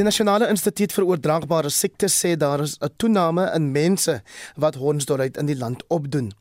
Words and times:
Die 0.00 0.04
Nasionale 0.06 0.46
Instituut 0.48 0.94
vir 0.96 1.04
Oordraagbare 1.04 1.68
Siektes 1.68 2.14
sê 2.22 2.30
daar 2.32 2.62
is 2.64 2.78
'n 2.80 2.88
toename 2.96 3.50
in 3.54 3.70
mense 3.70 4.22
wat 4.56 4.74
hondsdolheid 4.74 5.36
in 5.36 5.46
die 5.46 5.56
land 5.56 5.84
opdoen. 5.88 6.32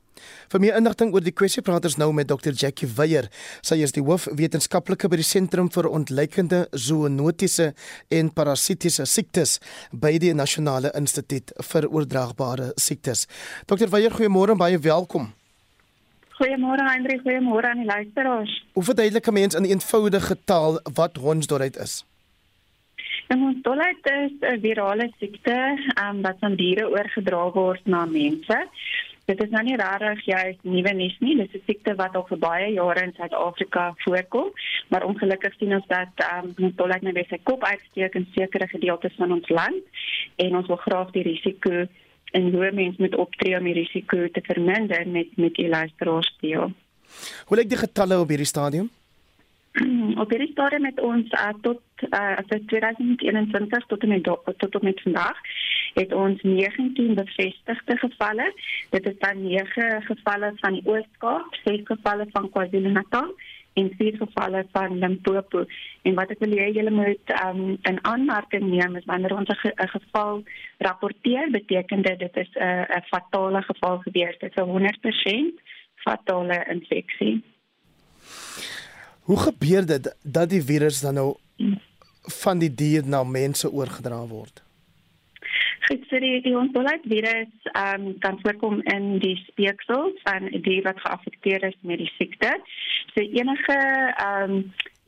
Vir 0.47 0.59
meer 0.59 0.75
inligting 0.77 1.13
oor 1.13 1.19
die 1.19 1.33
kwessie 1.33 1.61
praat 1.61 1.83
ons 1.83 1.97
nou 1.97 2.13
met 2.13 2.27
Dr 2.27 2.53
Jackie 2.53 2.87
Weyer. 2.87 3.27
Sy 3.61 3.75
is 3.83 3.91
die 3.91 4.01
hoofwetenskaplike 4.01 5.09
by 5.09 5.15
die 5.15 5.23
Sentrum 5.23 5.69
vir 5.69 5.89
Ontleikende 5.89 6.67
Zoonotiese 6.71 7.73
en 8.09 8.31
Parasitiese 8.31 9.05
Siektes 9.05 9.59
by 9.91 10.17
die 10.17 10.33
Nasionale 10.33 10.91
Instituut 10.95 11.51
vir 11.61 11.89
Oordraagbare 11.89 12.71
Siektes. 12.77 13.27
Dr 13.65 13.89
Weyer, 13.89 14.11
goeiemôre 14.11 14.51
en 14.51 14.57
baie 14.57 14.79
welkom. 14.79 15.33
Goeiemôre 16.39 16.93
Hendrik, 16.93 17.21
goeiemôre 17.25 17.65
aan 17.65 17.77
die 17.77 17.91
luisteraars. 17.91 18.63
Hoe 18.73 18.83
verduidelik 18.83 19.27
'n 19.27 19.33
mens 19.33 19.55
in 19.55 19.65
eenvoudige 19.65 20.37
taal 20.45 20.79
wat 20.93 21.17
hondsdolheid 21.17 21.75
is? 21.77 22.05
Hondsdolheid 23.37 24.05
is 24.09 24.31
'n 24.41 24.59
virale 24.61 25.11
siekte 25.19 25.57
um, 26.03 26.21
wat 26.21 26.37
aan 26.39 26.55
diere 26.55 26.89
oorgedra 26.89 27.51
word 27.51 27.85
na 27.85 28.05
mense. 28.05 28.57
Dit 29.25 29.43
is 29.43 29.49
nou 29.49 29.61
nie 29.63 29.75
rarig 29.77 30.23
juist 30.25 30.63
nuwe 30.63 30.93
nuus 30.93 31.17
nie. 31.19 31.35
Dit 31.37 31.53
is 31.53 31.61
'n 31.61 31.65
siekte 31.65 31.95
wat 31.95 32.15
al 32.15 32.25
vir 32.29 32.37
baie 32.37 32.71
jare 32.73 33.03
in 33.03 33.13
Suid-Afrika 33.17 33.93
voorkom, 33.97 34.49
maar 34.87 35.05
ongelukkig 35.05 35.53
sien 35.57 35.73
ons 35.73 35.87
dat 35.87 36.13
ehm 36.15 36.45
um, 36.45 36.53
hondsdolheid 36.57 37.01
nou 37.01 37.13
weer 37.13 37.29
sy 37.29 37.39
kop 37.43 37.63
uitsteek 37.63 38.15
in 38.15 38.27
sekere 38.33 38.67
gedeeltes 38.67 39.15
van 39.15 39.31
ons 39.31 39.49
land 39.49 39.83
en 40.35 40.55
ons 40.55 40.67
wil 40.67 40.81
graag 40.87 41.11
die 41.11 41.23
risiko 41.23 41.85
en 42.31 42.51
hoe 42.51 42.71
mens 42.71 42.97
moet 42.97 43.15
optree 43.15 43.57
om 43.57 43.63
die 43.63 43.73
risiko 43.73 44.27
te 44.31 44.41
verminder 44.41 45.07
met 45.07 45.37
met 45.37 45.53
die 45.53 45.69
luisteraars 45.69 46.35
deel. 46.41 46.73
Hoe 47.45 47.57
lyk 47.57 47.69
die 47.69 47.83
getalle 47.85 48.19
op 48.19 48.29
hierdie 48.29 48.45
stadium? 48.45 48.89
Op 50.21 50.29
hierdie 50.29 50.51
stadium 50.51 50.81
met 50.81 50.99
ons 50.99 51.31
uh, 51.31 51.49
tot 51.61 51.81
uh, 52.09 52.35
as 52.35 52.61
2021 52.65 53.85
tot 53.85 54.01
en 54.01 54.09
met 54.09 54.23
tot 54.57 54.75
op 54.75 54.81
met 54.81 55.01
vandag 55.01 55.37
het 55.93 56.13
ons 56.13 56.41
19 56.41 57.13
bevestigde 57.15 57.97
gevalle. 57.97 58.53
Dit 58.89 59.07
is 59.07 59.17
dan 59.19 59.41
9 59.41 60.01
gevalle 60.01 60.51
van 60.55 60.73
die 60.73 60.85
Oos-Kaap, 60.85 61.55
6 61.63 61.81
gevalle 61.83 62.27
van 62.31 62.49
KwaZulu-Natal 62.49 63.33
en 63.73 63.91
vier 63.97 64.17
gevalle 64.17 64.65
van 64.71 64.97
Limpopo. 64.99 65.65
En 66.01 66.17
wat 66.17 66.33
ek 66.33 66.41
wil 66.43 66.57
hê 66.57 66.69
julle 66.73 66.93
moet 66.93 67.33
um, 67.43 67.77
in 67.89 67.99
aanmerking 68.01 68.65
neem 68.69 68.97
is 68.99 69.05
wanneer 69.05 69.35
ons 69.37 69.49
'n 69.49 69.87
geval 69.95 70.43
rapporteer 70.77 71.51
beteken 71.51 72.01
dit 72.01 72.19
dit 72.19 72.37
is 72.37 72.51
'n 72.55 73.05
fatale 73.11 73.61
geval 73.61 73.97
gewees 73.97 74.37
dit 74.39 74.51
is 74.51 74.63
'n 74.63 74.69
100% 74.69 75.61
fatale 75.95 76.65
infeksie 76.69 77.43
Hoe 79.29 79.39
gebeur 79.39 79.85
dit 79.85 80.15
dat 80.23 80.49
die 80.49 80.63
virus 80.63 81.01
dan 81.05 81.13
nou 81.13 81.37
van 82.41 82.57
die 82.57 82.71
dier 82.73 83.05
na 83.05 83.21
mense 83.23 83.69
oorgedra 83.71 84.23
word? 84.25 84.63
Goed, 85.85 86.01
so 86.09 86.17
die, 86.21 86.39
die 86.41 86.55
ontbolheid 86.57 87.05
virus 87.11 87.67
um, 87.77 88.07
kan 88.25 88.39
voorkom 88.41 88.81
in 88.93 89.19
die 89.21 89.35
speeksel 89.43 90.15
van 90.23 90.49
die 90.65 90.79
wat 90.85 91.01
geaffekteer 91.05 91.67
is 91.69 91.77
met 91.81 92.01
die 92.01 92.09
siekte. 92.15 92.55
So 93.13 93.21
enige 93.21 93.77
um, 94.25 94.57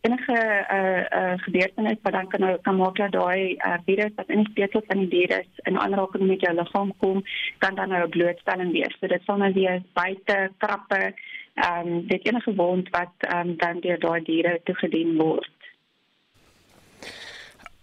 enige 0.05 0.38
uh, 0.38 1.02
uh, 1.22 1.33
gebeurtenis 1.47 1.97
wat 2.02 2.13
dan 2.13 2.30
kan, 2.30 2.45
kan 2.61 2.78
maak 2.78 3.02
dat 3.02 3.11
daai 3.17 3.58
uh, 3.58 3.75
virus 3.85 4.13
wat 4.16 4.30
in 4.30 4.44
die 4.44 4.52
speeksel 4.53 4.85
van 4.88 5.03
die 5.03 5.11
dier 5.17 5.35
is 5.39 5.66
in 5.69 5.78
aanraking 5.81 6.25
met 6.30 6.41
jou 6.45 6.53
liggaam 6.58 6.94
kom, 7.02 7.22
kan 7.58 7.75
dan 7.75 7.89
nou 7.89 8.06
'n 8.06 8.16
blootstelling 8.17 8.72
wees. 8.72 8.97
So 9.00 9.08
dit 9.08 9.22
sal 9.25 9.38
nou 9.38 9.53
wees 9.53 9.81
buite 9.94 10.50
krappe, 10.58 11.13
ehm 11.53 11.88
um, 11.88 12.07
dit 12.07 12.25
enige 12.25 12.53
wond 12.55 12.89
wat 12.89 13.33
um, 13.33 13.57
dan 13.57 13.80
deur 13.80 13.99
daai 13.99 14.23
diere 14.23 14.59
toegedien 14.63 15.17
word. 15.17 15.50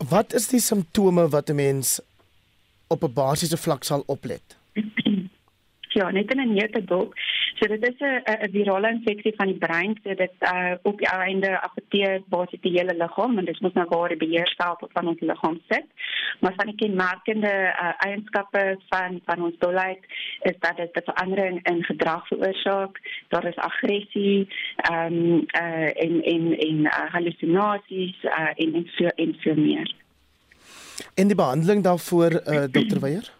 Wat 0.09 0.33
is 0.33 0.49
die 0.49 0.61
simptome 0.61 1.29
wat 1.29 1.51
'n 1.51 1.55
mens 1.55 2.01
op 2.89 3.03
'n 3.03 3.13
basiese 3.13 3.57
vlak 3.57 3.83
sal 3.85 4.03
oplet? 4.07 4.57
Ja, 5.93 6.11
net 6.11 6.31
in 6.33 6.41
'n 6.41 6.55
neutedop. 6.55 7.15
So 7.55 7.67
dit 7.67 7.89
is 7.89 7.99
'n 7.99 8.23
'n 8.25 8.51
virale 8.51 8.89
infeksie 8.89 9.33
van 9.37 9.47
die 9.47 9.59
brein, 9.59 9.99
so 10.03 10.15
dit 10.15 10.33
uh 10.41 10.73
op 10.83 10.99
die 10.99 11.09
einde 11.09 11.61
affekteer 11.61 12.23
basies 12.29 12.61
die 12.61 12.79
hele 12.79 12.95
liggaam 12.95 13.39
en 13.39 13.45
dit 13.45 13.61
moet 13.61 13.75
nou 13.75 13.87
waar 13.89 14.09
die 14.09 14.17
beheerstelsel 14.27 14.89
van 14.93 15.09
ons 15.09 15.21
liggaam 15.21 15.61
sit. 15.69 15.87
Maar 16.41 16.53
van 16.57 16.67
die 16.67 16.75
kenmerkende 16.75 17.55
uh, 17.83 17.93
eienskappe 17.97 18.79
van 18.89 19.21
van 19.25 19.43
ons 19.43 19.59
dolheid 19.59 19.99
is 20.43 20.59
dat 20.59 20.77
dit 20.77 21.01
verandering 21.05 21.69
in 21.69 21.85
gedrag 21.85 22.27
veroorsaak. 22.27 23.01
Daar 23.29 23.47
is 23.47 23.57
aggressie, 23.57 24.49
ehm 24.77 25.13
um, 25.13 25.45
uh 25.63 26.03
en 26.05 26.23
en 26.23 26.59
en 26.59 26.79
uh, 26.79 27.13
hallusinasies 27.13 28.23
uh 28.23 28.51
en 28.55 28.75
en 28.75 28.87
so 28.97 29.07
en 29.07 29.37
so 29.41 29.55
meer. 29.55 29.95
En 31.15 31.27
die 31.27 31.37
behandeling 31.37 31.83
daarvoor 31.83 32.31
uh, 32.33 32.63
Dr. 32.63 32.99
Weyer? 33.01 33.38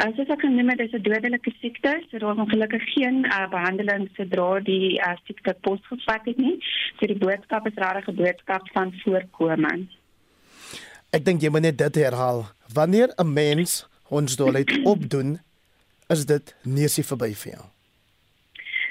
Uh, 0.00 0.16
ek 0.16 0.38
kan 0.40 0.54
noem 0.56 0.70
dit 0.72 0.80
is 0.86 0.94
'n 0.96 1.02
dodelike 1.04 1.52
siekte, 1.60 1.90
so 2.08 2.18
daar 2.18 2.32
is 2.32 2.40
ongelukkig 2.40 2.84
geen 2.92 3.24
uh, 3.24 3.48
behandeling 3.52 4.08
sodra 4.16 4.60
die 4.64 4.96
uh, 4.96 5.12
siekte 5.24 5.52
posgevat 5.60 6.24
het 6.24 6.38
nie. 6.40 6.56
So 6.96 7.06
die 7.06 7.18
boodskap 7.18 7.66
is 7.66 7.76
regtig 7.76 8.08
'n 8.08 8.16
boodskap 8.16 8.70
van 8.72 8.94
voorkoming. 9.04 9.88
Ek 11.12 11.24
dink 11.24 11.42
jy 11.42 11.50
moet 11.50 11.68
net 11.68 11.78
dit 11.78 11.94
herhaal. 11.94 12.48
Wanneer 12.72 13.12
'n 13.16 13.32
mens 13.32 13.88
hondsdolheid 14.08 14.80
opdoen, 14.94 15.38
is 16.08 16.24
dit 16.26 16.56
nie 16.62 16.88
se 16.88 17.02
verby 17.02 17.34
vir 17.34 17.52
jou. 17.52 17.64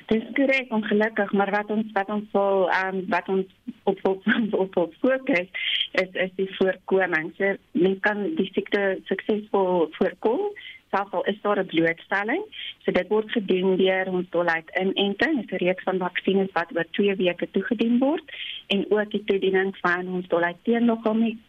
Dis 0.09 0.25
korrek 0.35 0.71
ongelukkig, 0.71 1.31
maar 1.31 1.51
wat 1.51 1.69
ons 1.69 1.91
wat 1.93 2.09
ons 2.09 2.25
wil 2.31 2.69
um, 2.69 3.05
wat 3.09 3.27
ons 3.27 3.45
op 3.83 3.99
op 4.03 4.21
op, 4.63 4.77
op 4.77 4.93
fokus 5.01 5.49
is 5.91 6.11
is 6.13 6.33
die 6.35 6.55
voorkoming. 6.57 7.33
So 7.37 7.55
mens 7.71 7.99
kan 7.99 8.35
die 8.35 8.49
siekte 8.53 8.99
suksesvol 9.05 9.89
voorkom 9.97 10.53
selfs 10.91 11.13
al 11.13 11.25
is 11.25 11.41
daar 11.41 11.59
'n 11.59 11.65
blootstelling. 11.65 12.43
So 12.83 12.91
dit 12.91 13.07
word 13.07 13.31
gedoen 13.31 13.77
deur 13.77 14.07
ons 14.07 14.29
dolheid 14.29 14.69
inenting, 14.81 15.45
'n 15.51 15.55
reeks 15.55 15.83
van 15.83 15.97
vaksines 15.97 16.51
wat 16.53 16.75
oor 16.75 16.85
2 16.91 17.15
weke 17.15 17.47
toegedien 17.51 17.99
word 17.99 18.23
en 18.67 18.85
ook 18.89 19.11
die 19.11 19.23
toediening 19.23 19.77
van 19.81 20.07
ons 20.07 20.27
dolheid 20.27 20.57
teenliggaam 20.63 21.39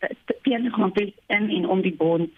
teenliggaam 0.42 0.92
in 1.26 1.50
en 1.50 1.68
om 1.68 1.80
die 1.82 1.94
bond 1.94 2.30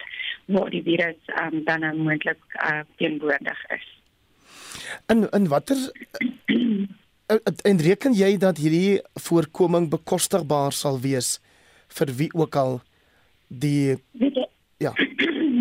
waar 0.45 0.69
die 0.69 0.83
virus 0.83 1.19
um, 1.41 1.63
dan 1.63 1.79
nou 1.79 1.95
moontlik 1.95 2.39
uh, 2.55 2.79
teenwoordig 2.95 3.65
is. 3.69 3.87
En 5.05 5.29
en 5.31 5.47
watter 5.47 5.91
en 7.63 7.77
reken 7.77 8.13
jy 8.13 8.37
dat 8.37 8.57
hierdie 8.57 9.01
voorkoming 9.13 9.89
bekostigbaar 9.89 10.71
sal 10.71 10.99
wees 10.99 11.39
vir 11.87 12.11
wie 12.19 12.29
ook 12.33 12.55
al 12.55 12.81
die 13.47 13.97
ja 14.77 14.93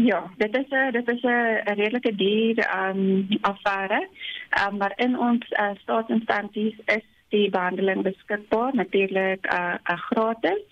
ja 0.05 0.31
dit 0.37 0.57
is 0.57 0.69
'n 0.71 0.93
dit 0.93 1.09
is 1.09 1.23
'n 1.23 1.63
redelike 1.65 2.15
duur 2.15 2.59
um 2.79 3.29
affære 3.41 4.09
um, 4.61 4.77
maar 4.77 4.93
in 4.97 5.19
ons 5.19 5.51
uh, 5.51 5.71
staatsinstansies 5.83 6.77
is 6.85 7.07
die 7.33 7.49
behandeling 7.51 8.03
beskikbaar 8.03 8.75
natuurlik 8.75 9.47
uh, 9.53 9.75
uh, 9.91 9.99
gratis. 10.11 10.63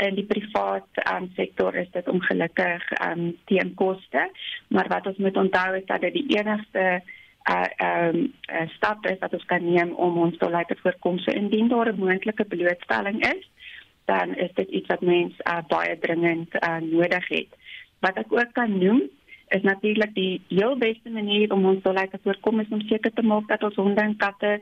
In 0.00 0.14
die 0.14 0.24
privaat 0.24 1.02
um, 1.12 1.30
sektor 1.36 1.74
is 1.74 1.90
dit 1.92 2.08
ongelukkig 2.08 2.84
um, 3.04 3.36
teen 3.44 3.74
koste. 3.74 4.30
Maar 4.68 4.88
wat 4.88 5.06
ons 5.06 5.16
moet 5.16 5.36
onthou 5.36 5.76
is 5.76 5.86
dat 5.86 6.00
dit 6.00 6.12
die 6.12 6.38
enigste 6.38 7.02
uh 7.50 7.66
ehm 7.76 8.16
um, 8.16 8.68
stap 8.68 9.06
is 9.06 9.18
wat 9.18 9.32
ons 9.32 9.44
kan 9.48 9.64
neem 9.64 9.92
om 9.96 10.18
ons 10.18 10.36
te 10.38 10.50
laat 10.50 10.72
voorkom 10.82 11.18
so 11.18 11.32
indien 11.32 11.68
daar 11.68 11.88
'n 11.92 11.98
moontlike 11.98 12.44
blootstelling 12.44 13.24
is 13.26 13.48
dan 14.04 14.34
is 14.36 14.50
dit 14.54 14.68
iets 14.68 14.86
wat 14.86 15.00
mens 15.00 15.34
uh, 15.48 15.58
baie 15.68 15.98
dringend 15.98 16.54
uh, 16.54 16.76
nodig 16.76 17.28
het. 17.28 17.48
Wat 18.00 18.16
ek 18.20 18.32
ook 18.32 18.52
kan 18.56 18.78
noem 18.78 19.02
is 19.50 19.62
natuurlik 19.62 20.14
die 20.14 20.40
heel 20.48 20.76
beste 20.78 21.10
manier 21.10 21.52
om 21.52 21.64
ons 21.66 21.82
dolheid 21.82 22.10
te 22.10 22.18
voorkom 22.22 22.60
is 22.60 22.68
om 22.70 22.82
seker 22.86 23.12
te 23.12 23.22
maak 23.22 23.48
dat 23.48 23.62
ons 23.66 23.78
honde 23.82 24.00
en 24.00 24.16
katte 24.16 24.52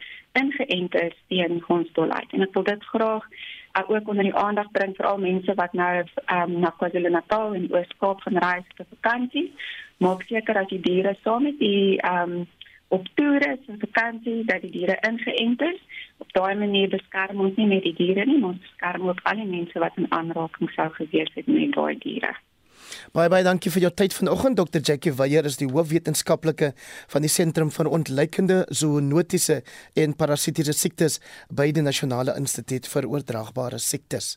ingeënt 0.41 0.95
is 1.03 1.17
teen 1.29 1.61
ons 1.67 1.93
dolheid. 1.99 2.33
En 2.33 2.47
ek 2.47 2.55
wil 2.57 2.65
dit 2.71 2.87
graag 2.93 3.27
uh, 3.29 3.85
ook 3.85 4.09
onder 4.09 4.25
die 4.25 4.35
aandag 4.45 4.71
bring 4.73 4.97
vir 4.97 5.11
al 5.11 5.21
mense 5.25 5.55
wat 5.61 5.77
nou 5.77 5.91
um, 6.01 6.57
na 6.65 6.73
KwaZulu-Natal 6.81 7.55
en 7.61 7.69
Oos-Kaap 7.75 8.25
gaan 8.25 8.41
reis 8.47 8.73
vir 8.81 8.89
vakansie. 8.97 9.47
Maak 10.05 10.25
seker 10.31 10.63
dat 10.63 10.73
die 10.73 10.81
diere 10.89 11.15
saam 11.23 11.45
met 11.51 11.61
die 11.61 12.01
um, 12.09 12.41
op 12.89 13.05
toere 13.21 13.59
en 13.59 13.81
vakansie 13.85 14.41
dat 14.49 14.65
die 14.65 14.73
diere 14.81 14.97
ingeënt 15.11 15.69
is. 15.69 15.81
Op 16.25 16.33
daai 16.33 16.55
manier 16.57 16.89
beskerm 16.89 17.45
ons 17.45 17.61
nie 17.61 17.69
net 17.77 17.85
die 17.85 17.97
diere 18.01 18.25
nie, 18.25 18.41
maar 18.41 18.57
ons 18.57 18.67
beskerm 18.71 19.09
ook 19.13 19.21
al 19.29 19.45
die 19.45 19.51
mense 19.53 19.85
wat 19.85 20.01
in 20.01 20.13
aanraking 20.17 20.73
sou 20.73 20.89
gewees 20.97 21.35
het 21.37 21.47
met 21.47 21.77
daai 21.77 21.99
diere. 22.01 22.33
Baie 23.17 23.31
baie 23.33 23.45
dankie 23.47 23.73
vir 23.75 23.87
jou 23.87 23.91
tyd 24.03 24.15
vanoggend 24.17 24.59
Dr 24.61 24.81
Jackie 24.85 25.13
Weyer 25.13 25.49
is 25.49 25.59
die 25.61 25.69
hoofwetenskaplike 25.71 26.73
van 27.09 27.25
die 27.25 27.33
Sentrum 27.33 27.73
vir 27.75 27.91
Ontleikende 27.91 28.65
Zoonotiese 28.71 29.63
en 29.97 30.17
Parasitiese 30.17 30.77
Siektes 30.77 31.21
by 31.51 31.71
die 31.73 31.85
Nasionale 31.85 32.37
Instituut 32.39 32.89
vir 32.89 33.09
Oordraagbare 33.09 33.79
Siektes. 33.83 34.37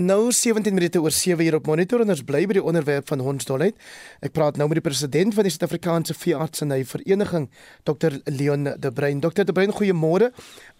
Nou 0.00 0.30
17 0.32 0.72
minute 0.72 1.00
oor 1.02 1.12
7 1.12 1.42
hier 1.44 1.54
op 1.58 1.66
monitor 1.66 2.00
en 2.00 2.12
ons 2.14 2.22
bly 2.24 2.44
by 2.48 2.56
die 2.56 2.62
onderwerp 2.64 3.10
van 3.10 3.20
hondsdolheid. 3.20 3.76
Ek 4.24 4.32
praat 4.32 4.56
nou 4.56 4.68
met 4.70 4.78
die 4.78 4.86
president 4.86 5.34
van 5.36 5.44
die 5.44 5.52
Suid-Afrikaanse 5.52 6.14
Veeartseny 6.16 6.84
Vereniging, 6.88 7.50
Dr 7.84 8.16
Leon 8.30 8.70
De 8.80 8.92
Bruin. 8.94 9.20
Dr 9.20 9.44
De 9.44 9.52
Bruin, 9.52 9.74
goeiemôre. 9.76 10.30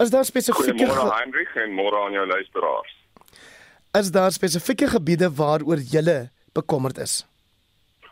Is 0.00 0.14
daar 0.14 0.24
spesifieke 0.24 0.86
Goeiemôre 0.86 1.18
Hendrik 1.18 1.52
en 1.60 1.76
môre 1.76 2.00
aan 2.06 2.16
jou 2.16 2.26
luisteraars. 2.30 2.96
Is 3.98 4.10
daar 4.14 4.32
spesifieke 4.32 4.88
gebiede 4.88 5.28
waaroor 5.34 5.82
jy 5.82 6.30
bekommerd 6.52 6.98
is? 6.98 7.26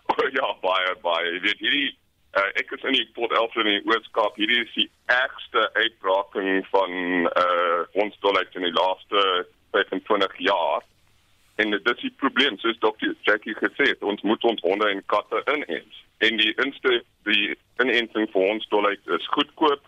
Ja, 0.38 0.48
baie 0.60 0.92
baie. 1.02 1.32
Jy 1.34 1.40
weet 1.44 1.60
hierdie 1.62 1.88
uh, 2.36 2.50
ek 2.60 2.72
is 2.76 2.84
in 2.88 2.96
die 2.96 3.06
Port 3.16 3.32
Elfrid 3.36 3.66
in 3.66 3.78
die 3.78 3.90
Oos-Kaap. 3.90 4.36
Hierdie 4.40 4.62
is 4.64 4.74
die 4.76 4.88
ergste 5.12 5.68
uitbraking 5.76 6.66
van 6.72 6.92
uh 7.28 8.02
ons 8.02 8.18
dolheid 8.24 8.54
in 8.58 8.66
die 8.68 8.74
laaste 8.76 9.24
25 9.76 10.38
jaar. 10.48 10.84
En 11.58 11.70
dit 11.74 11.90
is 11.90 12.02
die 12.04 12.14
probleem, 12.22 12.58
soos 12.58 12.78
dokter 12.78 13.14
Jackie 13.26 13.54
gesê 13.58 13.90
het, 13.90 14.02
ons 14.02 14.22
moet 14.22 14.44
ons 14.46 14.60
honde 14.62 14.90
en 14.90 15.00
katte 15.10 15.42
inent. 15.54 16.02
En 16.22 16.38
die 16.38 16.52
inste 16.64 17.00
die 17.26 17.56
inenting 17.82 18.28
vir 18.32 18.50
ons 18.54 18.68
dolheid 18.74 19.14
is 19.16 19.30
goedkoop. 19.34 19.82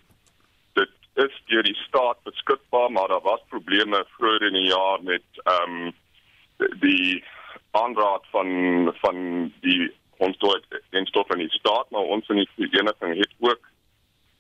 Dit 0.79 0.91
is 1.23 1.37
deur 1.53 1.67
die 1.67 1.77
staat 1.85 2.19
beskikbaar, 2.27 2.91
maar 2.91 3.13
daar 3.15 3.27
was 3.27 3.45
probleme 3.55 4.03
vroeër 4.17 4.49
in 4.51 4.59
die 4.59 4.71
jaar 4.71 5.03
met 5.07 5.45
ehm 5.45 5.77
um, 5.83 5.93
die 6.83 7.23
aanraad 7.71 8.27
van 8.31 8.49
van 9.01 9.19
die 9.61 9.91
ons 10.21 10.37
toe 10.37 10.61
in 10.91 11.07
stof 11.07 11.31
in 11.35 11.45
die 11.45 11.57
staat 11.57 11.91
maar 11.91 12.13
ons 12.17 12.29
in 12.29 12.43
die 12.43 12.51
vereniging 12.57 13.17
het 13.19 13.35
ook 13.39 13.61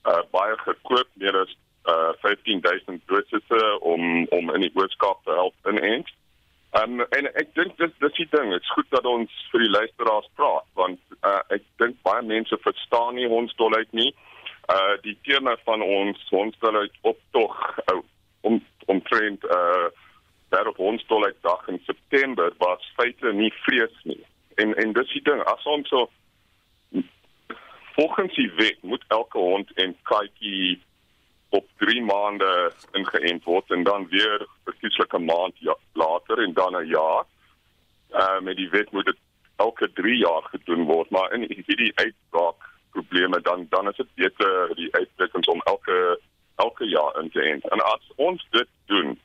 uh, 0.09 0.23
baie 0.31 0.57
gekoop 0.65 1.09
meer 1.15 1.37
as 1.43 1.53
uh, 1.89 2.13
15000 2.21 3.03
dosisse 3.07 3.79
om 3.81 4.27
om 4.29 4.55
in 4.55 4.61
die 4.61 4.73
boodskap 4.73 5.25
te 5.25 5.31
help 5.31 5.55
in 5.73 5.79
eens. 5.79 6.11
Um, 6.79 7.01
en 7.01 7.27
ek 7.35 7.55
dink 7.59 7.79
dis 7.83 7.95
dis 7.99 8.19
die 8.19 8.29
ding, 8.31 8.53
dit's 8.55 8.75
goed 8.77 8.87
dat 8.95 9.07
ons 9.09 9.33
vir 9.53 9.65
die 9.65 9.73
luisteraars 9.75 10.29
praat 10.39 10.67
want 10.79 11.01
uh, 11.27 11.41
ek 11.57 11.65
dink 11.83 11.99
baie 12.07 12.23
mense 12.23 12.59
verstaan 12.63 13.17
nie 13.19 13.29
ons 13.29 13.55
dolheid 13.59 13.91
nie. 13.93 14.13
Uh 14.71 14.95
die 15.03 15.17
tema 15.27 15.57
van 15.67 15.83
ons 15.83 16.21
ons 16.31 16.61
dolheid 16.63 16.95
op 17.03 17.19
tog 17.35 17.57
uh, 17.91 17.99
om 18.47 18.61
omtrent 18.87 19.45
uh 19.51 19.89
daar 20.51 20.67
op 20.67 20.79
ons 20.83 21.03
dolheid 21.07 21.37
dag 21.47 21.61
September 21.67 21.90
feite 23.31 23.37
nie 23.37 23.53
vrees 23.65 24.05
nie 24.05 24.25
en 24.57 24.75
en 24.75 24.93
dis 24.93 25.13
die 25.13 25.23
ding 25.23 25.43
as 25.47 25.67
ons 25.67 25.89
so 25.89 26.09
volgens 27.97 28.35
die 28.35 28.51
wet 28.57 28.83
moet 28.83 29.05
elke 29.09 29.39
hond 29.39 29.71
en 29.77 29.97
katjie 30.03 30.81
op 31.51 31.67
3 31.83 32.03
maande 32.03 32.73
ingeënt 32.95 33.45
word 33.45 33.71
en 33.71 33.83
dan 33.85 34.07
weer 34.09 34.47
verkieslik 34.65 35.15
'n 35.15 35.25
maand 35.25 35.55
ja, 35.59 35.75
later 35.93 36.39
en 36.39 36.53
dan 36.53 36.77
'n 36.77 36.87
jaar. 36.87 37.25
Uh 38.11 38.41
met 38.41 38.57
die 38.57 38.71
wet 38.71 38.93
moet 38.93 39.07
dit 39.07 39.19
elke 39.57 39.93
3 39.93 40.17
jaar 40.17 40.43
gedoen 40.43 40.85
word, 40.85 41.11
maar 41.11 41.33
in 41.33 41.43
hierdie 41.67 41.93
uitbraak 41.95 42.61
probleme 42.91 43.41
dan 43.41 43.67
dan 43.71 43.89
is 43.89 43.97
dit 43.97 44.15
beter 44.15 44.75
die 44.75 44.95
uitbrekings 44.95 45.49
om 45.49 45.61
elke 45.61 46.21
elke 46.57 46.89
jaar 46.89 47.21
in 47.23 47.31
te 47.31 47.43
ent. 47.43 47.69
En 47.69 47.81
as 47.81 48.13
ons 48.17 48.47
dit 48.51 48.69
doen, 48.87 49.19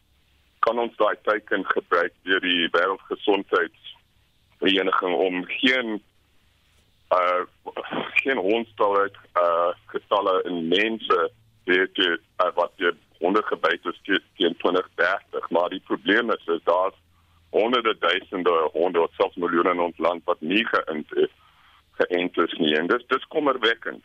kan 0.60 0.80
ons 0.80 0.96
daai 0.96 1.16
teken 1.22 1.66
gebruik 1.66 2.14
deur 2.24 2.40
die 2.40 2.70
wêreldgesondheids 2.72 3.85
vereniging 4.66 5.16
om 5.28 5.42
geen 5.60 5.96
uh 7.16 7.46
geen 8.26 8.38
hondstal 8.38 8.98
uh 9.06 9.72
getalle 9.94 10.36
in 10.50 10.68
mense 10.68 11.32
weer 11.66 11.92
te 11.94 12.20
uh, 12.44 12.52
wat 12.58 12.72
die 12.82 12.92
honde 13.20 13.42
gebyt 13.46 13.86
is 13.86 14.00
teen 14.04 14.56
2030 14.58 15.50
maar 15.50 15.70
die 15.70 15.84
probleem 15.90 16.32
is 16.32 16.54
is 16.58 16.64
daar's 16.64 16.98
honderde 17.50 17.96
duisende 18.00 18.70
honde 18.74 19.02
of 19.02 19.14
selfs 19.14 19.36
miljoene 19.36 19.72
in 19.72 19.80
ons 19.80 19.98
land 19.98 20.24
wat 20.26 20.42
nie 20.42 20.66
geïnt 20.68 21.14
is 21.16 21.34
geënt 22.00 22.38
is 22.38 22.54
nie. 22.60 22.74
En 22.76 22.88
dis 22.92 23.08
dis 23.14 23.32
kommerwekkend 23.38 24.04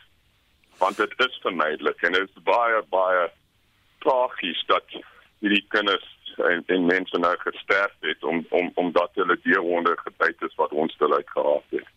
want 0.81 0.97
dit 0.97 1.15
is 1.27 1.41
vermydelik 1.43 2.03
en 2.07 2.15
dit 2.17 2.29
is 2.29 2.45
baie 2.47 2.79
baie 2.95 3.25
tragies 4.05 4.61
dat 4.71 4.95
hierdie 5.43 5.65
kinders 5.75 6.07
en, 6.39 6.63
en 6.67 6.87
mense 6.87 7.19
nou 7.19 7.33
gesterf 7.45 7.95
het 8.01 8.25
om 8.25 8.45
om 8.51 8.71
omdat 8.75 9.11
hulle 9.15 9.39
deurhonde 9.43 9.97
gebyt 10.05 10.43
is 10.49 10.55
wat 10.61 10.73
ons 10.73 10.97
te 10.97 11.09
lyk 11.09 11.31
gehad 11.31 11.75
het. 11.77 11.89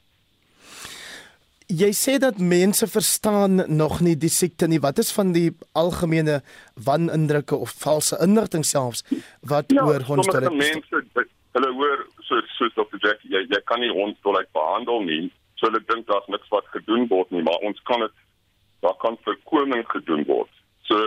Jy 1.74 1.89
sê 1.95 2.18
dat 2.21 2.38
mense 2.38 2.88
verstaan 2.88 3.63
nog 3.77 4.01
nie 4.03 4.15
die 4.19 4.30
siekte 4.30 4.68
nie. 4.68 4.81
Wat 4.83 5.00
is 5.00 5.13
van 5.15 5.31
die 5.33 5.50
algemene 5.71 6.41
wanindrukke 6.75 7.56
of 7.56 7.71
valse 7.85 8.19
inligting 8.21 8.65
selfs 8.65 9.06
wat 9.41 9.71
ja, 9.71 9.85
oor 9.85 10.03
hondsdolheid? 10.09 10.51
Ja, 10.51 10.74
mense 10.74 11.29
hulle 11.53 11.71
hoor 11.77 12.06
so 12.27 12.41
so 12.57 12.69
op 12.81 12.91
die 12.91 13.01
Jack, 13.06 13.21
jy 13.24 13.45
jy 13.50 13.62
kan 13.69 13.81
nie 13.81 13.94
hondsdolheid 13.94 14.50
behandel 14.57 15.06
nie. 15.07 15.24
So 15.56 15.69
hulle 15.69 15.81
dink 15.89 16.07
daar's 16.09 16.27
niks 16.27 16.50
wat 16.53 16.68
gedoen 16.75 17.07
word 17.12 17.31
nie, 17.31 17.44
maar 17.45 17.62
ons 17.68 17.79
kan 17.89 18.03
dit 18.06 18.15
daar 18.83 18.97
kan 19.00 19.18
voorkoming 19.24 19.86
gedoen 19.91 20.25
word. 20.27 20.51
So 20.89 21.00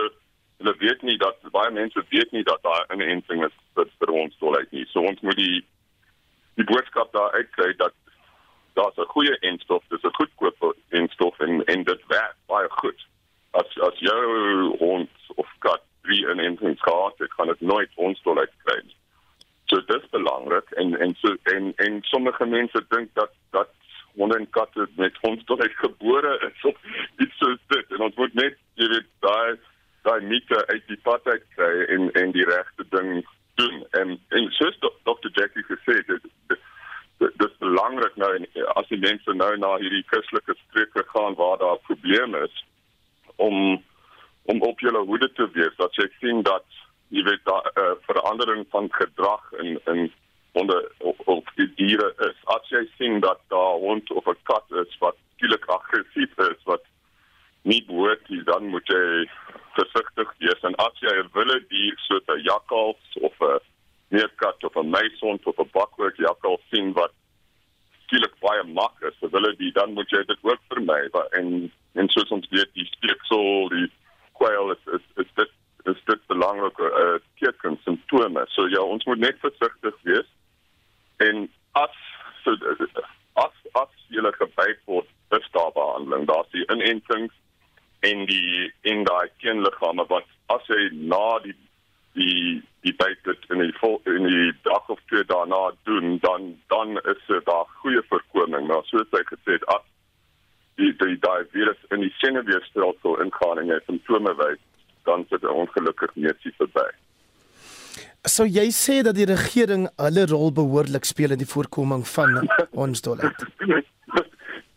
hulle 0.57 0.73
weet 0.77 1.01
nie 1.01 1.17
dat 1.17 1.37
baie 1.53 1.71
mense 1.71 2.03
weet 2.09 2.31
nie 2.31 2.43
dat 2.43 2.61
daar 2.63 2.85
'n 2.89 3.01
inenting 3.01 3.45
is 3.45 3.55
vir, 3.75 3.87
vir 3.99 4.11
ons 4.11 4.37
dolheid 4.37 4.71
nie. 4.71 4.85
So 4.85 5.01
ons 5.01 5.21
moet 5.21 5.37
die 5.37 5.65
die 6.55 6.65
boodskap 6.65 7.11
daar 7.13 7.31
uitkry 7.31 7.73
dat 7.77 7.93
daar's 8.73 8.97
'n 8.97 9.13
goeie 9.13 9.37
enstof, 9.39 9.83
dis 9.89 10.03
'n 10.03 10.17
goedkoop 10.19 10.75
enstof 10.89 11.39
en 11.39 11.63
en 11.65 11.83
dit 11.83 12.01
werk 12.07 12.35
baie 12.45 12.69
goed. 12.69 13.05
As 13.51 13.79
as 13.79 13.99
jou 13.99 14.77
hond 14.77 15.09
of 15.35 15.49
kat 15.59 15.81
drie 16.01 16.29
inentings 16.31 16.81
gehad 16.81 17.17
het, 17.17 17.33
kan 17.33 17.47
dit 17.47 17.61
nooit 17.61 17.91
ons 17.95 18.21
dolheid 18.21 18.53
kry. 18.63 18.81
So 19.65 19.81
dit 19.81 20.03
is 20.03 20.09
belangrik 20.09 20.71
en 20.71 20.99
en 20.99 21.15
so 21.15 21.35
en 21.43 21.73
en 21.75 22.01
sommige 22.01 22.45
mense 22.45 22.85
dink 22.89 23.09
dat 23.13 23.31
dat 23.51 23.69
honde 24.15 24.37
en 24.37 24.49
katte 24.49 24.87
met 24.95 25.17
ons 25.21 25.45
dolheid 25.45 25.75
gebore 25.75 26.51
is 26.51 26.63
of 26.63 26.75
iets 27.23 27.37
so 27.37 27.55
dit 27.67 27.91
en 27.91 28.01
ons 28.01 28.15
moet 28.15 28.33
net 28.33 28.55
jy 28.73 28.87
weet 28.87 29.09
daai 29.19 29.57
daai 30.07 30.21
mite 30.31 30.61
uit 30.71 30.85
die 30.91 31.01
pad 31.09 31.27
uit 31.33 31.43
kry 31.55 31.73
en 31.95 32.11
en 32.21 32.31
die 32.35 32.47
regte 32.47 32.85
ding 32.95 33.11
doen 33.59 33.83
en 33.99 34.15
en 34.39 34.49
soos 34.59 34.79
Dr. 34.79 35.29
Jackie 35.39 35.65
gesê 35.67 35.99
het 35.99 36.07
dit 36.13 36.65
dit 37.17 37.45
is 37.45 37.57
belangrik 37.63 38.15
nou 38.21 38.29
en 38.37 38.47
as 38.79 38.89
die 38.93 39.01
mense 39.01 39.33
nou 39.41 39.51
na 39.57 39.75
hierdie 39.81 40.05
Christelike 40.11 40.55
streke 40.67 41.03
gaan 41.13 41.37
waar 41.39 41.57
daar 41.63 41.79
probleme 41.89 42.43
is 42.47 42.65
om 43.49 43.83
om 44.53 44.61
op 44.61 44.79
julle 44.79 45.03
hoede 45.09 45.31
te 45.39 45.49
wees 45.55 45.75
dat 45.81 45.97
jy 45.99 46.07
sien 46.19 46.43
dat 46.49 46.65
jy 47.15 47.23
weet 47.23 47.43
daar 47.49 47.71
uh, 47.73 47.95
verandering 48.09 48.65
van 48.75 48.89
gedrag 48.99 49.51
in 49.63 49.79
in 49.93 50.11
onder 50.51 50.91
op 51.33 51.49
die 51.55 51.67
diere 51.79 52.13
is 52.29 52.37
as 52.57 52.69
jy 52.73 52.83
sien 52.97 53.19
dat 53.25 53.41
daar 53.53 53.81
hond 53.85 54.11
of 54.11 54.29
'n 54.33 54.39
kat 54.51 54.77
is 54.83 54.97
wat 54.99 55.17
skielik 55.35 55.65
aggressief 55.79 56.37
is 56.51 56.63
wat 56.63 56.85
nie 57.61 57.83
behoort 57.87 58.29
nie 58.29 58.43
dan 58.43 58.69
moet 58.73 58.87
jy 58.87 59.29
versigtig 59.77 60.33
wees 60.43 60.67
en 60.69 60.75
as 60.87 61.01
jy 61.05 61.13
'n 61.21 61.29
wilde 61.33 61.59
dier 61.73 61.97
soos 62.07 62.25
'n 62.35 62.43
jakkals 62.49 63.17
of 63.29 63.35
'n 63.41 63.59
meerkat 64.15 64.63
of 64.63 64.75
'n 64.75 64.89
meisond 64.89 65.45
of 65.45 65.59
'n 65.59 65.69
bakwerk 65.71 66.17
jakkals 66.17 66.63
sien 66.71 66.93
wat 66.93 67.13
skielik 68.05 68.35
baie 68.39 68.63
mak 68.63 68.95
is, 69.01 69.15
so 69.19 69.29
wilde 69.29 69.55
die 69.57 69.71
dan 69.71 69.93
moet 69.93 70.09
jy 70.09 70.23
dit 70.25 70.41
ook 70.41 70.61
vermy 70.69 71.01
en 71.39 71.71
en 71.99 72.09
soos 72.09 72.29
ons 72.31 72.47
weet 72.49 72.73
die 72.73 72.85
speeksel 72.85 73.69
die 73.69 73.89
kwel 74.39 74.71
is 74.71 74.83
is 74.97 75.05
is 75.23 75.31
dit 75.35 75.51
is 75.91 75.99
dit 76.05 76.21
belangrike 76.27 76.87
uh, 77.03 77.19
teken 77.39 77.79
simptome. 77.83 78.43
So 78.55 78.67
ja, 78.67 78.81
ons 78.81 79.05
moet 79.05 79.19
net 79.23 79.39
versigtig 79.39 79.95
wees. 80.03 80.29
En 81.23 81.47
as 81.71 81.95
so 82.43 82.55
as 83.43 83.53
as 83.81 83.93
jy 84.11 84.23
byt 84.55 84.81
word, 84.85 85.07
is 85.37 85.47
daar 85.51 85.71
behandeling. 85.75 86.27
Daar's 86.27 86.51
die 86.51 86.65
inentings 86.73 87.33
en 87.99 88.25
die 88.29 88.71
in 88.81 89.03
daai 89.07 89.29
teenliggame 89.41 90.05
wat 90.09 90.27
as 90.53 90.67
hy 90.71 90.89
na 91.13 91.39
die 91.45 91.55
die 92.17 92.61
die 92.85 92.93
byt 92.97 93.19
dit 93.25 93.49
in 93.53 93.61
die 93.61 93.73
vol, 93.79 93.99
in 94.09 94.25
die 94.25 94.51
dag 94.65 94.89
of 94.93 94.99
twee 95.11 95.25
daarna 95.31 95.71
doen 95.89 96.17
dan 96.25 96.53
dan 96.73 96.97
is 96.97 97.21
dit 97.27 97.45
daar 97.45 97.65
goeie 97.81 98.03
voorkoming 98.09 98.67
maar 98.67 98.85
soos 98.91 99.09
hy 99.17 99.23
gesê 99.31 99.57
het 99.57 99.67
as 99.75 99.85
die 100.77 100.93
die 101.01 101.17
daai 101.25 101.43
virus 101.55 101.81
in 101.91 102.05
die 102.05 102.13
senuweestelsel 102.21 103.19
ingaan 103.25 103.63
en 103.63 103.75
hy 103.75 103.81
simptome 103.85 104.33
wys 104.43 104.63
dan 105.09 105.25
sit 105.29 105.45
hy 105.45 105.59
ongelukkig 105.65 106.15
net 106.15 106.39
sy 106.45 106.53
verby 106.61 106.89
So 108.27 108.43
jy 108.43 108.65
sê 108.75 109.01
dat 109.07 109.15
die 109.15 109.27
regering 109.29 109.85
hulle 109.95 110.25
rol 110.27 110.49
behoorlik 110.51 111.05
speel 111.07 111.31
in 111.31 111.39
die 111.39 111.47
voorkoming 111.47 112.01
van 112.09 112.41
ons 112.75 113.01
dolheid. 113.05 113.45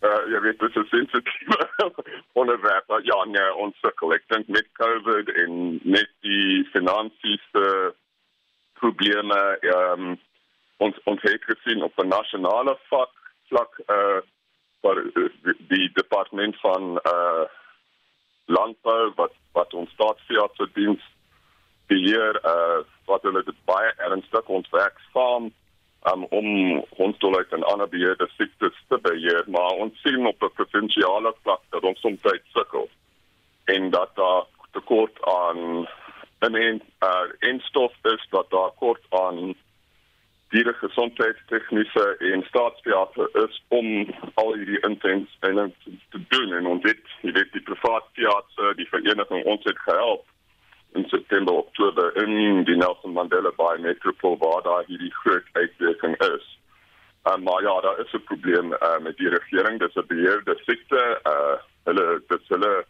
uh, 0.02 0.22
jy 0.32 0.40
weet 0.40 0.58
dit 0.58 0.76
is 0.76 0.88
sensitief 0.88 1.48
onderwerp. 2.40 3.00
Ja 3.04 3.24
nee 3.24 3.54
ons 3.54 3.78
sukkel. 3.84 4.14
Ek 4.16 4.26
dink 4.32 4.48
met 4.48 4.68
covid 4.80 5.30
en 5.44 5.80
met 5.84 6.10
die 6.26 6.64
finansiële 6.72 7.94
probleme 8.80 9.38
um, 9.76 10.12
ons 10.80 11.00
ons 11.04 11.22
het 11.22 11.44
gesien 11.44 11.82
op 11.84 11.98
'n 12.00 12.08
nasionale 12.08 12.76
vlak 12.88 13.12
vlak 13.48 13.80
uh 13.86 14.20
vir 14.80 14.98
die 15.68 15.90
departement 15.92 16.56
van 16.60 16.96
uh 17.12 17.44
landbou 18.46 19.12
wat 19.16 19.34
wat 19.52 19.74
ons 19.74 19.90
staatsfiat 19.90 20.62
diens 20.74 21.02
beheer 21.86 22.40
uh 22.52 22.80
wat 23.04 23.22
hulle 23.22 23.42
dit 23.44 23.58
baie 23.64 23.92
ernstig 24.08 24.48
ons 24.58 24.70
werk 24.70 24.98
saam 25.12 25.50
um, 26.08 26.24
om 26.24 26.46
hondsdolheid 26.96 27.52
en 27.52 27.62
ander 27.62 27.88
beheerde 27.88 28.28
siektes 28.36 28.76
te 28.88 28.98
beheer, 29.02 29.44
maar 29.46 29.70
ons 29.70 30.00
sien 30.02 30.26
op 30.26 30.42
'n 30.42 30.52
provinsiale 30.54 31.34
vlak 31.42 31.62
dat 31.70 31.82
ons 31.82 32.00
soms 32.00 32.20
sukkel 32.52 32.88
en 33.64 33.90
dat 33.90 34.10
daar 34.14 34.44
tekort 34.72 35.24
aan 35.24 35.88
en 36.38 36.54
en 36.54 36.82
uh, 37.02 37.28
instof 37.38 37.92
is 38.02 38.26
dat 38.30 38.50
daar 38.50 38.70
kort 38.76 39.04
aan 39.08 39.54
tegniese 41.46 42.16
en 42.18 42.42
staatsteater 42.42 43.28
is 43.32 43.62
om 43.68 44.14
al 44.34 44.54
hierdie 44.54 44.80
intents 44.80 45.36
en 45.40 45.74
te 46.10 46.20
doen. 46.28 46.52
En 46.52 46.66
ons 46.66 46.82
jy 47.20 47.32
weet 47.32 47.52
die 47.52 47.62
private 47.62 48.06
teater 48.12 48.76
die 48.76 48.88
vereniging 48.88 49.44
ons 49.44 49.64
het 49.64 49.78
gehelp 49.78 50.26
in 50.92 51.04
September 51.08 51.52
Oktober 51.52 52.16
in 52.22 52.64
die 52.64 52.76
Nelson 52.76 53.12
Mandela 53.12 53.52
Bay 53.56 53.78
Metropole 53.78 54.38
waar 54.38 54.62
daar 54.62 54.84
hierdie 54.86 55.14
groot 55.14 55.46
uitwerking 55.52 56.16
is. 56.16 56.58
Um, 57.24 57.42
maar 57.42 57.62
ja, 57.62 57.80
daar 57.80 57.98
is 57.98 58.12
'n 58.12 58.24
probleem 58.24 58.72
uh, 58.72 58.98
met 58.98 59.16
die 59.16 59.28
regering, 59.28 59.78
dis 59.78 59.94
'n 59.94 60.06
beheerde 60.06 60.54
sekte, 60.64 61.20
uh 61.24 61.56
hulle 61.84 62.22
dis 62.28 62.48
hulle 62.48 62.84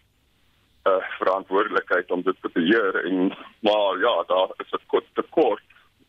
uh 0.85 1.02
verantwoordelikheid 1.19 2.11
om 2.11 2.23
dit 2.23 2.37
te 2.40 2.50
beheer. 2.52 3.04
En 3.04 3.37
maar 3.61 3.99
ja, 3.99 4.25
daar 4.26 4.50
is 4.57 4.71
'n 4.73 4.87
kort 4.87 5.07
tekort 5.14 5.62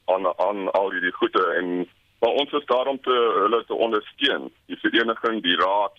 aan 0.06 0.26
aan 0.40 0.72
al 0.72 0.92
hierdie 0.92 1.12
goede. 1.12 1.46
En 1.54 1.90
maar 2.20 2.30
ons 2.30 2.52
is 2.52 2.66
daar 2.66 2.88
om 2.88 3.02
te 3.02 3.18
hulle 3.42 3.66
te 3.66 3.74
ondersteun. 3.74 4.54
Die 4.66 4.78
vereniging, 4.78 5.42
die 5.42 5.56
raad, 5.56 5.98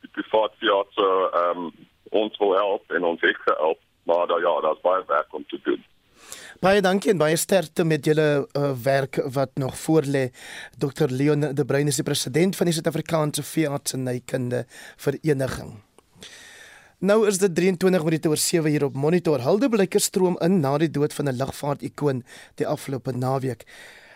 die 0.00 0.10
private 0.10 0.54
teater, 0.58 1.30
ehm 1.32 1.58
um, 1.58 1.72
ons 2.10 2.38
wil 2.38 2.52
help 2.52 2.90
en 2.90 3.04
ons 3.04 3.20
het 3.20 3.36
gehelp 3.36 3.78
maar 4.02 4.26
daar 4.26 4.40
ja, 4.40 4.60
daar's 4.60 4.80
baie 4.80 5.04
werk 5.06 5.34
om 5.34 5.44
te 5.46 5.60
doen. 5.62 5.84
Baie 6.62 6.80
dankie 6.80 7.10
en 7.10 7.18
baie 7.18 7.36
sterkte 7.36 7.84
met 7.84 8.04
julle 8.06 8.26
uh, 8.56 8.72
werk 8.82 9.18
wat 9.34 9.50
nog 9.58 9.78
voor 9.78 10.06
lê. 10.06 10.28
Dr 10.78 11.10
Leon 11.10 11.40
De 11.54 11.64
Bruin 11.64 11.86
is 11.90 11.98
die 11.98 12.06
president 12.06 12.56
van 12.56 12.68
die 12.68 12.74
Suid-Afrikaanse 12.74 13.42
Veeartsenykunde 13.42 14.64
Vereniging. 14.96 15.72
Nou 17.02 17.26
is 17.26 17.40
dit 17.42 17.54
23 17.54 18.04
minute 18.06 18.28
oor 18.30 18.38
7 18.38 18.70
hier 18.70 18.84
op 18.84 18.94
Monitor. 18.94 19.42
Hulde 19.42 19.68
blyke 19.68 19.98
stroom 19.98 20.36
in 20.38 20.60
na 20.62 20.76
die 20.78 20.90
dood 20.90 21.14
van 21.14 21.28
'n 21.28 21.36
lugvaart-ikoon 21.36 22.22
die 22.54 22.66
afgelope 22.66 23.10
naweek. 23.10 23.66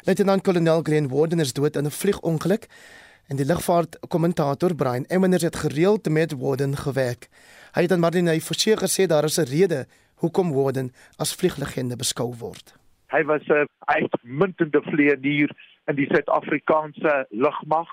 Luitenant-kolonel 0.06 0.82
Glenn 0.82 1.08
Warden 1.08 1.40
is 1.40 1.52
dood 1.52 1.76
in 1.76 1.86
'n 1.86 1.90
vliegongeluk 1.90 2.68
en 3.28 3.36
die 3.36 3.46
lugvaart-kommentator 3.46 4.74
Brian 4.74 5.04
Emmons 5.10 5.42
het 5.42 5.56
gereeld 5.56 6.08
met 6.08 6.34
Warden 6.38 6.76
gewerk. 6.76 7.28
Hy 7.74 7.82
het 7.82 7.92
aan 7.92 8.00
Marlene 8.00 8.40
Forsie 8.40 8.76
gesê 8.78 9.06
daar 9.06 9.24
is 9.24 9.38
'n 9.38 9.50
rede 9.50 9.86
hoekom 10.22 10.52
Warden 10.52 10.92
as 11.18 11.34
vlieglegende 11.34 11.96
beskou 11.96 12.34
word. 12.38 12.74
Hy 13.10 13.22
was 13.24 13.42
'n 13.48 13.66
uitmuntende 13.78 14.82
vlieënier 14.82 15.50
in 15.86 15.94
die 15.94 16.06
Suid-Afrikaanse 16.06 17.26
lugmag. 17.30 17.88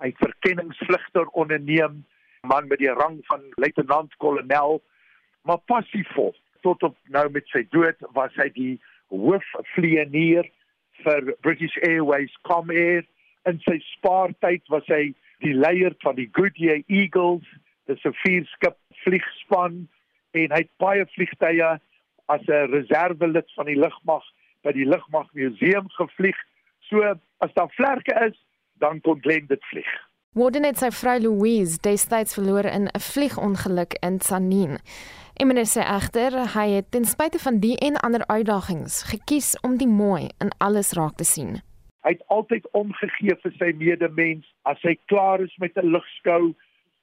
Hy 0.00 0.06
het 0.06 0.16
verkenningsvlugte 0.16 1.32
onderneem, 1.32 2.04
man 2.40 2.66
met 2.68 2.78
die 2.78 2.92
rang 2.92 3.18
van 3.22 3.40
luitenant-kolonel, 3.54 4.82
maar 5.42 5.58
passievol. 5.58 6.34
Tot 6.60 6.82
op 6.82 6.96
nou 7.04 7.30
met 7.30 7.46
sy 7.46 7.66
dood 7.70 7.96
was 8.12 8.34
hy 8.34 8.50
die 8.52 8.80
hoofvlieënier 9.08 10.50
vir 11.02 11.36
British 11.40 11.76
Airways 11.76 12.38
Comair 12.42 13.04
in 13.48 13.60
sy 13.64 13.78
spaartyd 13.96 14.66
was 14.68 14.86
hy 14.88 15.14
die 15.44 15.54
leier 15.54 15.94
van 16.04 16.16
die 16.16 16.28
Goodyear 16.32 16.82
Eagles, 16.86 17.46
dis 17.86 18.04
'n 18.04 18.16
vierskip 18.24 18.76
vliegspan 19.04 19.88
en 20.32 20.52
hy 20.52 20.60
het 20.64 20.72
baie 20.78 21.06
vliegtye 21.14 21.80
as 22.28 22.42
'n 22.48 22.70
reservelid 22.70 23.48
van 23.56 23.66
die 23.66 23.78
lugmag 23.78 24.24
by 24.62 24.72
die 24.72 24.86
lugmag 24.86 25.28
museum 25.32 25.88
gevlieg. 25.88 26.36
So 26.88 27.02
as 27.38 27.52
daar 27.54 27.72
vlerke 27.76 28.14
is, 28.28 28.36
dan 28.78 29.00
kon 29.00 29.20
Glenn 29.20 29.46
dit 29.46 29.64
vlieg. 29.64 29.90
Warden 30.32 30.64
het 30.64 30.78
sy 30.78 30.90
vrou 30.90 31.18
Louise 31.18 31.80
destyds 31.82 32.34
verloor 32.34 32.64
in 32.64 32.86
'n 32.86 33.00
vliegongeluk 33.00 33.96
in 34.00 34.18
Tsanin. 34.18 34.78
Emmener 35.34 35.66
sê 35.66 35.82
egter 35.82 36.32
hy 36.54 36.68
het 36.70 36.90
ten 36.90 37.04
spyte 37.04 37.38
van 37.38 37.58
die 37.58 37.76
en 37.78 37.96
ander 37.96 38.26
uitdagings 38.26 39.02
gekies 39.02 39.60
om 39.60 39.76
die 39.76 39.88
mooi 39.88 40.28
in 40.38 40.50
alles 40.58 40.92
raak 40.92 41.16
te 41.16 41.24
sien. 41.24 41.62
Hy 42.00 42.14
het 42.16 42.22
altyd 42.32 42.68
omgegee 42.72 43.36
vir 43.42 43.52
sy 43.58 43.72
medemens. 43.76 44.46
As 44.68 44.80
hy 44.82 44.96
klaar 45.12 45.42
is 45.44 45.56
met 45.60 45.76
'n 45.76 45.92
lugskou, 45.92 46.54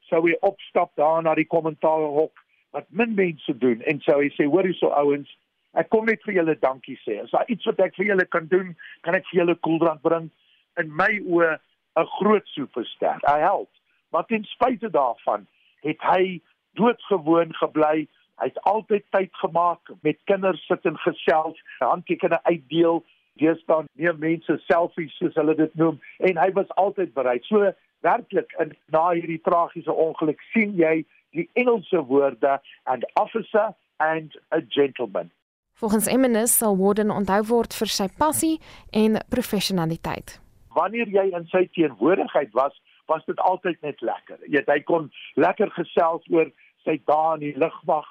sou 0.10 0.22
hy 0.26 0.36
opstap 0.42 0.96
daar 0.96 1.22
na 1.24 1.36
die 1.36 1.46
kommentaarhok 1.46 2.34
wat 2.72 2.86
min 2.90 3.14
mense 3.16 3.58
doen 3.58 3.82
en 3.82 4.02
sou 4.02 4.22
hy 4.22 4.30
sê: 4.30 4.46
"Hoor 4.46 4.66
hierso 4.66 4.90
ouens, 4.90 5.30
ek 5.74 5.90
kom 5.90 6.06
net 6.06 6.24
vir 6.24 6.34
julle 6.34 6.60
dankie 6.60 7.00
sê. 7.06 7.22
As 7.24 7.32
daar 7.32 7.48
iets 7.48 7.66
wat 7.66 7.80
ek 7.80 7.96
vir 7.96 8.06
julle 8.06 8.26
kan 8.26 8.48
doen, 8.48 8.76
kan 9.02 9.16
ek 9.16 9.26
vir 9.30 9.40
julle 9.40 9.56
koeldrank 9.56 10.02
bring." 10.02 10.32
In 10.78 10.96
my 10.96 11.20
oë 11.20 11.60
'n 11.98 12.06
groot 12.20 12.48
superster. 12.48 13.18
Hy 13.22 13.40
help. 13.40 13.70
Maar 14.12 14.26
ten 14.26 14.44
spyte 14.44 14.90
daarvan 14.90 15.48
het 15.82 16.02
hy 16.02 16.42
doodgewoon 16.74 17.54
gebly. 17.54 18.08
Hy 18.38 18.46
het 18.46 18.62
altyd 18.62 19.04
tyd 19.10 19.34
gemaak 19.34 19.82
met 20.02 20.18
kinders 20.24 20.66
sit 20.66 20.86
en 20.86 20.98
gesels, 20.98 21.62
handtekens 21.80 22.44
uitdeel 22.44 23.04
deesdae 23.40 23.86
neem 24.00 24.20
mense 24.22 24.58
selfies 24.66 25.14
soos 25.20 25.36
hulle 25.40 25.56
dit 25.58 25.74
noem 25.80 26.00
en 26.30 26.40
hy 26.42 26.50
was 26.58 26.72
altyd 26.82 27.14
bereid. 27.18 27.46
So 27.50 27.72
werklik 28.06 28.54
in 28.62 28.76
na 28.94 29.10
hierdie 29.14 29.42
tragiese 29.46 29.94
ongeluk 29.94 30.42
sien 30.54 30.76
jy 30.78 31.04
die 31.36 31.50
Engelse 31.60 32.04
woorde 32.10 32.58
and 32.86 33.06
officer 33.20 33.74
and 34.00 34.38
a 34.52 34.62
gentleman. 34.62 35.32
Volgens 35.78 36.08
Emmenis 36.08 36.58
sal 36.58 36.78
Warden 36.78 37.14
onthou 37.14 37.44
word 37.52 37.74
vir 37.78 37.92
sy 37.94 38.08
passie 38.18 38.58
en 38.92 39.20
professionaliteit. 39.30 40.40
Wanneer 40.74 41.10
jy 41.14 41.28
in 41.38 41.46
sy 41.52 41.68
teenwoordigheid 41.78 42.54
was, 42.58 42.74
was 43.08 43.26
dit 43.30 43.40
altyd 43.46 43.78
net 43.86 44.02
lekker. 44.02 44.40
Jy 44.46 44.58
weet 44.58 44.72
hy 44.74 44.80
kon 44.90 45.12
lekker 45.38 45.70
gesels 45.78 46.26
oor 46.34 46.50
sy 46.86 46.98
dae 47.10 47.38
in 47.38 47.46
die 47.46 47.56
lugmag 47.62 48.10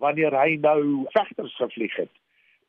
wanneer 0.00 0.34
hy 0.36 0.56
nou 0.64 1.04
vegters 1.12 1.54
gevlieg 1.60 1.94
het 2.00 2.12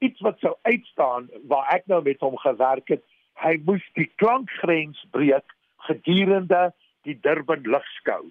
iets 0.03 0.21
wat 0.25 0.39
sou 0.43 0.53
uitstaan 0.67 1.29
waar 1.51 1.69
ek 1.75 1.87
nou 1.91 2.01
met 2.03 2.19
hom 2.19 2.37
gewerk 2.43 2.91
het. 2.91 3.03
Hy 3.41 3.55
moes 3.65 3.83
die 3.97 4.09
klankgrens 4.21 4.99
breek 5.15 5.55
gedurende 5.87 6.71
die 7.07 7.15
Durban 7.21 7.63
lugskou. 7.67 8.27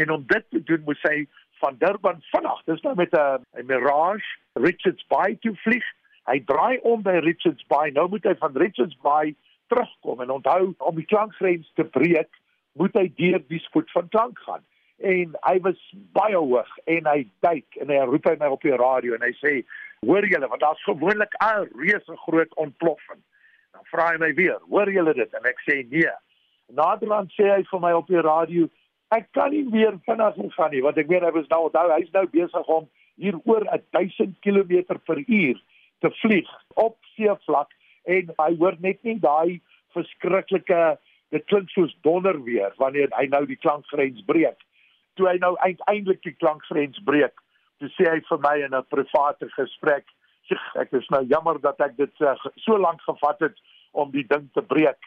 En 0.00 0.10
om 0.10 0.24
dit 0.26 0.44
te 0.50 0.62
doen 0.64 0.82
moes 0.86 1.02
hy 1.08 1.26
van 1.60 1.76
Durban 1.78 2.20
vanaand, 2.32 2.64
dis 2.66 2.82
nou 2.86 2.94
met 2.96 3.12
'n 3.12 3.66
Mirage 3.68 4.28
Richards 4.52 5.04
Bay 5.08 5.36
toe 5.40 5.56
vlieg. 5.64 5.84
Hy 6.24 6.40
draai 6.44 6.78
om 6.82 7.02
by 7.02 7.20
Richards 7.24 7.64
Bay. 7.66 7.90
Nou 7.90 8.08
moet 8.08 8.24
hy 8.24 8.34
van 8.38 8.56
Richards 8.56 8.96
Bay 9.02 9.34
terugkom 9.66 10.20
en 10.20 10.30
onthou 10.30 10.74
om 10.78 10.96
die 10.96 11.06
klankgrens 11.06 11.70
te 11.74 11.84
breek, 11.84 12.30
moet 12.72 12.94
hy 12.94 13.12
deur 13.16 13.42
die 13.48 13.58
spoed 13.58 13.90
van 13.90 14.08
klank 14.08 14.38
gaan. 14.38 14.64
En 14.98 15.36
hy 15.40 15.60
was 15.60 15.78
baie 16.12 16.36
hoog 16.36 16.78
en 16.84 17.06
hy 17.06 17.26
duik 17.40 17.80
en 17.80 17.88
hy 17.88 18.00
roep 18.10 18.26
hy 18.28 18.36
my 18.40 18.50
op 18.52 18.62
die 18.66 18.76
radio 18.76 19.14
en 19.16 19.24
hy 19.24 19.32
sê 19.38 19.54
Hoor 20.06 20.26
julle, 20.26 20.48
want 20.48 20.60
daar's 20.60 20.82
gewoonlik 20.82 21.34
'n 21.38 21.68
reuse 21.76 22.16
groot 22.16 22.54
ontploffing. 22.54 23.22
Dan 23.72 23.84
vra 23.84 24.10
hy 24.10 24.16
my 24.18 24.34
weer, 24.34 24.58
hoor 24.68 24.90
julle 24.90 25.14
dit? 25.14 25.34
En 25.34 25.44
ek 25.44 25.60
sê 25.66 25.88
nee. 25.88 26.12
Naderhand 26.66 27.32
sê 27.32 27.50
hy 27.50 27.62
vir 27.70 27.80
my 27.80 27.92
op 27.92 28.06
die 28.06 28.20
radio, 28.20 28.68
ek 29.08 29.26
kan 29.32 29.50
nie 29.50 29.64
meer 29.64 29.98
vinnig 30.06 30.54
gaan 30.54 30.70
nie, 30.70 30.82
want 30.82 30.98
ek 30.98 31.08
weet 31.10 31.22
hy 31.22 31.30
was 31.30 31.48
nou 31.50 31.64
onthou, 31.66 31.90
hy's 31.92 32.12
nou 32.12 32.26
besig 32.26 32.66
om 32.66 32.88
hier 33.16 33.36
oor 33.44 33.66
1000 33.90 34.38
km 34.40 34.96
per 35.04 35.20
uur 35.26 35.60
te 36.00 36.10
vlieg 36.22 36.48
op 36.74 36.96
seevlak 37.16 37.74
en 38.04 38.32
hy 38.38 38.50
hoor 38.56 38.76
net 38.80 39.02
nie 39.02 39.18
daai 39.20 39.60
verskriklike 39.92 40.80
dit 41.30 41.44
klink 41.46 41.70
soos 41.70 41.92
donder 42.06 42.38
weer 42.46 42.72
wanneer 42.78 43.12
hy 43.18 43.26
nou 43.26 43.44
die 43.46 43.58
klankgrens 43.60 44.24
breek. 44.26 44.56
Toe 45.14 45.28
hy 45.28 45.36
nou 45.42 45.56
uiteindelik 45.58 46.22
die 46.22 46.36
klankgrens 46.38 46.98
breek, 47.04 47.34
toe 47.80 47.90
sê 47.96 48.08
hy 48.10 48.20
vir 48.28 48.40
my 48.44 48.56
in 48.66 48.74
'n 48.76 48.86
private 48.92 49.48
gesprek, 49.56 50.06
ek 50.82 50.92
is 50.92 51.08
nou 51.10 51.22
jammer 51.24 51.60
dat 51.60 51.80
ek 51.80 51.96
dit 51.96 52.14
uh, 52.20 52.34
so 52.56 52.76
lank 52.76 53.00
gevat 53.02 53.40
het 53.40 53.56
om 53.92 54.10
die 54.10 54.26
ding 54.26 54.48
te 54.54 54.62
breek. 54.62 54.98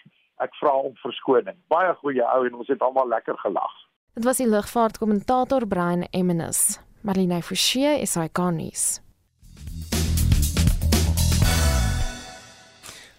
Ek 0.42 0.56
vra 0.60 0.74
om 0.90 0.96
verskoning. 1.04 1.58
Baie 1.70 1.94
goeie 2.02 2.24
ou 2.24 2.46
en 2.48 2.56
ons 2.56 2.68
het 2.68 2.82
almal 2.82 3.08
lekker 3.08 3.38
gelag. 3.38 3.74
Dit 4.16 4.26
was 4.26 4.38
die 4.38 4.50
lugvaartkommentator 4.50 5.68
Brian 5.68 6.08
Emmons. 6.12 6.80
Marlene 7.02 7.42
Forsie 7.42 8.02
is 8.02 8.16
hy 8.16 8.30
konnies. 8.30 9.03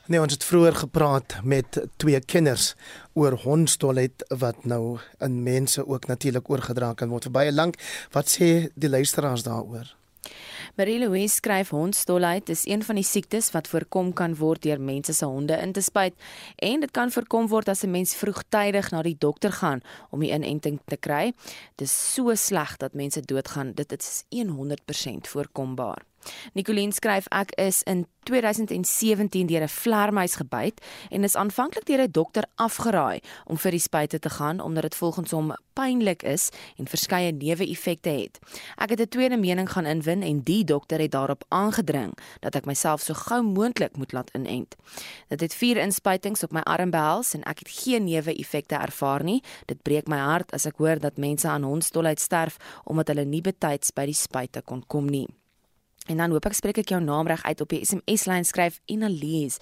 Nee, 0.06 0.20
ons 0.20 0.34
het 0.36 0.44
vroeër 0.44 0.74
gepraat 0.76 1.38
met 1.48 1.78
twee 1.96 2.18
kenners 2.20 2.74
oor 3.16 3.38
hondsdolheid 3.40 4.26
wat 4.36 4.66
nou 4.68 4.98
in 5.24 5.38
mense 5.42 5.86
ook 5.86 6.06
natuurlik 6.06 6.50
oorgedra 6.50 6.90
kan 6.92 7.08
word 7.08 7.24
vir 7.24 7.32
baie 7.32 7.52
lank. 7.52 7.78
Wat 8.12 8.28
sê 8.28 8.68
die 8.76 8.90
luisteraars 8.92 9.46
daaroor? 9.48 9.94
Marie-Louise 10.76 11.38
skryf 11.38 11.72
hondsdolheid 11.72 12.52
is 12.52 12.66
een 12.68 12.84
van 12.84 13.00
die 13.00 13.04
siektes 13.04 13.48
wat 13.56 13.68
voorkom 13.72 14.12
kan 14.12 14.36
word 14.36 14.62
deur 14.68 14.80
mense 14.80 15.16
se 15.16 15.24
honde 15.24 15.56
in 15.56 15.72
te 15.72 15.80
spuit 15.80 16.14
en 16.56 16.84
dit 16.84 16.92
kan 16.92 17.12
voorkom 17.14 17.48
word 17.48 17.68
as 17.72 17.84
'n 17.84 17.90
mens 17.90 18.14
vroegtydig 18.14 18.90
na 18.90 19.02
die 19.02 19.16
dokter 19.18 19.52
gaan 19.52 19.80
om 20.10 20.20
die 20.20 20.32
inenting 20.32 20.80
te 20.84 20.96
kry. 20.96 21.32
Dit 21.76 21.88
is 21.88 22.14
so 22.14 22.34
sleg 22.34 22.76
dat 22.76 22.92
mense 22.94 23.20
doodgaan. 23.20 23.72
Dit 23.72 23.92
is 23.92 24.24
100% 24.28 25.28
voorkombaar. 25.28 26.04
Nicoline 26.52 26.92
skryf 26.92 27.26
ek 27.30 27.54
is 27.60 27.82
in 27.82 28.06
2017 28.24 29.46
deur 29.46 29.62
'n 29.62 29.68
vlermuis 29.68 30.34
gebyt 30.34 30.80
en 31.10 31.24
is 31.24 31.36
aanvanklik 31.36 31.84
deur 31.84 32.02
'n 32.02 32.10
dokter 32.10 32.44
afgeraai 32.54 33.20
om 33.44 33.56
vir 33.56 33.70
die 33.70 33.80
spuite 33.80 34.18
te 34.18 34.30
gaan 34.30 34.60
omdat 34.60 34.82
dit 34.82 34.94
volgens 34.94 35.30
hom 35.30 35.52
pynlik 35.72 36.22
is 36.22 36.48
en 36.76 36.86
verskeie 36.86 37.32
neeweffekte 37.32 38.08
het. 38.08 38.38
Ek 38.76 38.90
het 38.90 39.00
'n 39.00 39.08
tweede 39.08 39.36
mening 39.36 39.70
gaan 39.70 39.86
inwin 39.86 40.22
en 40.22 40.40
die 40.40 40.64
dokter 40.64 40.98
het 40.98 41.10
daarop 41.10 41.44
aangedring 41.48 42.12
dat 42.40 42.54
ek 42.54 42.64
myself 42.64 43.00
so 43.00 43.14
gou 43.14 43.42
moontlik 43.42 43.96
moet 43.96 44.12
laat 44.12 44.30
inent. 44.34 44.76
Dit 45.28 45.40
het 45.40 45.54
4 45.54 45.76
inspuitings 45.76 46.42
op 46.42 46.52
my 46.52 46.60
arm 46.60 46.90
behels 46.90 47.34
en 47.34 47.42
ek 47.42 47.58
het 47.58 47.68
geen 47.68 48.04
neeweffekte 48.04 48.74
ervaar 48.74 49.24
nie. 49.24 49.42
Dit 49.66 49.82
breek 49.82 50.06
my 50.08 50.18
hart 50.18 50.52
as 50.52 50.66
ek 50.66 50.76
hoor 50.76 50.98
dat 50.98 51.16
mense 51.16 51.48
aan 51.48 51.62
hondsdolheid 51.62 52.20
sterf 52.20 52.56
omdat 52.84 53.08
hulle 53.08 53.24
nie 53.24 53.40
betyds 53.40 53.92
by 53.92 54.04
die 54.04 54.14
spuite 54.14 54.62
kon 54.62 54.84
kom 54.86 55.06
nie. 55.06 55.28
En 56.04 56.16
dan 56.16 56.34
hoop 56.36 56.44
ek 56.44 56.52
spreek 56.52 56.78
ek 56.82 56.90
jou 56.92 56.98
naam 57.00 57.24
reg 57.30 57.40
uit 57.48 57.60
op 57.64 57.70
die 57.72 57.78
SMS 57.80 58.26
lyn 58.28 58.44
skryf 58.44 58.74
Inalies. 58.92 59.54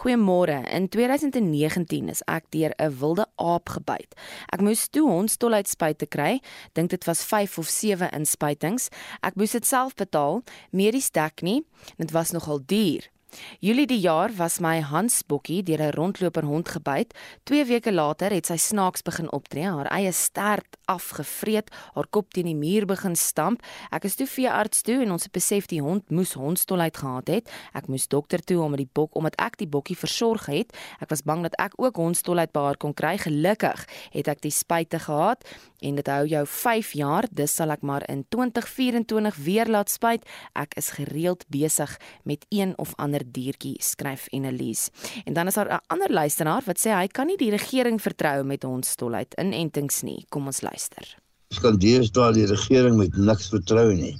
Goeiemôre. 0.00 0.56
In 0.74 0.88
2019 0.90 2.10
is 2.10 2.22
ek 2.26 2.50
deur 2.50 2.74
'n 2.82 2.98
wilde 2.98 3.26
aap 3.38 3.68
gebyt. 3.68 4.18
Ek 4.50 4.60
moes 4.60 4.88
toe 4.88 5.06
hondstolheid 5.06 5.68
spuite 5.68 6.06
kry. 6.06 6.40
Dink 6.72 6.90
dit 6.90 7.04
was 7.04 7.22
5 7.22 7.58
of 7.58 7.68
7 7.68 8.10
inspuitings. 8.10 8.88
Ek 9.22 9.36
moes 9.36 9.52
dit 9.52 9.66
self 9.66 9.94
betaal. 9.94 10.42
Medies 10.70 11.10
dek 11.10 11.42
nie. 11.42 11.62
Dit 11.96 12.10
was 12.10 12.30
nogal 12.30 12.58
duur. 12.66 13.13
Julie 13.60 13.86
die 13.86 14.00
jaar 14.00 14.32
was 14.36 14.60
my 14.60 14.80
Hansbokkie 14.80 15.62
deur 15.62 15.82
'n 15.82 15.94
rondloper 15.96 16.44
hond 16.44 16.68
gebyt. 16.68 17.14
2 17.44 17.64
weke 17.64 17.92
later 17.92 18.30
het 18.30 18.46
sy 18.46 18.56
snaaks 18.56 19.02
begin 19.02 19.32
optree, 19.32 19.64
haar 19.66 19.86
eie 19.86 20.12
stert 20.12 20.76
afgevreet, 20.84 21.70
haar 21.94 22.06
kop 22.10 22.32
teen 22.32 22.46
die 22.46 22.54
muur 22.54 22.86
begin 22.86 23.16
stamp. 23.16 23.62
Ek 23.90 24.04
is 24.04 24.14
toe 24.14 24.26
veearts 24.26 24.82
toe 24.82 25.02
en 25.02 25.10
ons 25.10 25.22
het 25.22 25.32
besef 25.32 25.66
die 25.66 25.80
hond 25.80 26.10
moes 26.10 26.32
hondstolheid 26.32 26.96
gehad 26.96 27.28
het. 27.28 27.50
Ek 27.74 27.88
moes 27.88 28.08
dokter 28.08 28.40
toe 28.44 28.60
om 28.62 28.76
die 28.76 28.88
bok 28.92 29.16
omdat 29.16 29.34
ek 29.40 29.56
die 29.56 29.68
bokkie 29.68 29.96
versorg 29.96 30.46
het. 30.46 30.76
Ek 31.00 31.10
was 31.10 31.22
bang 31.22 31.42
dat 31.42 31.56
ek 31.58 31.72
ook 31.76 31.96
hondstolheid 31.96 32.52
by 32.52 32.60
haar 32.60 32.76
kon 32.76 32.94
kry. 32.94 33.16
Gelukkig 33.18 33.86
het 34.12 34.28
ek 34.28 34.40
die 34.40 34.52
spuite 34.54 34.98
gehad 34.98 35.44
en 35.80 35.94
dit 35.94 36.06
hou 36.06 36.24
jou 36.26 36.44
5 36.46 36.92
jaar. 36.92 37.28
Dis 37.30 37.54
sal 37.54 37.70
ek 37.74 37.82
maar 37.82 38.04
in 38.08 38.24
2024 38.28 39.36
weer 39.44 39.66
laat 39.66 39.90
spuit. 39.90 40.24
Ek 40.54 40.76
is 40.80 40.94
gereeld 40.96 41.44
besig 41.48 41.96
met 42.24 42.46
een 42.50 42.78
of 42.78 42.94
ander 42.96 43.23
diertjie 43.32 43.76
skryf 43.80 44.26
Annelies. 44.32 44.88
En 45.24 45.34
dan 45.34 45.46
is 45.46 45.54
daar 45.54 45.68
'n 45.68 45.80
ander 45.86 46.12
luisteraar 46.12 46.62
wat 46.66 46.78
sê 46.78 46.90
hy 46.90 47.06
kan 47.06 47.26
nie 47.26 47.36
die 47.36 47.50
regering 47.50 48.00
vertrou 48.00 48.44
met 48.44 48.64
ons 48.64 48.90
stolheid 48.90 49.34
inentings 49.38 50.02
nie. 50.02 50.24
Kom 50.28 50.46
ons 50.46 50.60
luister. 50.60 51.16
Ek 51.52 51.62
kan 51.62 51.78
deesdae 51.78 52.32
die 52.32 52.46
regering 52.46 52.96
met 52.96 53.16
niks 53.16 53.48
vertrou 53.48 53.92
nie. 53.94 54.16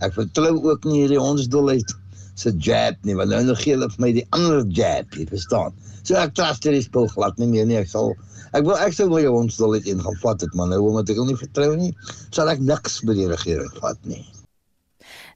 Ek 0.00 0.12
vertrou 0.12 0.54
ook 0.70 0.84
nie 0.84 1.00
hierdie 1.02 1.20
hondsdolheid 1.20 1.94
se 2.36 2.52
jab 2.60 2.96
nie, 3.02 3.14
want 3.16 3.30
nou 3.30 3.54
gee 3.56 3.72
hulle 3.72 3.88
vir 3.88 4.02
my 4.04 4.12
die 4.12 4.26
ander 4.36 4.64
jab, 4.76 5.14
jy 5.16 5.26
verstaan. 5.30 5.72
So 6.04 6.14
ek 6.20 6.34
trust 6.38 6.68
hierdie 6.68 6.84
spul 6.84 7.08
glad 7.08 7.38
nie 7.40 7.48
meer 7.50 7.66
nie. 7.66 7.80
Ek 7.80 7.88
sal 7.88 8.12
ek 8.52 8.64
wil 8.68 8.76
ek 8.76 8.94
sou 8.96 9.08
wil 9.08 9.24
jou 9.24 9.32
hondsdolheid 9.34 9.88
in 9.90 10.02
gaan 10.04 10.20
vat 10.22 10.38
dit 10.44 10.54
man, 10.54 10.70
nou 10.70 10.82
omdat 10.90 11.10
ek 11.10 11.20
hom 11.20 11.32
nie 11.32 11.40
vertrou 11.40 11.72
nie, 11.76 11.92
sal 12.36 12.52
ek 12.52 12.60
niks 12.60 13.00
by 13.08 13.16
die 13.18 13.30
regering 13.32 13.72
vat 13.80 13.98
nie. 14.04 14.22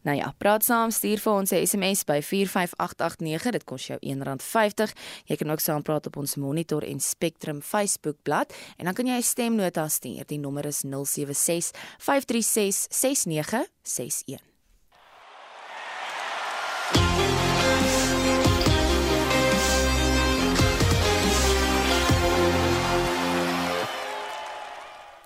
Nou 0.03 0.17
ja, 0.17 0.35
praat 0.39 0.65
saam, 0.65 0.91
stuur 0.91 1.21
vir 1.21 1.33
ons 1.33 1.51
'n 1.53 1.67
SMS 1.67 2.05
by 2.05 2.21
45889. 2.23 3.51
Dit 3.53 3.65
kos 3.65 3.87
jou 3.87 3.99
R1.50. 4.01 4.93
Jy 5.25 5.37
kan 5.37 5.51
ook 5.51 5.61
saampraat 5.61 6.07
op 6.07 6.17
ons 6.17 6.37
Monitor 6.37 6.83
en 6.83 7.01
Spectrum 7.01 7.63
Facebook 7.63 8.17
bladsy 8.23 8.55
en 8.77 8.85
dan 8.85 8.95
kan 8.95 9.07
jy 9.07 9.17
'n 9.17 9.23
stemnota 9.23 9.89
stuur. 9.89 10.27
Die 10.27 10.39
nommer 10.39 10.67
is 10.67 10.83
076 10.83 11.71
536 11.99 12.87
6961. 12.91 14.50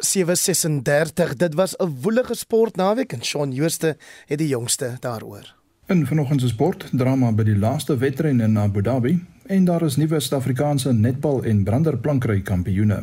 736. 0.04 1.36
Dit 1.36 1.54
was 1.54 1.76
'n 1.76 1.98
woelige 2.00 2.34
sportnaweek 2.34 3.12
en 3.12 3.24
Shaun 3.24 3.52
Jooste 3.52 3.96
het 4.26 4.38
die 4.38 4.48
jongste 4.48 4.96
daaroor. 5.00 5.54
In 5.86 6.06
vanoggend 6.06 6.40
se 6.40 6.48
sport 6.48 6.88
drama 6.92 7.32
by 7.32 7.42
die 7.42 7.58
laaste 7.58 7.96
wedren 7.96 8.40
in 8.40 8.58
Abu 8.58 8.82
Dhabi 8.82 9.26
en 9.46 9.64
daar 9.64 9.82
is 9.82 9.96
nuwe 9.96 10.20
Suid-Afrikaanse 10.20 10.92
netbal 10.92 11.44
en 11.44 11.64
branderplankry 11.64 12.40
kampioene. 12.40 13.02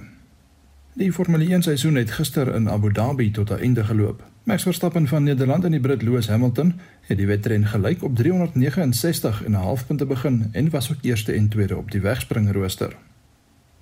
Die 0.94 1.14
Formule 1.14 1.46
1 1.46 1.62
seisoen 1.62 1.96
het 1.96 2.12
gister 2.12 2.56
in 2.56 2.70
Abu 2.70 2.92
Dhabi 2.92 3.32
tot 3.32 3.50
'n 3.50 3.60
einde 3.60 3.84
geloop. 3.84 4.24
Max 4.44 4.64
Verstappen 4.64 5.08
van 5.08 5.24
Nederland 5.24 5.64
en 5.64 5.72
die 5.72 5.80
Brit 5.80 6.02
Lewis 6.02 6.28
Hamilton 6.28 6.74
het 7.02 7.18
die 7.18 7.28
wedren 7.28 7.66
gelyk 7.66 8.04
op 8.04 8.16
369 8.16 9.44
en 9.44 9.52
'n 9.52 9.54
half 9.54 9.88
punte 9.88 10.06
begin 10.06 10.50
en 10.52 10.70
was 10.70 10.92
ook 10.92 10.98
eerste 11.02 11.34
en 11.34 11.50
tweede 11.50 11.78
op 11.78 11.92
die 11.92 12.02
wegspringrooster. 12.02 12.96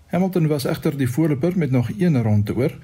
Hamilton 0.05 0.47
was 0.47 0.65
egter 0.65 0.97
die 0.97 1.09
voorloper 1.09 1.57
met 1.57 1.71
nog 1.71 1.89
een 1.97 2.21
ronde 2.21 2.55
oor 2.55 2.77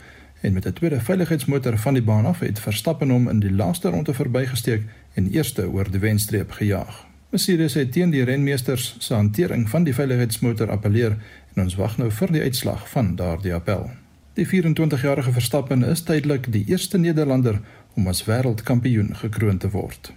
en 0.45 0.53
met 0.53 0.65
'n 0.65 0.73
tweede 0.73 0.99
veiligheidsmotor 0.99 1.77
van 1.77 1.93
die 1.93 2.03
baan 2.03 2.25
af 2.25 2.39
het 2.39 2.59
Verstappen 2.59 3.09
hom 3.09 3.29
in 3.29 3.39
die 3.39 3.51
laaste 3.51 3.89
ronde 3.89 4.13
verbygesteek 4.13 4.81
en 5.13 5.31
eerste 5.31 5.69
oor 5.69 5.91
die 5.91 5.99
wenstreep 5.99 6.51
gejaag. 6.51 7.07
Mercedes 7.29 7.73
het 7.73 7.91
teen 7.91 8.09
die 8.09 8.23
renmeesters 8.23 8.95
se 8.99 9.13
hantering 9.13 9.69
van 9.69 9.83
die 9.83 9.93
veiligheidsmotor 9.93 10.71
appeleer 10.71 11.17
en 11.53 11.63
ons 11.63 11.75
wag 11.75 11.97
nou 11.97 12.11
vir 12.11 12.31
die 12.31 12.41
uitslag 12.41 12.89
van 12.89 13.15
daardie 13.15 13.53
appel. 13.53 13.89
Die 14.33 14.47
24-jarige 14.47 15.31
Verstappen 15.31 15.83
is 15.83 16.01
tydelik 16.01 16.51
die 16.51 16.65
eerste 16.67 16.97
Nederlander 16.97 17.59
om 17.93 18.07
as 18.07 18.25
wêreldkampioen 18.25 19.15
gekroon 19.15 19.57
te 19.57 19.69
word. 19.69 20.13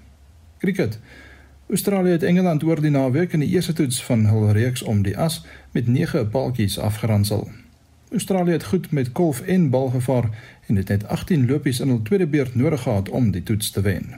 Cricket 0.58 0.98
Australië 1.68 2.10
het 2.10 2.22
Engeland 2.22 2.62
oor 2.64 2.80
die 2.80 2.90
naweek 2.90 3.32
in 3.32 3.40
die 3.40 3.48
eerste 3.48 3.72
toets 3.72 4.02
van 4.04 4.26
hul 4.26 4.50
reeks 4.50 4.82
om 4.82 5.02
die 5.02 5.18
as 5.18 5.44
met 5.70 5.86
9 5.86 6.28
paaltjies 6.28 6.78
afgeronsel. 6.78 7.48
Australië 8.10 8.52
het 8.52 8.64
goed 8.64 8.90
met 8.90 9.12
kolf 9.12 9.40
en 9.40 9.70
bal 9.70 9.88
gevaar 9.88 10.30
en 10.66 10.76
het 10.76 10.88
net 10.88 11.06
18 11.06 11.46
lopies 11.46 11.80
in 11.80 11.88
hul 11.88 12.02
tweede 12.02 12.26
beurt 12.26 12.54
nodig 12.54 12.82
gehad 12.82 13.08
om 13.08 13.30
die 13.30 13.42
toets 13.42 13.70
te 13.70 13.80
wen. 13.80 14.14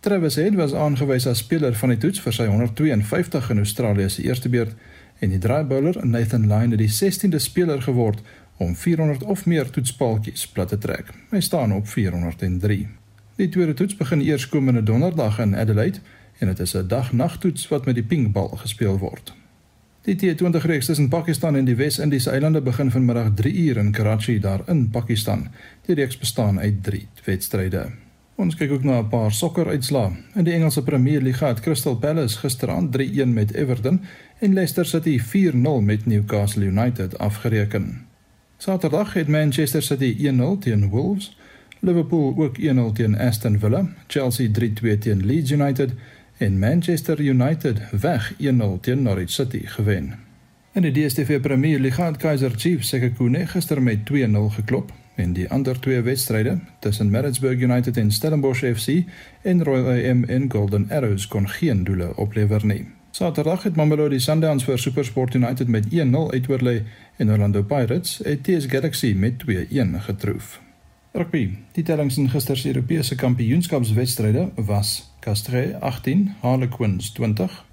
Travis 0.00 0.34
Head 0.34 0.54
was 0.54 0.74
aangewys 0.74 1.26
as 1.26 1.38
speler 1.38 1.74
van 1.74 1.88
die 1.88 1.98
toets 1.98 2.20
vir 2.20 2.32
sy 2.32 2.46
152 2.46 3.50
in 3.50 3.58
Australië 3.58 4.08
se 4.08 4.22
eerste 4.22 4.48
beurt 4.48 4.74
en 5.18 5.32
die 5.34 5.38
draaibouler 5.38 6.06
Nathan 6.06 6.46
Lyon 6.46 6.70
het 6.70 6.78
die 6.78 6.92
16de 6.92 7.40
speler 7.42 7.82
geword 7.82 8.22
om 8.56 8.76
400 8.76 9.22
of 9.24 9.46
meer 9.46 9.70
toetspaaltjies 9.70 10.46
plat 10.48 10.68
te 10.68 10.78
trek. 10.78 11.10
Hy 11.30 11.40
staan 11.40 11.72
op 11.72 11.88
403. 11.88 12.86
Die 13.36 13.48
tweede 13.48 13.74
toets 13.74 13.96
begin 13.96 14.20
eers 14.20 14.48
komende 14.48 14.82
donderdag 14.82 15.38
in 15.38 15.56
Adelaide 15.56 15.98
en 16.38 16.46
dit 16.46 16.60
is 16.60 16.76
'n 16.76 16.86
dag-nagtoets 16.86 17.68
wat 17.68 17.84
met 17.84 17.94
die 17.94 18.04
pinkbal 18.04 18.48
gespeel 18.48 18.98
word. 18.98 19.34
Die 20.06 20.14
T20 20.14 20.62
reeks 20.62 20.86
tussen 20.86 21.08
Pakistan 21.08 21.56
en 21.56 21.66
die 21.66 21.74
Wes-Indiese 21.76 22.30
eilande 22.30 22.60
begin 22.62 22.90
vanmiddag 22.90 23.32
3 23.34 23.54
uur 23.54 23.76
in 23.76 23.90
Karachi 23.92 24.38
daar 24.40 24.62
in 24.70 24.90
Pakistan. 24.90 25.48
Die 25.86 25.94
reeks 25.94 26.18
bestaan 26.18 26.60
uit 26.60 26.82
3 26.82 27.06
wedstryde. 27.24 27.88
Ons 28.38 28.54
kyk 28.54 28.70
ook 28.70 28.84
na 28.84 29.00
'n 29.00 29.08
paar 29.08 29.32
sokkeruitslae. 29.32 30.10
In 30.34 30.44
die 30.44 30.54
Engelse 30.54 30.82
Premier 30.82 31.22
League 31.22 31.48
het 31.48 31.60
Crystal 31.60 31.96
Palace 31.96 32.38
gisterand 32.38 32.92
3-1 32.92 33.32
met 33.32 33.54
Everton 33.54 34.00
en 34.38 34.52
Leicester 34.52 34.86
City 34.86 35.18
4-0 35.18 35.80
met 35.80 36.06
Newcastle 36.06 36.64
United 36.64 37.18
afgereken. 37.18 38.06
Saterdag 38.56 39.12
het 39.12 39.28
Manchester 39.28 39.82
City 39.82 40.16
1-0 40.18 40.58
teen 40.58 40.88
Wolves, 40.88 41.36
Liverpool 41.80 42.34
ook 42.36 42.58
1-0 42.58 42.92
teen 42.92 43.18
Aston 43.18 43.58
Villa, 43.58 43.88
Chelsea 44.06 44.48
3-2 44.48 44.98
teen 44.98 45.26
Leeds 45.26 45.50
United 45.50 45.92
en 46.38 46.58
Manchester 46.58 47.20
United 47.20 48.00
weg 48.00 48.32
1-0 48.32 48.80
teen 48.80 49.02
Norwich 49.02 49.30
City 49.30 49.60
gewen. 49.64 50.14
In 50.72 50.82
die 50.82 50.92
DStv 50.92 51.40
Premier 51.40 51.80
League 51.80 52.04
het 52.04 52.16
Kaizer 52.16 52.52
Chiefs 52.56 52.88
Sekhukhune 52.88 53.46
gister 53.46 53.82
met 53.82 53.98
2-0 54.12 54.14
geklop 54.54 54.92
en 55.14 55.32
die 55.32 55.48
ander 55.50 55.80
twee 55.80 56.00
wedstryde 56.00 56.58
tussen 56.80 57.10
Maritzburg 57.10 57.60
United 57.60 57.96
en 57.96 58.10
Stellenbosch 58.10 58.64
FC 58.74 59.02
en 59.42 59.64
Royal 59.64 60.10
AM 60.10 60.24
en 60.24 60.50
Golden 60.52 60.90
Arrows 60.90 61.26
kon 61.26 61.48
geen 61.48 61.84
doele 61.84 62.16
oplewer 62.16 62.66
nie. 62.66 62.86
Saterdag 63.10 63.62
het 63.62 63.76
Mamelodi 63.76 64.20
Sundowns 64.20 64.64
vir 64.64 64.78
SuperSport 64.78 65.34
United 65.34 65.68
met 65.68 65.84
1-0 65.90 66.30
uitoorlei 66.30 66.82
en 67.16 67.30
Orlando 67.30 67.62
Pirates 67.62 68.20
het 68.24 68.44
TS 68.44 68.66
Galaxy 68.66 69.14
met 69.16 69.44
2-1 69.44 69.98
getroof. 70.06 70.60
Rugby. 71.12 71.58
Die 71.74 71.82
tellings 71.82 72.16
in 72.16 72.28
gister 72.30 72.56
se 72.56 72.68
Europese 72.68 73.16
kampioenskapswedstryde 73.16 74.50
was 74.56 75.10
Castres 75.20 75.74
18, 75.80 76.34
Harlequins 76.42 77.12
20, 77.12 77.64